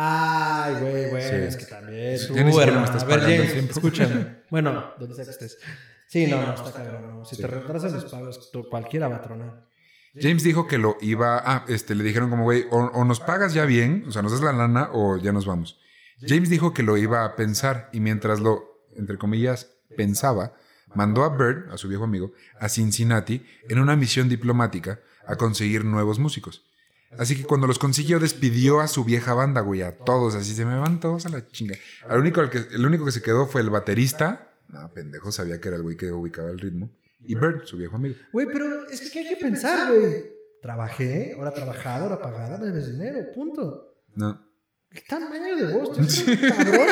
[0.00, 1.34] Ay, güey, güey, Sí.
[1.34, 2.18] es que también.
[2.26, 4.38] Tú, me estás a ver, James, escúchame.
[4.50, 5.58] Bueno, donde sea que estés.
[6.06, 7.18] Sí, no, no, está cabrón.
[7.18, 7.24] no.
[7.24, 9.66] Si te retrasan los pagos, cualquiera va a tronar.
[10.14, 13.54] James dijo que lo iba a, este, le dijeron como, güey, o, o nos pagas
[13.54, 15.78] ya bien, o sea, nos das la lana o ya nos vamos.
[16.20, 20.54] James dijo que lo iba a pensar y mientras lo, entre comillas, pensaba,
[20.94, 25.84] mandó a Bird, a su viejo amigo, a Cincinnati en una misión diplomática a conseguir
[25.84, 26.67] nuevos músicos.
[27.16, 30.66] Así que cuando los consiguió despidió a su vieja banda, güey, a todos, así se
[30.66, 31.76] me van todos a la chinga.
[32.06, 35.60] Al único, al que, el único que se quedó fue el baterista, no, pendejo, sabía
[35.60, 36.90] que era el güey que ubicaba el ritmo,
[37.20, 38.16] y Bird, su viejo amigo.
[38.32, 40.26] Güey, pero es que ¿qué hay que pensar, güey?
[40.60, 43.94] Trabajé, hora trabajada, hora pagada, me debes dinero, punto.
[44.14, 44.46] No.
[44.90, 45.86] ¿Qué tamaño de un
[46.48, 46.86] cabrón.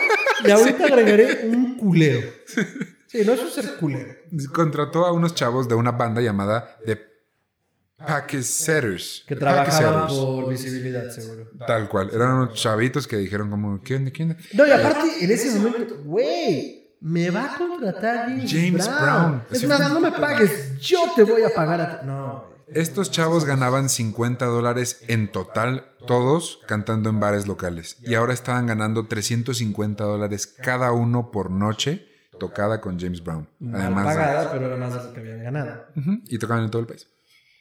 [0.44, 2.28] Y ahorita agregaré un culero.
[3.06, 4.14] Sí, no es ser culero.
[4.52, 6.96] contrató a unos chavos de una banda llamada The
[7.98, 9.24] Packsetters.
[9.26, 11.48] Que trabajaban por visibilidad, seguro.
[11.66, 12.10] Tal cual.
[12.12, 14.10] Eran unos chavitos que dijeron como, ¿qué onda?
[14.10, 14.36] ¿Qué onda?
[14.52, 19.02] No, y aparte, en ese momento, güey, me va a contratar James, James Brown.
[19.02, 19.42] Brown.
[19.50, 22.06] Es más, no me pagues, yo te voy a pagar a ti.
[22.06, 22.56] No.
[22.68, 27.96] Estos chavos ganaban 50 dólares en total, todos cantando en bares locales.
[28.02, 32.08] Y ahora estaban ganando 350 dólares cada uno por noche
[32.40, 33.48] tocada con James Brown.
[33.72, 35.84] Además, de- pagada, pero era más de lo que habían ganado.
[36.26, 37.06] Y tocaban en todo el país.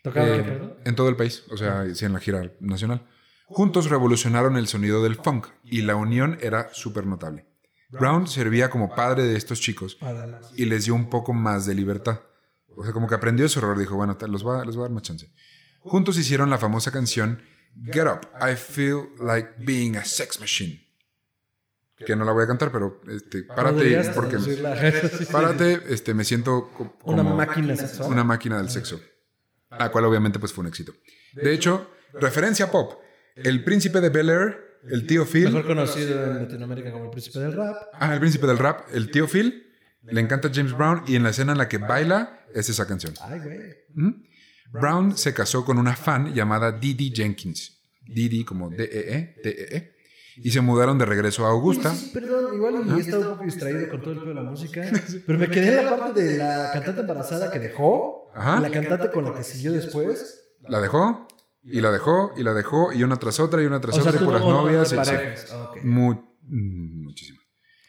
[0.05, 0.73] ¿Tocaba Eh, qué, perdón?
[0.85, 3.05] en todo el país, o sea, sí, en la gira nacional.
[3.47, 7.45] Juntos revolucionaron el sonido del funk y la unión era súper notable.
[7.89, 9.97] Brown servía como padre de estos chicos
[10.55, 12.21] y les dio un poco más de libertad.
[12.77, 14.87] O sea, como que aprendió su error, dijo, bueno, los voy, a, les voy a
[14.87, 15.31] dar más chance.
[15.79, 17.41] Juntos hicieron la famosa canción
[17.91, 20.83] Get Up, I Feel Like Being a Sex Machine.
[21.97, 24.37] Que no la voy a cantar, pero este, párate, Podrías porque
[25.31, 28.11] párate, este, me siento co- como Una máquina sexual.
[28.11, 28.99] una máquina del sexo.
[29.79, 30.93] La cual obviamente pues fue un éxito.
[31.33, 32.93] De hecho, referencia pop.
[33.35, 35.45] El príncipe de Bel Air, el tío Phil.
[35.45, 37.75] Mejor conocido en Latinoamérica como el príncipe del rap.
[37.93, 39.63] Ah, el príncipe del rap, el tío Phil.
[40.03, 43.13] Le encanta James Brown y en la escena en la que baila es esa canción.
[43.21, 43.59] Ay, güey.
[43.95, 44.23] ¿Mm?
[44.71, 47.81] Brown se casó con una fan llamada Didi Jenkins.
[48.05, 49.94] Didi como D-E-E, D-E-E.
[50.37, 51.93] Y se mudaron de regreso a Augusta.
[51.95, 54.43] Sí, perdón, igual y he estado un poco distraído con todo el pedo de la
[54.43, 54.81] música.
[55.25, 58.29] Pero me quedé en la parte de la cantante embarazada que dejó.
[58.35, 58.57] Ajá.
[58.59, 60.41] y La cantante con la que siguió después.
[60.67, 61.27] La dejó
[61.63, 64.11] y la dejó y la dejó y una tras otra y una tras O sea,
[64.11, 65.53] otra puras un montón novias.
[65.53, 65.83] Ok.
[65.83, 67.43] Mu- mm, muchísimas.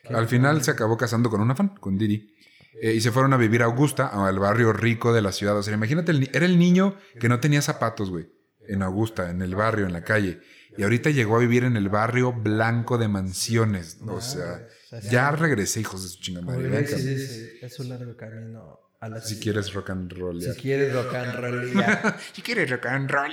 [0.09, 2.33] Al final se acabó casando con una fan, con Didi.
[2.81, 5.57] eh, y se fueron a vivir a Augusta, al barrio rico de la ciudad.
[5.59, 8.27] O sea, imagínate, el era el niño que no tenía zapatos, güey.
[8.69, 10.41] En Augusta, en el barrio, en la calle.
[10.79, 13.99] Y ahorita llegó a vivir en el barrio blanco de mansiones.
[14.07, 14.67] O sea,
[15.11, 16.87] ya regresé, hijos de su chingada madre.
[16.87, 19.43] Sí es un largo camino a la Si ciudad.
[19.43, 20.43] quieres rock and roll.
[20.43, 21.73] Si quieres rock and roll.
[22.35, 23.33] Si quieres rock and roll.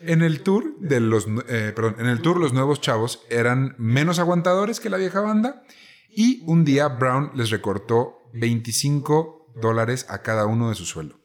[0.00, 4.18] En el tour de los, eh, perdón, en el tour los nuevos chavos eran menos
[4.18, 5.62] aguantadores que la vieja banda
[6.08, 11.20] y un día Brown les recortó 25 dólares a cada uno de su sueldo.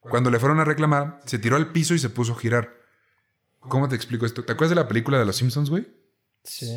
[0.00, 2.74] Cuando le fueron a reclamar, se tiró al piso y se puso a girar.
[3.68, 4.44] ¿Cómo te explico esto?
[4.44, 5.86] ¿Te acuerdas de la película de los Simpsons, güey?
[6.44, 6.70] Sí.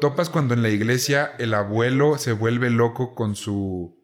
[0.00, 3.98] Topas cuando en la iglesia el abuelo se vuelve loco con su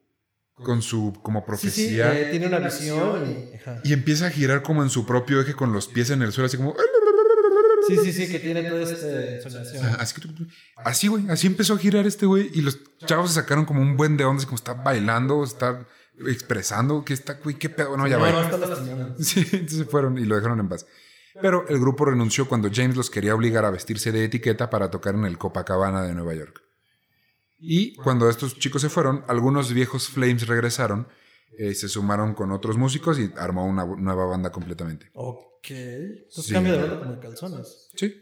[0.54, 3.88] con su como Sí, sí, profecía eh, tiene una visión y...
[3.88, 6.46] y empieza a girar como en su propio eje con los pies en el suelo
[6.46, 6.74] así como
[7.86, 9.84] Sí, sí, sí, que tiene toda esta ensoñación.
[9.86, 10.20] Ah, Así,
[10.76, 13.96] así, güey, así empezó a girar este güey y los chavos se sacaron como un
[13.96, 15.86] buen de ondas, como está bailando, está
[16.26, 18.30] expresando, que está, güey, qué pedo, no, ya va.
[19.20, 20.86] Sí, entonces se fueron y lo dejaron en paz.
[21.40, 25.14] Pero el grupo renunció cuando James los quería obligar a vestirse de etiqueta para tocar
[25.14, 26.62] en el Copacabana de Nueva York.
[27.58, 31.08] Y cuando estos chicos se fueron, algunos viejos Flames regresaron,
[31.58, 35.10] eh, se sumaron con otros músicos y armó una nueva banda completamente.
[35.14, 35.70] Ok.
[35.70, 36.52] Entonces Sí.
[36.52, 37.88] cambia de banda como de calzones.
[37.96, 38.14] Sí.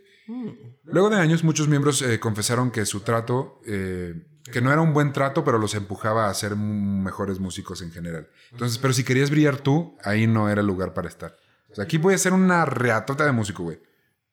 [0.85, 4.15] Luego de años, muchos miembros eh, confesaron que su trato, eh,
[4.51, 8.29] que no era un buen trato, pero los empujaba a ser mejores músicos en general.
[8.53, 11.37] Entonces, pero si querías brillar tú, ahí no era el lugar para estar.
[11.75, 13.81] O sea, aquí voy a ser una reatota de músico, güey.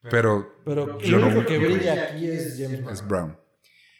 [0.10, 2.94] Pero Pero Yo no- único que brilla aquí es James Brown.
[2.94, 3.38] es Brown.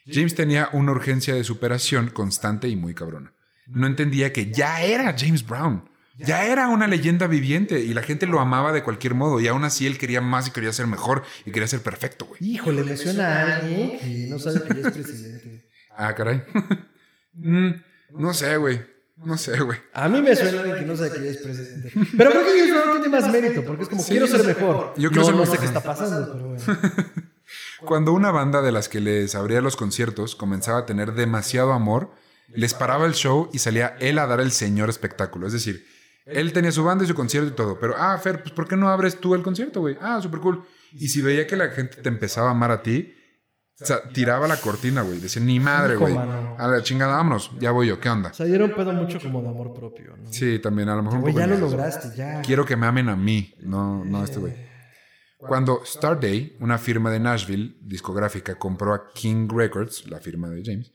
[0.08, 3.34] James tenía una urgencia de superación constante y muy cabrona.
[3.68, 5.90] No entendía que ya era James Brown.
[6.18, 9.40] Ya era una leyenda viviente y la gente lo amaba de cualquier modo.
[9.40, 12.40] Y aún así él quería más y quería ser mejor y quería ser perfecto, güey.
[12.44, 15.70] Híjole, me suena a alguien que no sabe que ya es presidente.
[15.96, 16.44] Ah, caray.
[17.34, 17.72] Mm,
[18.18, 18.82] no sé, güey.
[19.24, 19.78] No sé, güey.
[19.94, 21.92] A mí me suena a alguien que no sabe que es presidente.
[22.18, 24.94] Pero creo que Brown tiene más mérito, porque es como, quiero ser mejor.
[24.98, 26.64] Yo no, ser no sé qué está pasando, pero bueno.
[27.86, 32.12] Cuando una banda de las que les abría los conciertos comenzaba a tener demasiado amor,
[32.54, 35.48] les paraba el show y salía él a dar el señor espectáculo.
[35.48, 35.86] Es decir,
[36.26, 37.80] él tenía su banda y su concierto y todo.
[37.80, 39.98] Pero, ah, Fer, pues ¿por qué no abres tú el concierto, güey?
[40.02, 40.64] Ah, súper cool.
[40.94, 43.14] Y si veía que la gente te empezaba a amar a ti,
[43.82, 45.20] o sea, tiraba la cortina, güey.
[45.20, 46.16] Decía, ni madre, güey.
[46.16, 47.52] A la chingada, vámonos.
[47.60, 48.30] Ya voy yo, ¿qué onda?
[48.30, 50.32] O sea, dieron pedo mucho como de amor propio, ¿no?
[50.32, 52.42] Sí, también, a lo mejor un Güey, ya lo lograste, ya.
[52.42, 54.54] Quiero que me amen a mí, no, no a este güey.
[55.38, 60.62] Cuando Star Day, una firma de Nashville discográfica, compró a King Records, la firma de
[60.64, 60.92] James,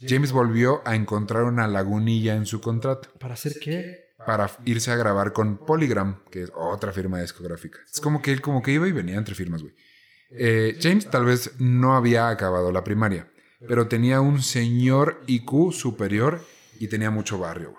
[0.00, 4.12] James volvió a encontrar una lagunilla en su contrato ¿Para hacer qué?
[4.26, 7.78] para irse a grabar con Polygram, que es otra firma discográfica.
[7.92, 9.74] Es como que él como que iba y venía entre firmas, güey.
[10.34, 13.28] Eh, James tal vez no había acabado la primaria,
[13.68, 16.44] pero tenía un señor IQ superior
[16.78, 17.74] y tenía mucho barrio,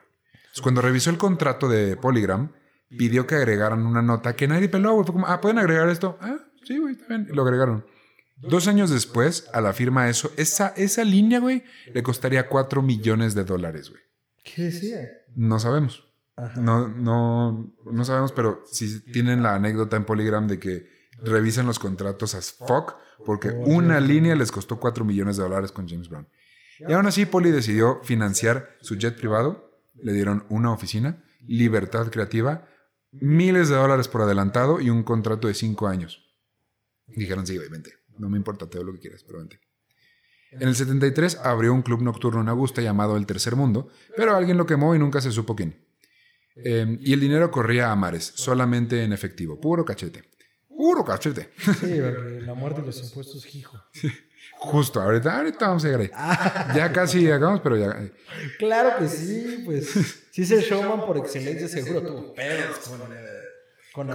[0.62, 2.52] cuando revisó el contrato de Polygram,
[2.90, 5.06] pidió que agregaran una nota que nadie peló, güey.
[5.06, 6.18] Fue como, ah, ¿pueden agregar esto?
[6.22, 7.28] Ah, sí, güey, está bien.
[7.30, 7.86] Y lo agregaron.
[8.38, 11.64] Dos años después, a la firma eso, esa, esa línea, güey,
[11.94, 14.02] le costaría 4 millones de dólares, güey.
[14.44, 15.00] ¿Qué decía?
[15.36, 16.08] No sabemos.
[16.36, 16.60] Ajá.
[16.60, 20.93] No, no, no sabemos, pero si tienen la anécdota en Polygram de que
[21.24, 22.96] revisan los contratos as fuck,
[23.26, 26.28] porque una línea les costó 4 millones de dólares con James Brown.
[26.80, 32.68] Y aún así, Poli decidió financiar su jet privado, le dieron una oficina, libertad creativa,
[33.12, 36.34] miles de dólares por adelantado y un contrato de cinco años.
[37.08, 37.94] Dijeron, sí, vente.
[38.18, 39.60] No me importa, te doy lo que quieras, pero vente.
[40.52, 44.58] En el 73 abrió un club nocturno en Augusta llamado El Tercer Mundo, pero alguien
[44.58, 45.84] lo quemó y nunca se supo quién.
[46.56, 50.33] Eh, y el dinero corría a mares, solamente en efectivo, puro cachete.
[50.84, 51.50] Puro cachete.
[51.80, 51.98] Sí,
[52.46, 53.82] la muerte de los impuestos, hijo.
[54.58, 56.12] Justo, ahorita, ahorita vamos a llegar ahí.
[56.14, 56.74] Ah.
[56.76, 58.12] Ya casi llegamos, pero ya.
[58.60, 60.26] Claro que sí, pues.
[60.32, 62.80] Sí es el showman por excelencia, seguro tuvo pedos
[63.94, 64.10] con,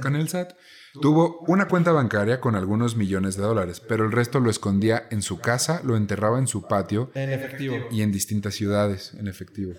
[0.00, 0.52] con, el SAT.
[1.00, 5.22] Tuvo una cuenta bancaria con algunos millones de dólares, pero el resto lo escondía en
[5.22, 7.10] su casa, lo enterraba en su patio.
[7.14, 7.88] En efectivo.
[7.90, 9.74] Y en distintas ciudades, en efectivo.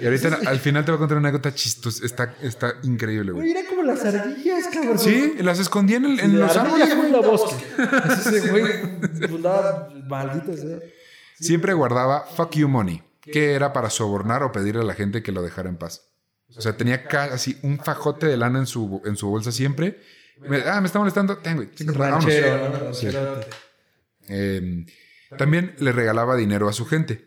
[0.00, 2.04] Y ahorita al final te voy a contar una anécdota chistosa.
[2.04, 3.48] Está, está increíble, güey.
[3.48, 4.98] Mira como las ardillas, cabrón.
[4.98, 6.90] Sí, las escondía en, en los árboles.
[6.90, 7.54] en la bosque.
[8.12, 8.64] Ese güey,
[10.08, 10.78] maldito sea.
[11.38, 15.32] Siempre guardaba fuck you money, que era para sobornar o pedirle a la gente que
[15.32, 16.08] lo dejara en paz.
[16.56, 20.00] O sea, tenía casi un fajote de lana en su, en su bolsa siempre.
[20.66, 21.38] ah, me está molestando.
[21.38, 23.40] Tengo, Ranchero,
[24.28, 24.86] eh,
[25.36, 27.26] también le regalaba dinero a su gente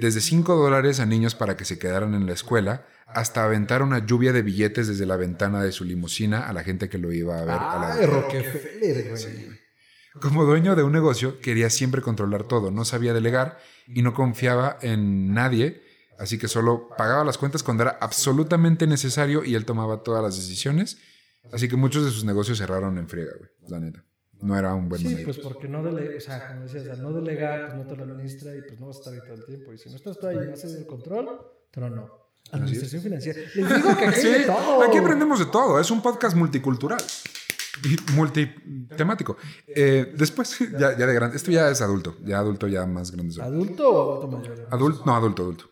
[0.00, 4.04] desde 5 dólares a niños para que se quedaran en la escuela, hasta aventar una
[4.04, 7.38] lluvia de billetes desde la ventana de su limusina a la gente que lo iba
[7.38, 7.54] a ver.
[7.54, 9.66] a la Rockefeller, güey.
[10.20, 14.78] Como dueño de un negocio, quería siempre controlar todo, no sabía delegar y no confiaba
[14.80, 15.82] en nadie,
[16.18, 20.36] así que solo pagaba las cuentas cuando era absolutamente necesario y él tomaba todas las
[20.36, 20.98] decisiones.
[21.52, 24.04] Así que muchos de sus negocios cerraron en friega, güey, la neta
[24.40, 27.12] no era un buen Sí, pues porque no delega, o sea, como decías, al no
[27.12, 29.44] delegar, pues no te lo administra y pues no vas a estar ahí todo el
[29.44, 29.72] tiempo.
[29.72, 31.28] Y si no estás tú ahí y haces el control,
[31.70, 32.26] pero no.
[32.52, 33.40] Administración financiera.
[33.54, 34.82] Les digo que aquí sí, todo.
[34.82, 35.80] Aquí aprendemos de todo.
[35.80, 37.00] Es un podcast multicultural
[37.82, 39.36] y multitemático.
[39.66, 43.42] Eh, después, ya, de grande, esto ya es adulto, ya adulto, ya más grande.
[43.42, 44.68] ¿Adulto o adulto mayor?
[44.70, 45.70] Adulto, no, adulto, adulto.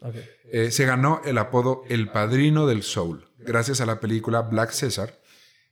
[0.51, 5.21] Eh, se ganó el apodo El Padrino del Soul, gracias a la película Black César,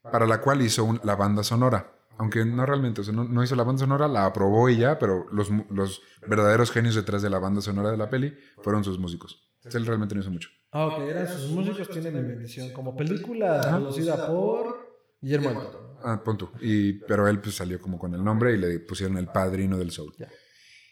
[0.03, 1.93] para la cual hizo la banda sonora
[2.23, 5.27] aunque no realmente, o sea, no, hizo la banda sonora, la aprobó y ya, pero
[5.33, 8.33] los, los, verdaderos genios detrás de la banda sonora de la peli
[8.63, 9.51] fueron sus músicos.
[9.65, 10.49] Él realmente no hizo mucho.
[10.71, 12.73] Ah, ok, eran sus músicos, tienen mi bendición.
[12.73, 15.69] Como película producida por Guillermo del
[16.05, 16.53] Ah, punto.
[16.61, 19.91] Y, pero él pues salió como con el nombre y le pusieron el padrino del
[19.91, 20.15] soul.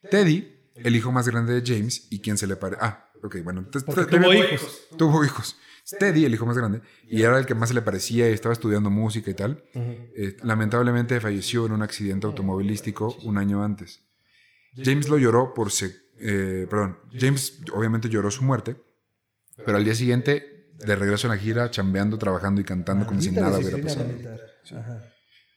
[0.10, 2.78] Teddy, el hijo más grande de James y quien se le pare...
[2.80, 3.66] Ah, ok, bueno.
[3.66, 4.88] tuvo hijos.
[4.98, 5.58] Tuvo hijos.
[6.00, 8.54] Teddy, el hijo más grande, y era el que más se le parecía y estaba
[8.54, 9.64] estudiando música y tal.
[9.74, 14.02] Eh, lamentablemente falleció en un accidente automovilístico un año antes.
[14.76, 18.78] James lo lloró por se, eh, perdón, James obviamente lloró su muerte,
[19.66, 23.32] pero al día siguiente, de regreso en la gira, chambeando, trabajando y cantando como si
[23.32, 24.10] nada hubiera pasado.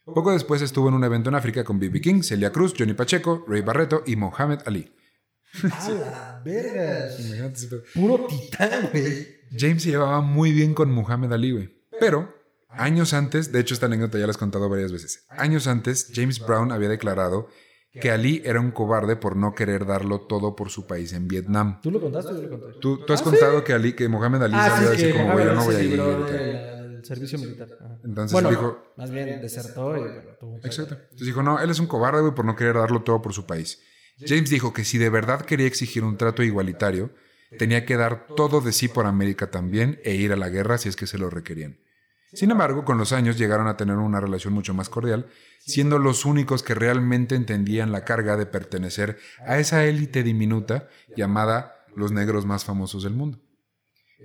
[0.04, 2.00] Poco después estuvo en un evento en África con B.B.
[2.00, 4.92] King, Celia Cruz, Johnny Pacheco, Ray Barreto y Mohamed Ali.
[5.62, 6.42] ¡A la
[7.94, 9.26] Puro titán, güey.
[9.56, 11.84] James se llevaba muy bien con Muhammad Ali, güey.
[12.00, 12.34] Pero,
[12.68, 15.26] años antes, de hecho esta anécdota ya la he contado varias veces.
[15.30, 17.48] Años antes, James Brown había declarado
[17.92, 21.80] que Ali era un cobarde por no querer darlo todo por su país en Vietnam.
[21.80, 22.78] ¿Tú lo contaste o yo lo conté?
[22.80, 25.54] Tú, has ¿Ah, contado que Ali, que Mohamed Ali ah, sabía decir como, güey, yo
[25.54, 26.00] no voy a ir.
[26.00, 27.68] El servicio militar.
[28.02, 28.82] Entonces dijo...
[28.96, 30.94] Más bien desertó y bueno, tuvo Exacto.
[30.94, 33.46] Entonces dijo, no, él es un cobarde, güey, por no querer darlo todo por su
[33.46, 33.80] país.
[34.18, 37.10] James dijo que si de verdad quería exigir un trato igualitario,
[37.58, 40.88] tenía que dar todo de sí por América también e ir a la guerra si
[40.88, 41.78] es que se lo requerían.
[42.32, 45.26] Sin embargo, con los años llegaron a tener una relación mucho más cordial,
[45.60, 51.84] siendo los únicos que realmente entendían la carga de pertenecer a esa élite diminuta llamada
[51.94, 53.38] los negros más famosos del mundo.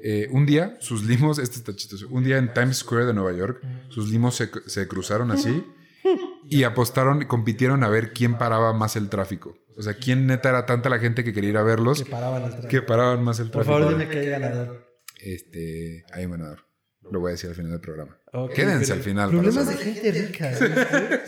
[0.04, 3.38] Eh, un día, sus limos, este está chistoso, un día en Times Square de Nueva
[3.38, 5.64] York, sus limos se, se cruzaron así
[6.50, 9.56] y apostaron, compitieron a ver quién paraba más el tráfico.
[9.80, 12.44] O sea, quién neta era tanta la gente que quería ir a verlos Que paraban
[12.44, 12.68] el tráfico.
[12.68, 13.80] que paraban más el Por tráfico.
[13.80, 14.86] favor, dime que hay ganador.
[15.22, 16.66] Este, hay un ganador.
[17.12, 18.18] Lo voy a decir al final del programa.
[18.54, 19.30] Quédense al final.
[19.32, 20.52] Problemas de gente rica.
[20.52, 21.22] ¿eh?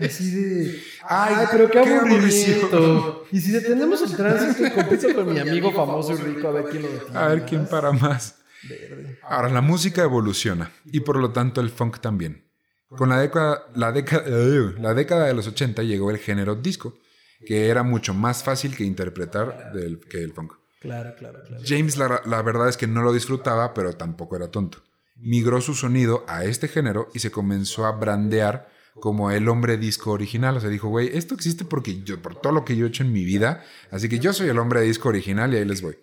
[0.00, 0.80] Así de.
[1.02, 3.24] Ay, Ay, pero qué qué aburrimiento.
[3.30, 6.82] Y si detenemos el tránsito compito con mi amigo famoso y rico, a ver quién
[6.82, 7.18] lo detiene.
[7.18, 8.36] A ver quién para más.
[8.68, 9.18] Verde.
[9.22, 12.44] Ahora, la música evoluciona y por lo tanto el funk también.
[12.88, 14.24] Con la década, la década,
[14.78, 16.98] la década de los 80 llegó el género disco,
[17.46, 20.52] que era mucho más fácil que interpretar del, que el funk.
[20.80, 21.62] Claro, claro, claro.
[21.66, 24.82] James la, la verdad es que no lo disfrutaba, pero tampoco era tonto.
[25.16, 28.68] Migró su sonido a este género y se comenzó a brandear
[29.00, 30.56] como el hombre disco original.
[30.56, 33.02] O sea, dijo, güey, esto existe porque yo, por todo lo que yo he hecho
[33.02, 35.98] en mi vida, así que yo soy el hombre disco original y ahí les voy.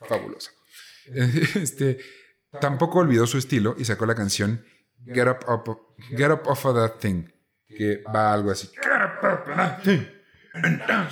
[0.00, 0.50] Fabuloso.
[1.54, 1.98] Este,
[2.60, 4.64] tampoco olvidó su estilo y sacó la canción
[5.04, 7.24] Get Up, Up- Get Up Off of That Thing,
[7.68, 8.68] que va algo así.
[8.68, 10.00] Get up off of that thing.
[10.54, 11.08] Ah,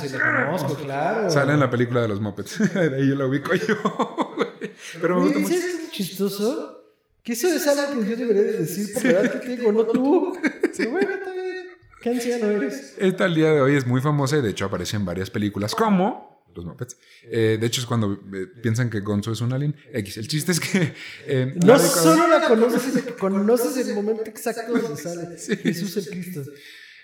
[0.00, 1.30] sí, sí, lo conozco, claro.
[1.30, 2.74] Sale en la película de los Muppets.
[2.74, 3.76] De ahí yo lo ubico yo.
[4.36, 4.72] güey.
[5.00, 5.54] Pero me gusta mucho.
[5.54, 6.80] ¿sabes qué es chistoso?
[7.22, 9.86] Que eso es algo que yo debería de decir por la edad que tengo, no
[9.86, 10.36] tú.
[10.74, 11.68] Sí, bueno, está bien.
[12.02, 12.94] ¿Qué anciano eres?
[12.98, 15.72] Esta al día de hoy es muy famosa y de hecho aparece en varias películas
[15.76, 16.96] como los Muppets.
[17.22, 19.76] Eh, de hecho es cuando eh, piensan que Gonzo es un alien.
[19.92, 20.16] X.
[20.16, 20.94] El chiste es que...
[21.26, 26.42] eh, No solo la conoces, conoces el momento exacto donde sale Jesús el Cristo.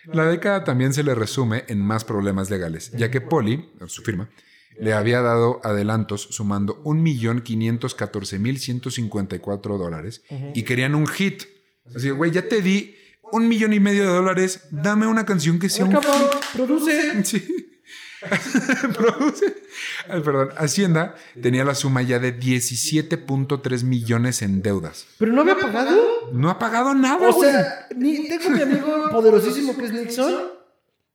[0.06, 4.30] La década también se le resume en más problemas legales, ya que Polly, su firma,
[4.78, 10.22] le había dado adelantos sumando 1.514.154 dólares
[10.54, 11.42] y querían un hit.
[11.94, 12.94] Así, güey, ya te di
[13.32, 16.22] un millón y medio de dólares, dame una canción que sea un cabrón,
[16.52, 17.20] produce.
[17.24, 17.66] Sí.
[18.94, 19.54] Produce.
[20.08, 20.50] Ay, perdón.
[20.56, 25.06] Hacienda tenía la suma ya de 17.3 millones en deudas.
[25.18, 26.30] ¿Pero no había pagado?
[26.32, 27.50] No ha pagado nada, O güey.
[27.50, 30.59] sea, ni, tengo mi amigo poderosísimo que es Nixon.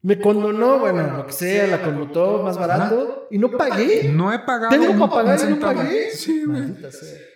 [0.05, 3.27] Me condonó, bueno, lo que sea, la conmutó más barato.
[3.31, 4.11] Y no pagué.
[4.13, 4.69] No he pagado.
[4.69, 6.11] Tengo para pagar y no pagué.
[6.11, 6.75] Sí, güey.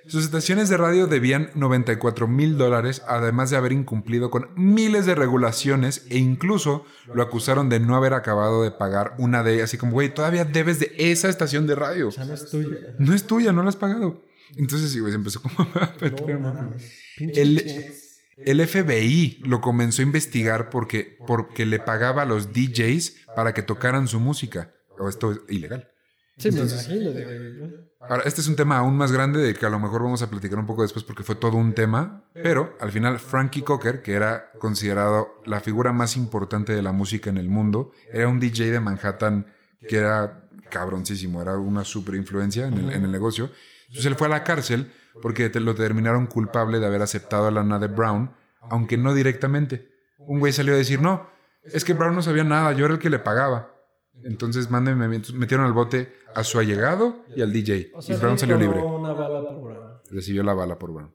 [0.05, 5.15] Sus estaciones de radio debían 94 mil dólares, además de haber incumplido con miles de
[5.15, 9.63] regulaciones e incluso lo acusaron de no haber acabado de pagar una de ellas.
[9.65, 12.09] Así como, güey, todavía debes de esa estación de radio.
[12.09, 12.77] O sea, no es tuya.
[12.99, 14.21] No es tuya, no la has pagado.
[14.57, 16.53] Entonces, sí, güey, se empezó como a meter No mano.
[16.53, 16.93] mames.
[17.17, 17.93] Pinche El.
[18.45, 23.61] El FBI lo comenzó a investigar porque, porque le pagaba a los DJs para que
[23.61, 24.73] tocaran su música.
[24.97, 25.89] O esto es ilegal.
[26.37, 27.11] Sí, me imagino.
[27.99, 30.29] Ahora, este es un tema aún más grande de que a lo mejor vamos a
[30.29, 34.13] platicar un poco después porque fue todo un tema, pero al final Frankie Cocker, que
[34.13, 38.71] era considerado la figura más importante de la música en el mundo, era un DJ
[38.71, 39.47] de Manhattan
[39.87, 43.51] que era cabroncísimo, era una super influencia en el, en el negocio.
[43.87, 47.51] Entonces él fue a la cárcel porque te lo terminaron culpable de haber aceptado a
[47.51, 48.31] lana de Brown,
[48.61, 49.89] aunque no directamente.
[50.17, 51.27] Un güey salió a decir, no,
[51.63, 53.75] es que Brown no sabía nada, yo era el que le pagaba.
[54.23, 57.91] Entonces mándenme, metieron al bote a su allegado y al DJ.
[57.93, 58.79] O sea, y Brown salió libre.
[58.79, 60.01] Una bala por Brown.
[60.09, 61.13] Recibió la bala por Brown.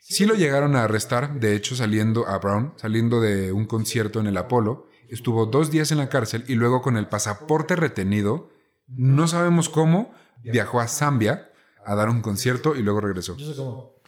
[0.00, 4.26] Sí lo llegaron a arrestar, de hecho saliendo a Brown, saliendo de un concierto en
[4.26, 8.50] el Apolo, estuvo dos días en la cárcel y luego con el pasaporte retenido,
[8.86, 11.50] no sabemos cómo, viajó a Zambia
[11.84, 13.36] a dar un concierto y luego regresó.
[13.36, 13.98] Yo sé cómo.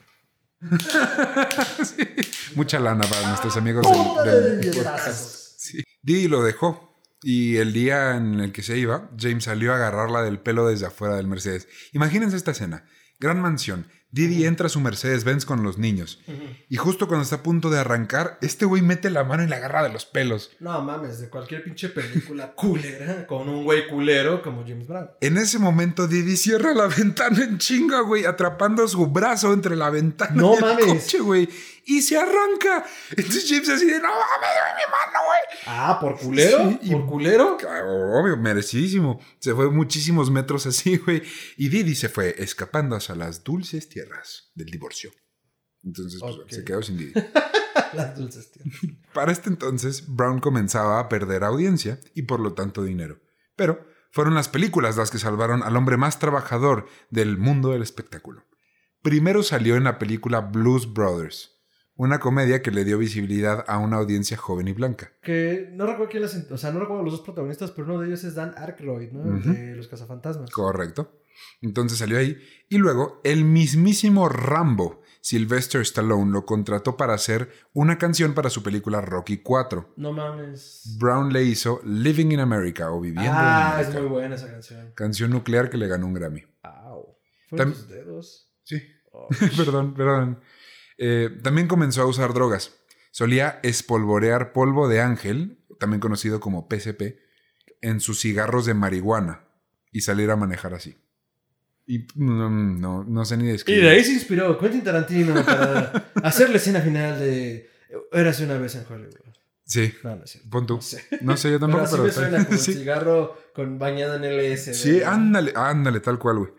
[1.84, 2.06] Sí,
[2.54, 5.58] Mucha lana para nuestros amigos del, podcast.
[5.58, 5.82] Sí.
[6.02, 6.90] Didi lo dejó.
[7.22, 10.86] Y el día en el que se iba, James salió a agarrarla del pelo desde
[10.86, 11.68] afuera del Mercedes.
[11.92, 12.86] Imagínense esta escena.
[13.18, 13.86] Gran mansión.
[14.12, 16.20] Didi entra a su Mercedes-Benz con los niños.
[16.68, 19.56] Y justo cuando está a punto de arrancar, este güey mete la mano y la
[19.56, 20.50] agarra de los pelos.
[20.58, 25.10] No mames, de cualquier pinche película culera con un güey culero como James Brown.
[25.20, 29.90] En ese momento, Didi cierra la ventana en chinga, güey, atrapando su brazo entre la
[29.90, 30.86] ventana No y el mames.
[31.04, 31.48] coche, güey.
[31.92, 32.84] Y se arranca.
[33.10, 35.40] Entonces James así de, no mames, dame mi mano, güey.
[35.66, 36.58] Ah, ¿por culero?
[36.70, 37.56] Sí, y- ¿Por culero?
[37.56, 39.20] Obvio, merecidísimo.
[39.40, 41.22] Se fue muchísimos metros así, güey.
[41.56, 45.10] Y Didi se fue escapando hacia las dulces tierras del divorcio.
[45.82, 47.12] Entonces, pues, se quedó sin Didi.
[47.92, 48.62] Las dulces, tío.
[49.14, 53.20] Para este entonces, Brown comenzaba a perder audiencia y por lo tanto dinero.
[53.56, 58.44] Pero fueron las películas las que salvaron al hombre más trabajador del mundo del espectáculo.
[59.02, 61.59] Primero salió en la película Blues Brothers,
[62.02, 65.12] una comedia que le dio visibilidad a una audiencia joven y blanca.
[65.20, 66.34] Que no recuerdo quién las...
[66.50, 69.38] O sea, no recuerdo los dos protagonistas, pero uno de ellos es Dan Aykroyd, ¿no?
[69.52, 70.50] De Los Cazafantasmas.
[70.50, 71.20] Correcto.
[71.60, 72.38] Entonces salió ahí.
[72.70, 78.62] Y luego el mismísimo Rambo, Sylvester Stallone, lo contrató para hacer una canción para su
[78.62, 79.92] película Rocky 4.
[79.98, 80.96] No mames.
[80.98, 84.00] Brown le hizo Living in America o Viviendo Ah, en es América.
[84.00, 84.92] muy buena esa canción.
[84.94, 86.42] Canción nuclear que le ganó un Grammy.
[86.62, 87.18] Au.
[87.50, 88.50] Fueron tus dedos.
[88.62, 88.80] Sí.
[89.12, 89.28] Oh.
[89.58, 90.40] perdón, perdón.
[91.02, 92.74] Eh, también comenzó a usar drogas.
[93.10, 97.18] solía espolvorear polvo de ángel, también conocido como PCP,
[97.80, 99.44] en sus cigarros de marihuana
[99.90, 100.96] y salir a manejar así.
[101.86, 103.82] Y no, no, no sé ni Y describir.
[103.84, 107.68] de ahí se inspiró Quentin Tarantino para hacer la escena final de
[108.12, 109.14] Érase una vez en Hollywood.
[109.64, 110.50] Sí, No, no cierto.
[110.50, 110.74] pon tú.
[110.76, 111.04] No sé.
[111.22, 112.04] No sé, yo tampoco, Pero pero...
[112.04, 112.74] me suena como sí.
[112.74, 114.74] cigarro con bañado en LS.
[114.76, 116.50] Sí, ándale, ándale, tal cual, güey.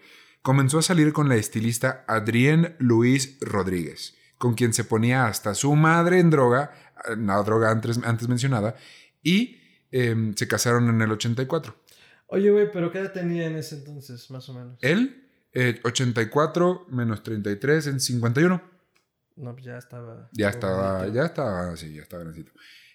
[0.41, 5.75] Comenzó a salir con la estilista Adrienne Luis Rodríguez, con quien se ponía hasta su
[5.75, 6.71] madre en droga,
[7.15, 8.75] la droga antes, antes mencionada,
[9.21, 9.61] y
[9.91, 11.75] em, se casaron en el 84.
[12.25, 14.79] Oye, güey, pero ¿qué edad tenía en ese entonces, más o menos?
[14.81, 18.63] Él, eh, 84 menos 33 en 51.
[19.35, 20.27] No, pues ya estaba.
[20.31, 22.51] Ya estaba, ya estaba, sí, ya estaba grandecito.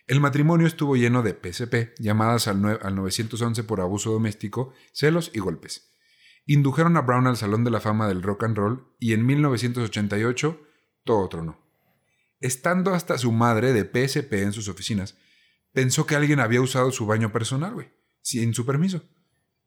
[0.09, 5.39] El matrimonio estuvo lleno de PSP, llamadas al, al 911 por abuso doméstico, celos y
[5.39, 5.93] golpes.
[6.45, 10.61] Indujeron a Brown al Salón de la Fama del Rock and Roll y en 1988
[11.07, 11.59] todo tronó.
[12.41, 15.17] Estando hasta su madre de PSP en sus oficinas,
[15.73, 17.89] pensó que alguien había usado su baño personal, güey,
[18.21, 19.03] sin su permiso.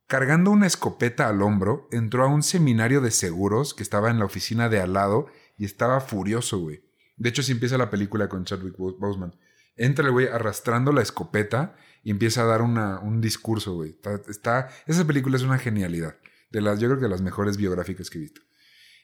[0.05, 4.25] Cargando una escopeta al hombro, entró a un seminario de seguros que estaba en la
[4.25, 6.83] oficina de al lado y estaba furioso, güey.
[7.17, 9.35] De hecho, si empieza la película con Chadwick Bo- Boseman.
[9.75, 13.99] Entra el güey arrastrando la escopeta y empieza a dar una- un discurso, güey.
[14.27, 16.17] Está- esa película es una genialidad.
[16.49, 18.41] De las, yo creo que de las mejores biográficas que he visto.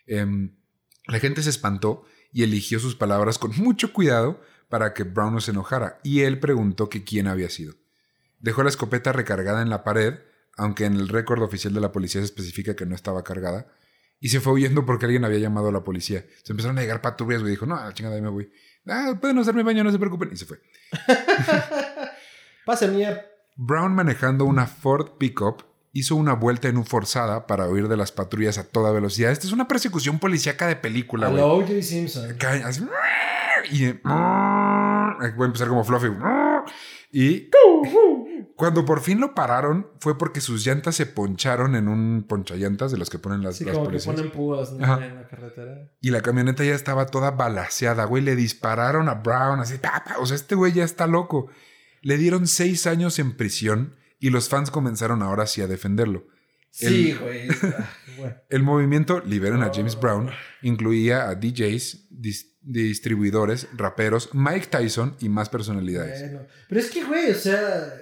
[0.07, 0.55] Em,
[1.07, 2.05] la gente se espantó
[2.35, 6.01] y eligió sus palabras con mucho cuidado para que Brown no se enojara.
[6.03, 7.75] Y él preguntó que quién había sido.
[8.39, 10.15] Dejó la escopeta recargada en la pared,
[10.57, 13.71] aunque en el récord oficial de la policía se especifica que no estaba cargada.
[14.19, 16.25] Y se fue huyendo porque alguien había llamado a la policía.
[16.43, 17.51] Se empezaron a llegar patrullas, güey.
[17.51, 18.51] Dijo, no, a la chingada, ahí me voy.
[18.85, 20.31] Ah, pueden hacerme baño, no se preocupen.
[20.33, 20.59] Y se fue.
[22.91, 23.25] Mía.
[23.55, 25.63] Brown manejando una Ford Pickup
[25.95, 29.31] hizo una vuelta en un forzada para huir de las patrullas a toda velocidad.
[29.31, 31.41] Esta es una persecución policíaca de película, güey.
[31.41, 31.81] O.J.
[31.81, 32.35] Simpson.
[32.65, 32.85] Así,
[33.71, 36.09] y voy a empezar como Fluffy.
[37.13, 37.49] Y
[38.57, 42.97] cuando por fin lo pararon fue porque sus llantas se poncharon en un ponchayantas de
[42.97, 45.91] los que ponen las, Sí, las como que ponen púas en la carretera.
[46.01, 48.21] Y la camioneta ya estaba toda balaseada, güey.
[48.21, 50.17] Le dispararon a Brown así, tapa.
[50.19, 51.47] O sea, este güey ya está loco.
[52.01, 56.27] Le dieron seis años en prisión y los fans comenzaron ahora sí a defenderlo.
[56.71, 57.47] Sí, güey.
[58.17, 58.33] Bueno.
[58.49, 60.29] El movimiento Liberen a James Brown
[60.61, 66.21] incluía a DJs, dis- distribuidores, raperos, Mike Tyson y más personalidades.
[66.21, 66.47] Bueno.
[66.69, 67.93] Pero es que, güey, o sea.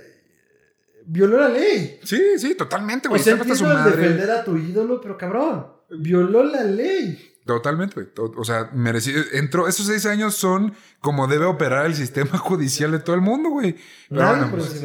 [1.05, 1.99] Violó la ley.
[2.03, 3.23] Sí, sí, totalmente, O güey.
[3.23, 4.01] sea, hasta su entiendo el madre.
[4.03, 5.65] defender a tu ídolo, pero cabrón.
[5.89, 7.33] Violó la ley.
[7.45, 8.07] Totalmente, güey.
[8.37, 9.21] O sea, merecido.
[9.33, 13.49] Entró, esos seis años son como debe operar el sistema judicial de todo el mundo,
[13.49, 13.75] güey.
[14.09, 14.81] Pero Nadie bueno, pues,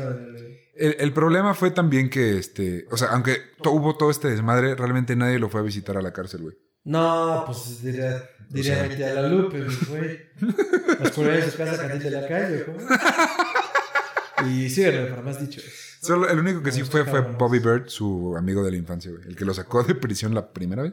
[0.79, 4.29] de el, el problema fue también que, este, o sea, aunque to- hubo todo este
[4.29, 6.57] desmadre, realmente nadie lo fue a visitar a la cárcel, güey.
[6.85, 10.21] No, pues diría, diría sea- mi tía la Lupe, pues, güey.
[11.01, 12.79] Las poner en su casa caliente de la calle, ¿cómo?
[14.49, 15.65] Y sígueme para más dichos.
[16.01, 17.21] Solo el único que sí fue fue.
[17.23, 19.25] Bobby Bird, su amigo de la infancia, güey.
[19.27, 20.93] El que lo sacó de prisión la primera vez.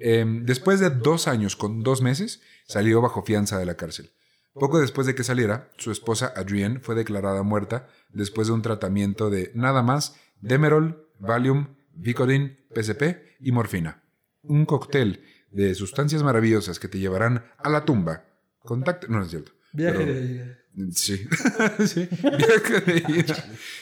[0.00, 4.10] Eh, después de dos años con dos meses, salió bajo fianza de la cárcel.
[4.54, 9.28] Poco después de que saliera, su esposa Adrienne fue declarada muerta después de un tratamiento
[9.28, 14.02] de nada más Demerol, Valium, Vicodin, PCP y morfina.
[14.42, 18.24] Un cóctel de sustancias maravillosas que te llevarán a la tumba.
[18.60, 19.52] Contacto, no no es cierto.
[19.72, 20.58] Viaje Pero- de ida.
[20.92, 21.28] Sí.
[21.86, 22.08] sí.
[22.22, 23.36] Viaje de ida.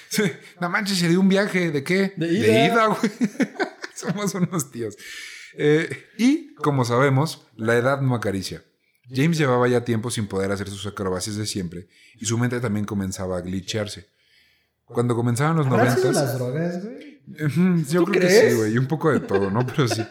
[0.09, 0.24] Sí.
[0.61, 1.70] No manches, se dio un viaje.
[1.70, 2.12] ¿De qué?
[2.16, 2.86] De ida.
[2.86, 3.12] güey.
[3.94, 4.97] Somos unos tíos.
[5.55, 8.62] Eh, y, como sabemos, la edad no acaricia.
[9.14, 12.86] James llevaba ya tiempo sin poder hacer sus acrobacias de siempre y su mente también
[12.86, 14.06] comenzaba a glitchearse.
[14.84, 16.24] Cuando comenzaban los ¿Habrán sido noventas...
[16.24, 17.84] las drogas, güey?
[17.89, 18.78] Yo ¿Tú creo que sí, güey.
[18.78, 19.66] Un poco de todo, ¿no?
[19.66, 20.02] Pero sí.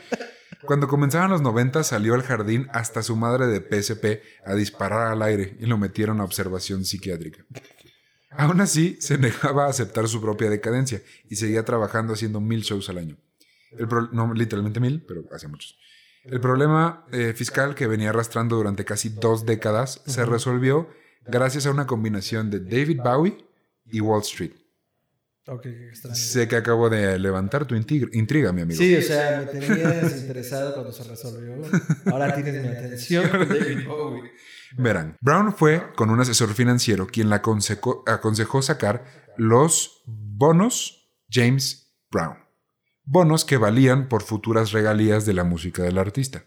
[0.66, 5.22] Cuando comenzaban los 90 salió al jardín hasta su madre de PSP a disparar al
[5.24, 7.44] aire y lo metieron a observación psiquiátrica.
[8.30, 12.90] Aún así, se negaba a aceptar su propia decadencia y seguía trabajando haciendo mil shows
[12.90, 13.18] al año.
[13.78, 15.78] El pro- no literalmente mil, pero hacía muchos.
[16.24, 20.90] El problema eh, fiscal que venía arrastrando durante casi dos décadas se resolvió
[21.26, 23.38] gracias a una combinación de David Bowie
[23.86, 24.54] y Wall Street.
[25.48, 26.16] Ok, qué extraño.
[26.16, 28.78] Sé que acabo de levantar tu intriga, mi amigo.
[28.78, 31.56] Sí, o sea, me tenías interesado cuando se resolvió.
[32.06, 33.30] Ahora tienes mi atención.
[33.50, 34.32] David Bowie.
[34.78, 39.04] Verán, Brown fue con un asesor financiero quien la aconsejó, aconsejó sacar
[39.36, 42.38] los bonos James Brown.
[43.04, 46.46] Bonos que valían por futuras regalías de la música del artista.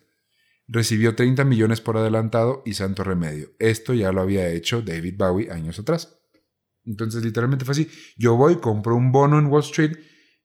[0.67, 3.51] Recibió 30 millones por adelantado y santo remedio.
[3.59, 6.19] Esto ya lo había hecho David Bowie años atrás.
[6.85, 7.89] Entonces, literalmente fue así.
[8.17, 9.97] Yo voy, compro un bono en Wall Street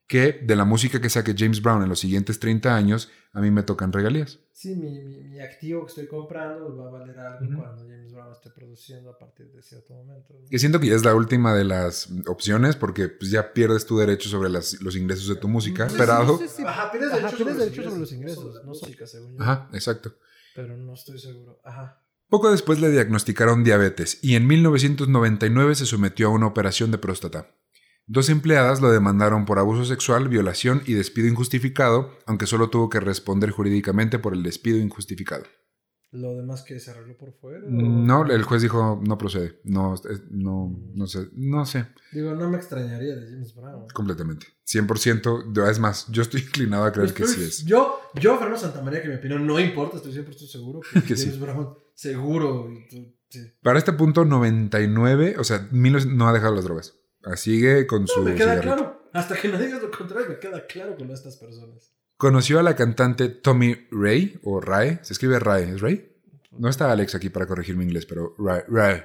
[0.09, 3.51] que de la música que saque James Brown en los siguientes 30 años, a mí
[3.51, 4.39] me tocan regalías.
[4.51, 8.31] Sí, mi, mi, mi activo que estoy comprando va a valer algo cuando James Brown
[8.31, 10.33] esté produciendo a partir de cierto momento.
[10.49, 13.99] Que siento que ya es la última de las opciones porque pues, ya pierdes tu
[13.99, 15.85] derecho sobre las, los ingresos de tu música.
[15.85, 16.39] esperado.
[16.39, 16.63] Sí, sí, sí.
[16.65, 19.43] Ajá, pierdes derecho, sobre, derecho sobre, los ingresos, no música, según yo.
[19.43, 20.15] Ajá, exacto.
[20.55, 21.61] Pero no estoy seguro.
[21.63, 22.03] Ajá.
[22.29, 27.58] Poco después le diagnosticaron diabetes y en 1999 se sometió a una operación de próstata.
[28.11, 32.99] Dos empleadas lo demandaron por abuso sexual, violación y despido injustificado, aunque solo tuvo que
[32.99, 35.43] responder jurídicamente por el despido injustificado.
[36.09, 37.59] ¿Lo demás que se arregló por fuera?
[37.67, 39.59] No, el juez dijo no procede.
[39.63, 39.93] No,
[40.31, 41.27] no, no sé.
[41.33, 41.85] No sé.
[42.11, 43.85] Digo, no me extrañaría de James Brown.
[43.93, 44.47] Completamente.
[44.65, 45.69] 100%.
[45.69, 47.63] Es más, yo estoy inclinado a creer que sí es.
[47.63, 51.39] Yo, yo, Fernando Santamaría, que mi opinión no importa, estoy siempre estoy seguro que, James
[51.39, 52.71] Brown, seguro.
[53.61, 56.95] Para este punto, 99, o sea, Milos no ha dejado las drogas.
[57.35, 58.23] Sigue con su.
[58.23, 59.09] Me queda claro.
[59.13, 61.93] Hasta que no digas lo contrario, me queda claro con estas personas.
[62.17, 64.99] Conoció a la cantante Tommy Ray, o Ray.
[65.03, 66.15] Se escribe Ray, ¿es Ray?
[66.51, 68.61] No está Alex aquí para corregir mi inglés, pero Ray.
[68.67, 69.01] Ray.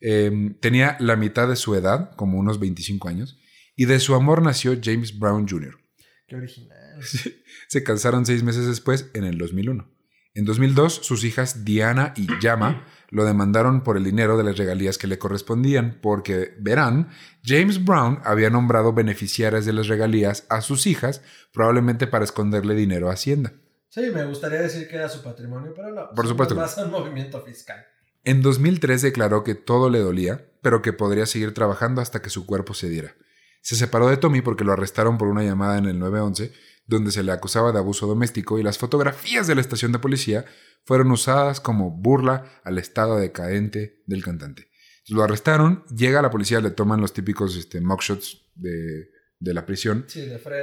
[0.00, 3.38] Em, tenía la mitad de su edad, como unos 25 años,
[3.76, 5.78] y de su amor nació James Brown Jr.
[6.26, 7.00] Qué original.
[7.68, 9.88] Se casaron seis meses después, en el 2001.
[10.34, 14.96] En 2002, sus hijas Diana y Yama lo demandaron por el dinero de las regalías
[14.96, 17.10] que le correspondían, porque, verán,
[17.44, 21.20] James Brown había nombrado beneficiarias de las regalías a sus hijas,
[21.52, 23.52] probablemente para esconderle dinero a Hacienda.
[23.90, 26.08] Sí, me gustaría decir que era su patrimonio, pero no.
[26.14, 26.54] Por supuesto.
[26.54, 27.84] Más un movimiento fiscal.
[28.24, 32.46] En 2003 declaró que todo le dolía, pero que podría seguir trabajando hasta que su
[32.46, 33.14] cuerpo se diera.
[33.60, 36.50] Se separó de Tommy porque lo arrestaron por una llamada en el 911
[36.86, 40.44] donde se le acusaba de abuso doméstico y las fotografías de la estación de policía
[40.84, 44.68] fueron usadas como burla al estado decadente del cantante.
[45.08, 49.10] Lo arrestaron, llega la policía, le toman los típicos este, mugshots de,
[49.42, 50.06] de la prisión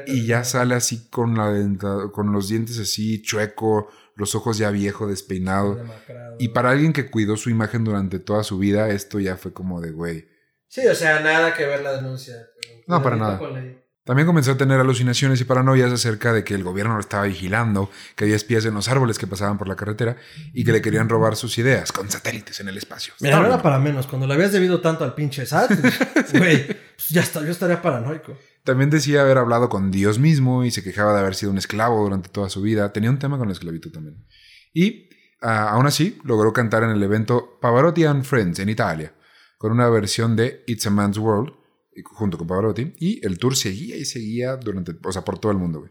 [0.08, 1.54] y ya sale así con, la
[2.12, 5.84] con los dientes así chueco, los ojos ya viejo, despeinado.
[6.40, 9.82] Y para alguien que cuidó su imagen durante toda su vida, esto ya fue como
[9.82, 10.30] de güey.
[10.68, 12.36] Sí, o sea, nada que ver la denuncia.
[12.88, 13.40] no, para nada.
[14.10, 17.92] También comenzó a tener alucinaciones y paranoias acerca de que el gobierno lo estaba vigilando,
[18.16, 20.18] que había espías en los árboles que pasaban por la carretera
[20.52, 23.14] y que le querían robar sus ideas con satélites en el espacio.
[23.20, 24.08] Mira, no era para menos.
[24.08, 25.74] Cuando le habías debido tanto al pinche SAT,
[26.34, 28.36] güey, pues ya está, yo estaría paranoico.
[28.64, 32.02] También decía haber hablado con Dios mismo y se quejaba de haber sido un esclavo
[32.02, 32.92] durante toda su vida.
[32.92, 34.26] Tenía un tema con la esclavitud también.
[34.74, 35.08] Y
[35.44, 39.14] ah, aún así logró cantar en el evento Pavarotti and Friends en Italia,
[39.60, 41.60] con una versión de It's a Man's World
[42.04, 45.58] junto con Pavarotti, y el tour seguía y seguía durante, o sea, por todo el
[45.58, 45.88] mundo,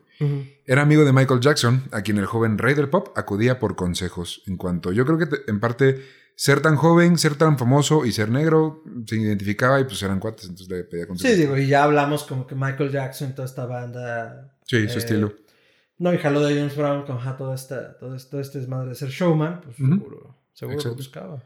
[0.66, 4.42] Era amigo de Michael Jackson, a quien el joven rey del pop acudía por consejos.
[4.46, 6.02] En cuanto, yo creo que en parte
[6.34, 10.44] ser tan joven, ser tan famoso y ser negro se identificaba y pues eran cuates,
[10.44, 11.34] entonces le pedía consejos.
[11.34, 14.56] Sí, digo, y ya hablamos como que Michael Jackson, toda esta banda.
[14.64, 15.32] Sí, su eh, estilo.
[15.98, 18.94] No, y jaló de James Brown con toda esta, todo, esto, este es madre de
[18.94, 21.42] ser showman, pues seguro, seguro lo buscaba.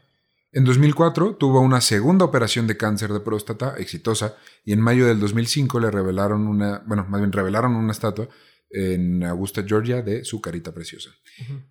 [0.55, 5.19] En 2004 tuvo una segunda operación de cáncer de próstata exitosa y en mayo del
[5.19, 8.29] 2005 le revelaron una, bueno, más bien revelaron una estatua
[8.69, 11.09] en Augusta, Georgia, de su carita preciosa.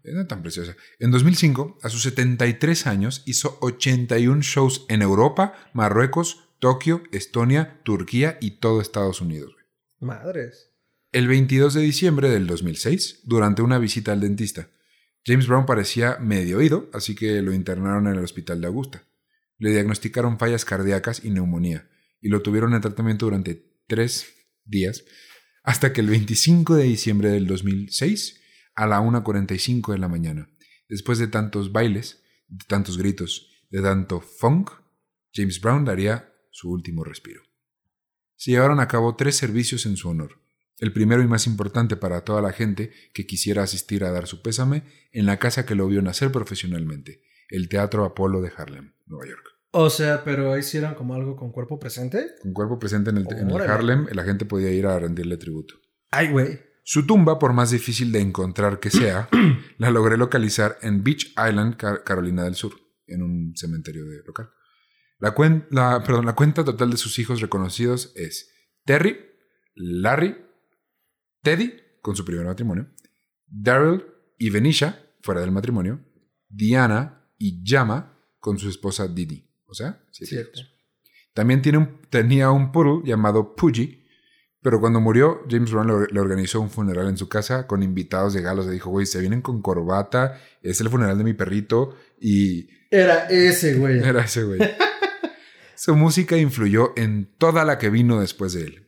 [0.02, 0.76] No tan preciosa.
[0.98, 8.38] En 2005, a sus 73 años, hizo 81 shows en Europa, Marruecos, Tokio, Estonia, Turquía
[8.40, 9.54] y todo Estados Unidos.
[10.00, 10.70] Madres.
[11.12, 14.68] El 22 de diciembre del 2006, durante una visita al dentista,
[15.24, 19.04] James Brown parecía medio oído, así que lo internaron en el hospital de Augusta.
[19.58, 21.88] Le diagnosticaron fallas cardíacas y neumonía,
[22.20, 24.34] y lo tuvieron en tratamiento durante tres
[24.64, 25.04] días,
[25.62, 28.40] hasta que el 25 de diciembre del 2006,
[28.74, 30.48] a la 1.45 de la mañana,
[30.88, 34.70] después de tantos bailes, de tantos gritos, de tanto funk,
[35.32, 37.42] James Brown daría su último respiro.
[38.34, 40.41] Se llevaron a cabo tres servicios en su honor
[40.82, 44.42] el primero y más importante para toda la gente que quisiera asistir a dar su
[44.42, 44.82] pésame
[45.12, 49.46] en la casa que lo vio nacer profesionalmente, el Teatro Apolo de Harlem, Nueva York.
[49.70, 52.26] O sea, pero hicieron como algo con cuerpo presente.
[52.42, 55.76] Con cuerpo presente en el, en Harlem, la gente podía ir a rendirle tributo.
[56.10, 56.58] Ay, güey.
[56.82, 59.28] Su tumba, por más difícil de encontrar que sea,
[59.78, 62.72] la logré localizar en Beach Island, Carolina del Sur,
[63.06, 64.50] en un cementerio de local.
[65.20, 65.32] La,
[65.70, 68.52] la, perdón, la cuenta total de sus hijos reconocidos es
[68.84, 69.16] Terry,
[69.76, 70.36] Larry,
[71.42, 72.88] Teddy, con su primer matrimonio,
[73.46, 74.04] Daryl
[74.38, 76.00] y Venisha, fuera del matrimonio,
[76.48, 79.48] Diana y Yama, con su esposa Didi.
[79.66, 80.60] O sea, Cierto.
[81.34, 84.02] También tiene un, tenía un poodle llamado Pooji,
[84.60, 88.42] pero cuando murió, James Brown le, organizó un funeral en su casa con invitados de
[88.42, 88.66] galos.
[88.66, 92.68] Le dijo, güey, se vienen con corbata, es el funeral de mi perrito y...
[92.90, 93.98] Era ese, güey.
[93.98, 94.60] Era ese, güey.
[95.74, 98.81] su música influyó en toda la que vino después de él.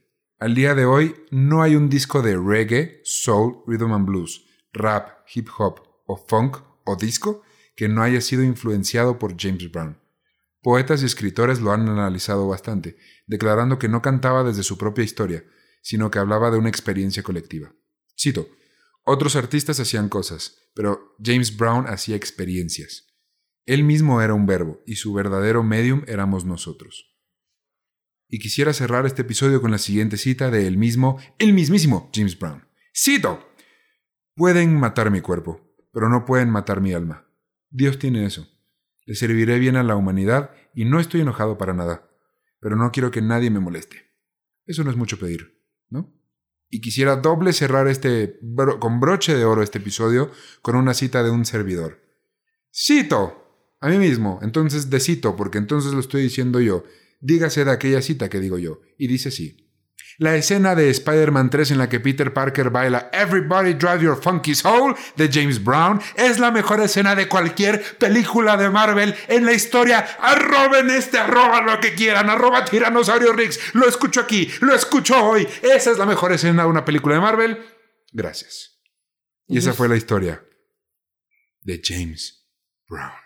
[0.44, 4.44] Al día de hoy no hay un disco de reggae, soul, rhythm and blues,
[4.74, 7.40] rap, hip hop o funk o disco
[7.74, 9.98] que no haya sido influenciado por James Brown.
[10.60, 15.46] Poetas y escritores lo han analizado bastante, declarando que no cantaba desde su propia historia,
[15.80, 17.72] sino que hablaba de una experiencia colectiva.
[18.14, 18.46] Cito,
[19.06, 23.14] otros artistas hacían cosas, pero James Brown hacía experiencias.
[23.64, 27.13] Él mismo era un verbo, y su verdadero medium éramos nosotros.
[28.34, 32.36] Y quisiera cerrar este episodio con la siguiente cita de el mismo, el mismísimo James
[32.36, 32.66] Brown.
[32.92, 33.48] Cito,
[34.34, 35.60] pueden matar mi cuerpo,
[35.92, 37.28] pero no pueden matar mi alma.
[37.70, 38.48] Dios tiene eso.
[39.06, 42.10] Le serviré bien a la humanidad y no estoy enojado para nada,
[42.58, 44.02] pero no quiero que nadie me moleste.
[44.66, 46.12] Eso no es mucho pedir, ¿no?
[46.68, 48.40] Y quisiera doble cerrar este
[48.80, 52.02] con broche de oro este episodio con una cita de un servidor.
[52.74, 56.82] Cito a mí mismo, entonces de cito, porque entonces lo estoy diciendo yo.
[57.24, 58.82] Dígase de aquella cita que digo yo.
[58.98, 59.56] Y dice así.
[60.18, 64.54] La escena de Spider-Man 3 en la que Peter Parker baila Everybody Drive Your Funky
[64.54, 69.54] Soul de James Brown es la mejor escena de cualquier película de Marvel en la
[69.54, 70.00] historia.
[70.20, 73.74] Arroben este, arroba lo que quieran, arroba Tiranosaurio Rex.
[73.74, 75.48] Lo escucho aquí, lo escucho hoy.
[75.62, 77.58] Esa es la mejor escena de una película de Marvel.
[78.12, 78.82] Gracias.
[79.48, 80.44] Y esa fue la historia
[81.62, 82.46] de James
[82.86, 83.23] Brown.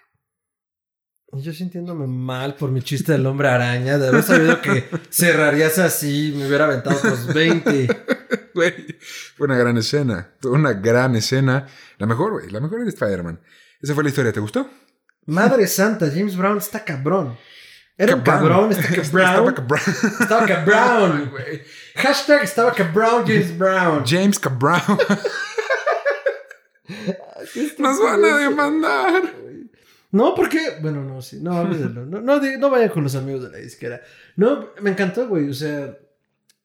[1.33, 6.33] Yo sintiéndome mal por mi chiste del hombre araña, de haber sabido que cerrarías así,
[6.35, 7.87] me hubiera aventado los 20.
[8.55, 11.67] fue una gran escena, fue una gran escena.
[11.99, 13.41] La mejor, güey, la mejor de Spider-Man.
[13.83, 14.71] Esa fue la historia, ¿te gustó?
[15.27, 17.37] Madre santa, James Brown está cabrón.
[17.99, 19.03] Era un cabrón, está cabrón.
[19.45, 19.81] Estaba cabrón.
[20.21, 21.33] Estaba cabrón.
[21.97, 24.03] Hashtag estaba cabrón, James Brown.
[24.07, 24.81] James cabrón.
[27.79, 29.23] Nos van a demandar.
[30.11, 30.79] No, porque.
[30.81, 31.39] Bueno, no, sí.
[31.41, 32.07] No, olvídalo.
[32.07, 34.01] No, no, no vayan con los amigos de la disquera.
[34.37, 35.49] No, me encantó, güey.
[35.49, 35.97] O sea.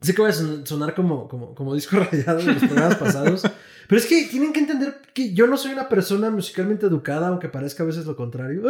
[0.01, 3.43] Sé que voy a sonar como, como, como disco rayado en los programas pasados.
[3.87, 7.47] Pero es que tienen que entender que yo no soy una persona musicalmente educada, aunque
[7.47, 8.63] parezca a veces lo contrario.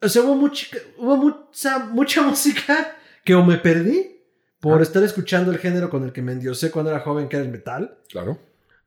[0.00, 0.66] O sea, hubo, mucha,
[0.98, 4.20] hubo mucha, mucha música que o me perdí
[4.60, 7.44] por estar escuchando el género con el que me endiosé cuando era joven, que era
[7.44, 7.98] el metal.
[8.10, 8.38] Claro.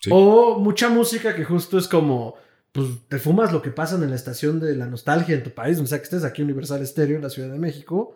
[0.10, 2.36] O mucha música que justo es como
[2.78, 5.80] pues te fumas lo que pasa en la estación de la nostalgia en tu país,
[5.80, 8.16] o sea que estés aquí Universal Stereo en la Ciudad de México,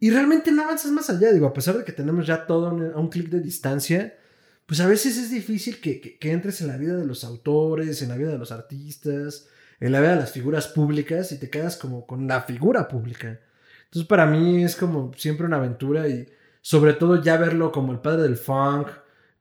[0.00, 2.98] y realmente no avanzas más allá, digo, a pesar de que tenemos ya todo a
[2.98, 4.18] un clic de distancia,
[4.66, 8.08] pues a veces es difícil que, que, entres en la vida de los autores, en
[8.08, 9.46] la vida de los artistas,
[9.78, 13.38] en la vida de las figuras públicas y te quedas como con la figura pública.
[13.84, 16.28] Entonces para mí es como siempre una aventura y
[16.60, 18.88] sobre todo ya verlo como el padre del funk,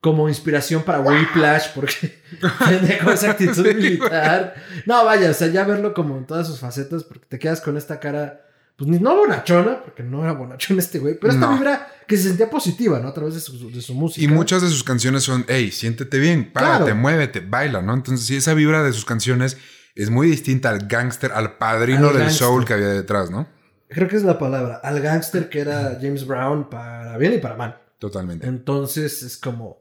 [0.01, 2.23] como inspiración para Whiplash, porque
[2.67, 4.55] tiene con esa actitud militar.
[4.87, 7.77] No, vaya, o sea, ya verlo como en todas sus facetas, porque te quedas con
[7.77, 8.41] esta cara,
[8.75, 12.49] pues no bonachona, porque no era bonachona este güey, pero esta vibra que se sentía
[12.49, 13.09] positiva, ¿no?
[13.09, 14.25] A través de su, de su música.
[14.25, 17.93] Y muchas de sus canciones son, hey, siéntete bien, párate, muévete, baila, ¿no?
[17.93, 19.57] Entonces, sí, esa vibra de sus canciones
[19.93, 23.47] es muy distinta al gángster, al padrino del soul que había detrás, ¿no?
[23.87, 27.55] Creo que es la palabra, al gángster que era James Brown para bien y para
[27.55, 27.77] mal.
[27.99, 28.47] Totalmente.
[28.47, 29.80] Entonces es como,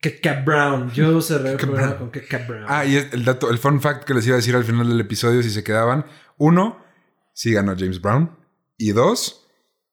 [0.00, 0.90] que Cap Brown.
[0.92, 2.64] Yo cerré el programa con Cap Brown.
[2.68, 5.00] Ah, y el dato, el fun fact que les iba a decir al final del
[5.00, 6.06] episodio si se quedaban.
[6.36, 6.78] Uno,
[7.32, 8.36] sí ganó James Brown.
[8.76, 9.46] Y dos,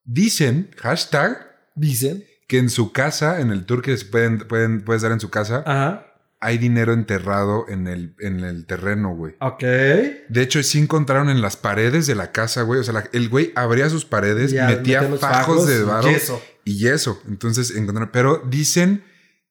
[0.03, 1.37] dicen, hashtag,
[1.75, 5.31] dicen que en su casa, en el tour que pueden, pueden, puedes dar en su
[5.31, 6.05] casa,
[6.39, 9.35] hay dinero enterrado en el, en el terreno, güey.
[9.39, 9.61] Ok.
[9.63, 12.79] De hecho, sí encontraron en las paredes de la casa, güey.
[12.79, 16.11] O sea, el güey abría sus paredes, metía fajos, de barro
[16.63, 17.19] y yeso.
[17.27, 18.11] Entonces encontraron.
[18.13, 19.03] Pero dicen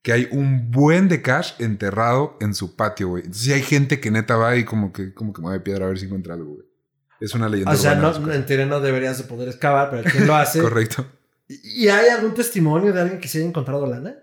[0.05, 3.23] que hay un buen de cash enterrado en su patio, güey.
[3.23, 5.89] Entonces, si hay gente que neta va y como que, como que mueve piedra a
[5.89, 6.67] ver si encuentra algo, güey.
[7.23, 7.73] Es una leyenda.
[7.73, 10.61] O sea, no, en teoría no deberías de poder excavar, pero ¿quién lo hace?
[10.63, 11.07] Correcto.
[11.49, 14.15] ¿Y hay algún testimonio de alguien que se haya encontrado lana?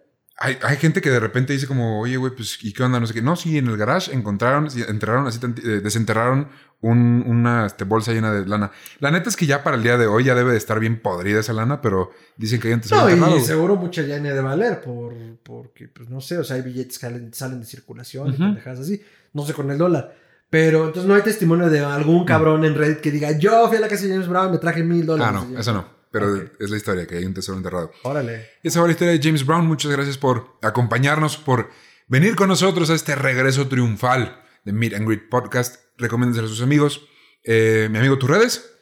[0.43, 2.99] Hay, hay, gente que de repente dice como, oye, güey, pues, ¿y qué onda?
[2.99, 3.21] No sé qué.
[3.21, 6.47] No, sí, en el garage encontraron, enterraron así, eh, desenterraron
[6.81, 8.71] un, una este, bolsa llena de lana.
[8.99, 10.99] La neta es que ya para el día de hoy ya debe de estar bien
[10.99, 14.41] podrida esa lana, pero dicen que hay antes No, y seguro mucha ya ni de
[14.41, 15.13] valer, por,
[15.43, 18.79] porque, pues, no sé, o sea, hay billetes que salen, salen de circulación y pendejadas
[18.79, 19.01] así.
[19.33, 20.15] No sé con el dólar.
[20.49, 23.79] Pero entonces no hay testimonio de algún cabrón en Reddit que diga, yo fui a
[23.79, 25.41] la casa de James Brown y me traje mil dólares.
[25.41, 26.00] Ah, no, eso no.
[26.11, 27.91] Pero es la historia, que hay un tesoro enterrado.
[28.03, 28.49] Órale.
[28.63, 29.65] Y esa fue la historia de James Brown.
[29.65, 31.69] Muchas gracias por acompañarnos, por
[32.07, 35.83] venir con nosotros a este regreso triunfal de Meet and Greet Podcast.
[35.97, 37.07] Recomiéndenselo a sus amigos.
[37.43, 38.75] Eh, mi amigo, ¿tus redes?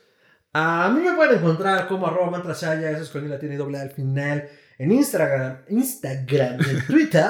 [0.54, 3.92] A mí me pueden encontrar como arroba mantrasaya, eso es con la tiene doble al
[3.92, 4.50] final,
[4.80, 7.26] en Instagram, Instagram, en Twitter.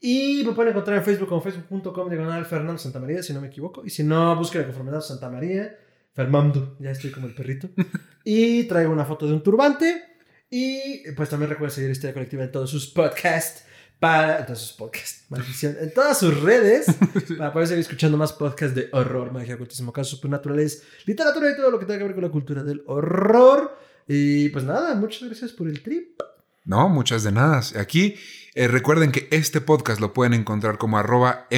[0.00, 3.46] y me pueden encontrar en Facebook como facebook.com diagonal Fernando Santa María, si no me
[3.46, 3.82] equivoco.
[3.86, 5.74] Y si no, busquen la conformidad Santa María.
[6.14, 7.68] Fernando, ya estoy como el perrito.
[8.24, 10.02] y traigo una foto de un turbante.
[10.48, 13.64] Y pues también recuerden seguir Historia Colectiva en todos sus podcasts.
[13.98, 16.86] Para, en todos sus podcasts, maldición, en todas sus redes,
[17.38, 21.70] para poder seguir escuchando más podcasts de horror, magia, ocultismo, casos supernaturales, literatura y todo
[21.70, 23.78] lo que tenga que ver con la cultura del horror.
[24.06, 26.20] Y pues nada, muchas gracias por el trip.
[26.64, 27.62] No, muchas de nada.
[27.78, 28.16] Aquí
[28.54, 31.48] eh, recuerden que este podcast lo pueden encontrar como arroba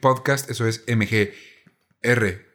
[0.00, 2.46] Podcast, eso es MGR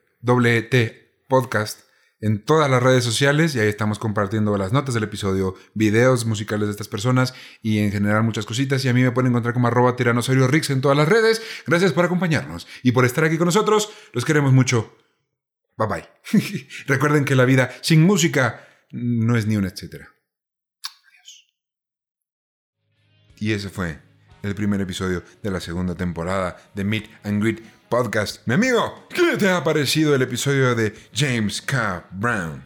[0.70, 1.82] T podcast
[2.20, 6.68] en todas las redes sociales y ahí estamos compartiendo las notas del episodio, videos musicales
[6.68, 8.84] de estas personas y en general muchas cositas.
[8.86, 11.42] Y a mí me pueden encontrar como arroba tiranosaurio Rix en todas las redes.
[11.66, 13.92] Gracias por acompañarnos y por estar aquí con nosotros.
[14.14, 14.98] Los queremos mucho.
[15.78, 16.10] Bye bye.
[16.88, 20.10] Recuerden que la vida sin música no es ni un etcétera.
[21.12, 21.48] Adiós.
[23.38, 24.00] Y ese fue
[24.42, 28.46] el primer episodio de la segunda temporada de Meet and Greet Podcast.
[28.46, 32.06] Mi amigo, ¿qué te ha parecido el episodio de James K.
[32.12, 32.64] Brown?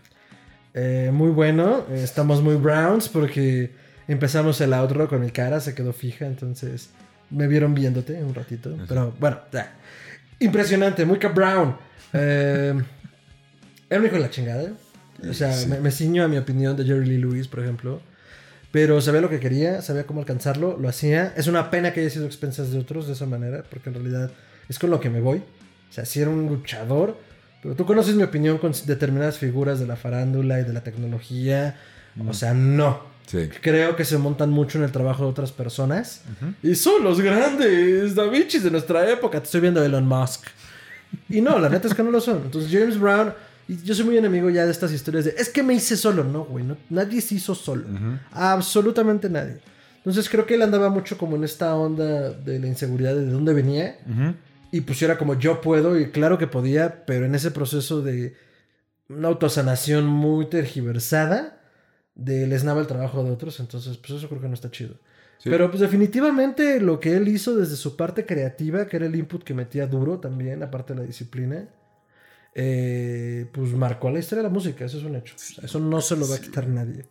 [0.73, 3.71] Eh, muy bueno, eh, estamos muy browns porque
[4.07, 6.89] empezamos el outro con mi cara, se quedó fija, entonces
[7.29, 8.75] me vieron viéndote un ratito.
[8.87, 9.73] Pero bueno, ya.
[10.39, 11.27] Impresionante, muy K.
[11.27, 11.77] Brown.
[12.13, 12.81] Eh,
[13.89, 14.71] era un hijo de la chingada.
[15.29, 18.01] O sea, me, me ciño a mi opinión de Jerry Lee Lewis, por ejemplo.
[18.71, 21.33] Pero sabía lo que quería, sabía cómo alcanzarlo, lo hacía.
[21.35, 24.31] Es una pena que haya sido expensas de otros de esa manera, porque en realidad
[24.71, 25.39] es con lo que me voy.
[25.39, 27.17] O sea, sí era un luchador,
[27.61, 31.77] pero tú conoces mi opinión con determinadas figuras de la farándula y de la tecnología.
[32.25, 33.11] O sea, no.
[33.27, 33.49] Sí.
[33.61, 36.21] Creo que se montan mucho en el trabajo de otras personas.
[36.63, 39.39] Y son los grandes Da Vincis de nuestra época.
[39.39, 40.45] Te estoy viendo Elon Musk.
[41.27, 42.41] Y no, la neta es que no lo son.
[42.45, 43.33] Entonces, James Brown,
[43.67, 46.23] y yo soy muy enemigo ya de estas historias de es que me hice solo.
[46.23, 47.83] No, güey, no, nadie se hizo solo.
[48.31, 49.57] Absolutamente nadie.
[49.97, 53.53] Entonces, creo que él andaba mucho como en esta onda de la inseguridad de dónde
[53.53, 53.97] venía.
[54.71, 58.35] Y pues era como yo puedo, y claro que podía, pero en ese proceso de
[59.09, 61.61] una autosanación muy tergiversada,
[62.15, 64.95] de lesnaba el trabajo de otros, entonces pues eso creo que no está chido.
[65.39, 65.49] Sí.
[65.49, 69.43] Pero pues definitivamente lo que él hizo desde su parte creativa, que era el input
[69.43, 71.67] que metía duro también, aparte de la disciplina,
[72.53, 75.35] eh, pues marcó la historia de la música, eso es un hecho.
[75.35, 77.05] O sea, eso no se lo va a quitar nadie.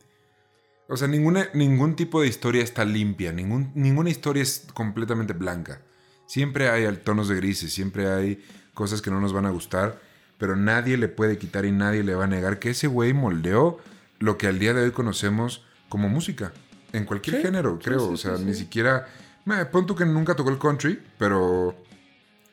[0.89, 5.83] O sea, ninguna, ningún tipo de historia está limpia, ningún, ninguna historia es completamente blanca.
[6.31, 8.41] Siempre hay tonos de grises, siempre hay
[8.73, 10.01] cosas que no nos van a gustar,
[10.39, 13.79] pero nadie le puede quitar y nadie le va a negar que ese güey moldeó
[14.21, 16.53] lo que al día de hoy conocemos como música.
[16.93, 17.99] En cualquier Sí, género, creo.
[17.99, 19.09] sí, o sea, ni siquiera...
[19.45, 21.75] Me pon tú que nunca tocó el country, pero...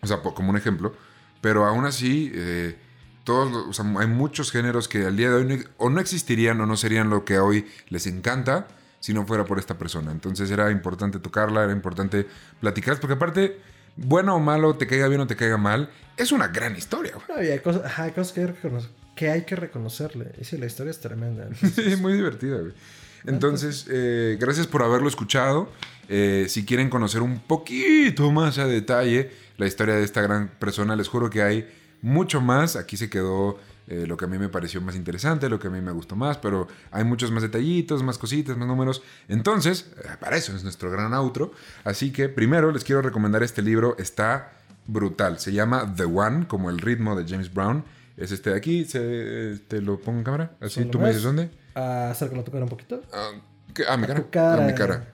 [0.01, 0.95] O sea, como un ejemplo.
[1.41, 2.75] Pero aún así, eh,
[3.23, 6.59] todos, o sea, hay muchos géneros que al día de hoy no- o no existirían
[6.61, 8.67] o no serían lo que hoy les encanta
[9.07, 10.11] si no fuera por esta persona.
[10.11, 12.27] Entonces era importante tocarla, era importante
[12.59, 13.57] platicar, porque aparte,
[13.95, 17.13] bueno o malo, te caiga bien o te caiga mal, es una gran historia.
[17.13, 17.25] güey.
[17.29, 18.53] No, y hay cosas, ajá, hay cosas que, hay
[19.15, 20.33] que hay que reconocerle.
[20.41, 21.47] Y sí, la historia es tremenda.
[21.73, 22.73] Sí, muy divertida, güey.
[23.25, 25.71] Entonces, eh, gracias por haberlo escuchado.
[26.09, 30.97] Eh, si quieren conocer un poquito más a detalle la historia de esta gran persona,
[30.97, 31.65] les juro que hay
[32.01, 32.75] mucho más.
[32.75, 33.57] Aquí se quedó
[33.87, 36.15] eh, lo que a mí me pareció más interesante, lo que a mí me gustó
[36.15, 39.01] más, pero hay muchos más detallitos, más cositas, más números.
[39.29, 41.51] Entonces, eh, para eso es nuestro gran outro.
[41.83, 43.95] Así que primero les quiero recomendar este libro.
[43.97, 44.51] Está
[44.87, 45.39] brutal.
[45.39, 47.83] Se llama The One, como el ritmo de James Brown.
[48.17, 48.83] Es este de aquí.
[48.85, 50.51] Se, te lo pongo en cámara.
[50.59, 51.49] Así, ¿Solo tú me dices dónde.
[51.75, 53.01] Ah, acércalo a tu cara un poquito.
[53.13, 53.31] Ah.
[53.87, 54.19] Ah, mi A cara.
[54.21, 54.63] tu cara.
[54.63, 55.13] Ah, mi cara.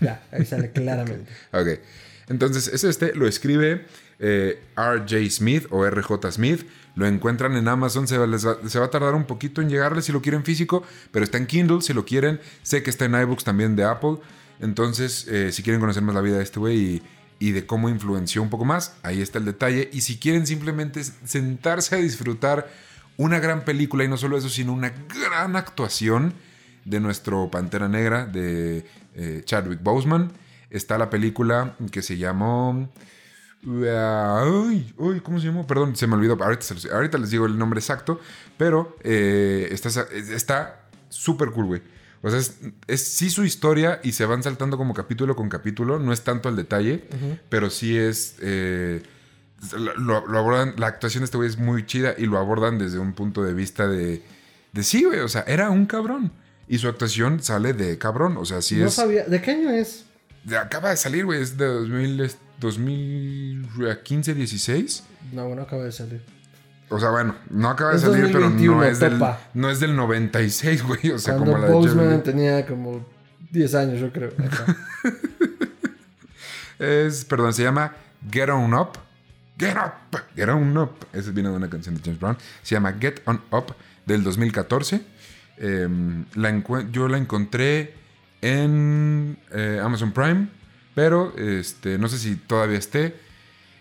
[0.00, 1.30] Ya, ahí sale claramente.
[1.52, 1.80] Ok.
[2.28, 3.86] Entonces, es este, lo escribe
[4.18, 5.30] eh, R.J.
[5.30, 6.32] Smith o R.J.
[6.32, 6.66] Smith.
[6.96, 8.06] Lo encuentran en Amazon.
[8.06, 10.84] Se les va- se va a tardar un poquito en llegarles si lo quieren físico,
[11.10, 12.40] pero está en Kindle si lo quieren.
[12.62, 14.16] Sé que está en iBooks también de Apple.
[14.60, 17.02] Entonces, eh, si quieren conocer más la vida de este güey y,
[17.40, 19.90] y de cómo influenció un poco más, ahí está el detalle.
[19.92, 22.70] Y si quieren simplemente sentarse a disfrutar
[23.16, 26.32] una gran película y no solo eso, sino una gran actuación
[26.84, 28.84] de nuestro Pantera Negra de
[29.14, 30.32] eh, Chadwick Boseman.
[30.70, 32.88] Está la película que se llamó...
[33.66, 35.66] Ay, uy, ¿cómo se llamó?
[35.66, 36.36] Perdón, se me olvidó.
[36.42, 38.20] Ahorita, se los- ahorita les digo el nombre exacto.
[38.56, 41.82] Pero eh, está súper cool, güey.
[42.22, 45.98] O sea, es, es sí su historia y se van saltando como capítulo con capítulo.
[45.98, 47.04] No es tanto el detalle,
[47.48, 48.36] pero sí es...
[48.40, 49.02] eh,
[49.78, 52.98] lo, lo abordan, la actuación de este güey es muy chida y lo abordan desde
[52.98, 54.22] un punto de vista de,
[54.72, 56.32] de sí, güey, o sea, era un cabrón.
[56.68, 58.94] Y su actuación sale de cabrón, o sea, sí no es...
[58.94, 59.24] sabía.
[59.24, 60.04] ¿De qué año es?
[60.60, 65.04] acaba de salir, güey, es de 2000, es 2015, 16.
[65.32, 66.22] No, bueno, acaba de salir.
[66.88, 69.22] O sea, bueno, no acaba de Es salir, pero 2021, no es, del,
[69.54, 72.22] no es del 96, güey, o sea, Cuando como la de Boseman Jeremy.
[72.22, 73.06] tenía como
[73.50, 74.30] 10 años, yo creo.
[76.78, 77.92] Es, perdón, se llama
[78.30, 78.98] Get On Up.
[79.58, 80.90] Get Up, Get On Up.
[81.12, 82.36] Ese viene de una canción de James Brown.
[82.62, 83.74] Se llama Get On Up
[84.04, 85.00] del 2014.
[85.58, 87.94] Em, la yo la encontré
[88.42, 90.48] en eh, Amazon Prime,
[90.94, 93.14] pero este, no sé si todavía esté.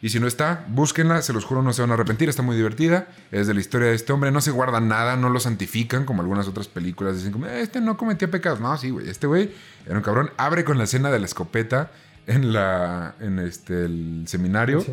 [0.02, 2.58] Y si no está, búsquenla, se los juro, no se van a arrepentir, está muy
[2.58, 3.08] divertida.
[3.32, 6.22] Es de la historia de este hombre, no se guarda nada, no lo santifican como
[6.22, 7.16] algunas otras películas.
[7.16, 8.60] Dicen como, este no cometía pecados.
[8.60, 9.52] No, sí, güey, este güey
[9.86, 10.32] era un cabrón.
[10.36, 11.92] Abre con la escena de la escopeta
[12.28, 14.84] en la en este el seminario,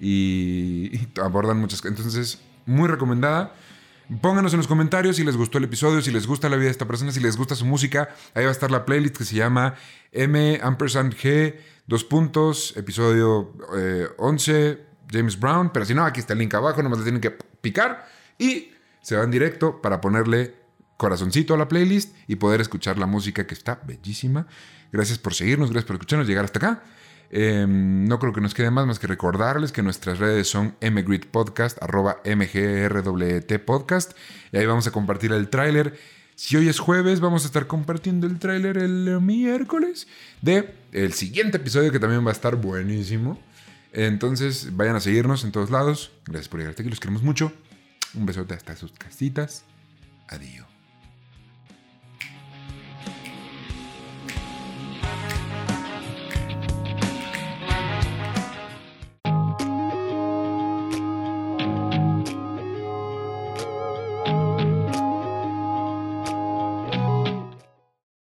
[0.00, 1.98] Y, y, abordan muchas cosas.
[1.98, 3.54] Entonces, muy recomendada.
[4.20, 6.72] Pónganos en los comentarios si les gustó el episodio, si les gusta la vida de
[6.72, 8.10] esta persona, si les gusta su música.
[8.34, 9.74] Ahí va a estar la playlist que se llama
[10.12, 11.56] M ampersand G,
[11.86, 13.54] dos puntos, episodio
[14.18, 15.70] 11, eh, James Brown.
[15.72, 18.06] Pero si no, aquí está el link abajo, nomás le tienen que picar
[18.38, 20.54] y se van directo para ponerle
[20.98, 24.46] corazoncito a la playlist y poder escuchar la música que está bellísima.
[24.92, 26.82] Gracias por seguirnos, gracias por escucharnos, llegar hasta acá.
[27.36, 31.82] Em, no creo que nos quede más más que recordarles que nuestras redes son mgridpodcast,
[31.82, 34.12] arroba mgrwt podcast.
[34.52, 35.98] Y ahí vamos a compartir el tráiler.
[36.36, 40.06] Si hoy es jueves, vamos a estar compartiendo el tráiler el miércoles
[40.42, 43.36] de el siguiente episodio que también va a estar buenísimo.
[43.92, 46.12] Entonces, vayan a seguirnos en todos lados.
[46.26, 47.52] Gracias por llegar hasta aquí, los queremos mucho.
[48.14, 49.64] Un besote hasta sus casitas.
[50.28, 50.73] Adiós.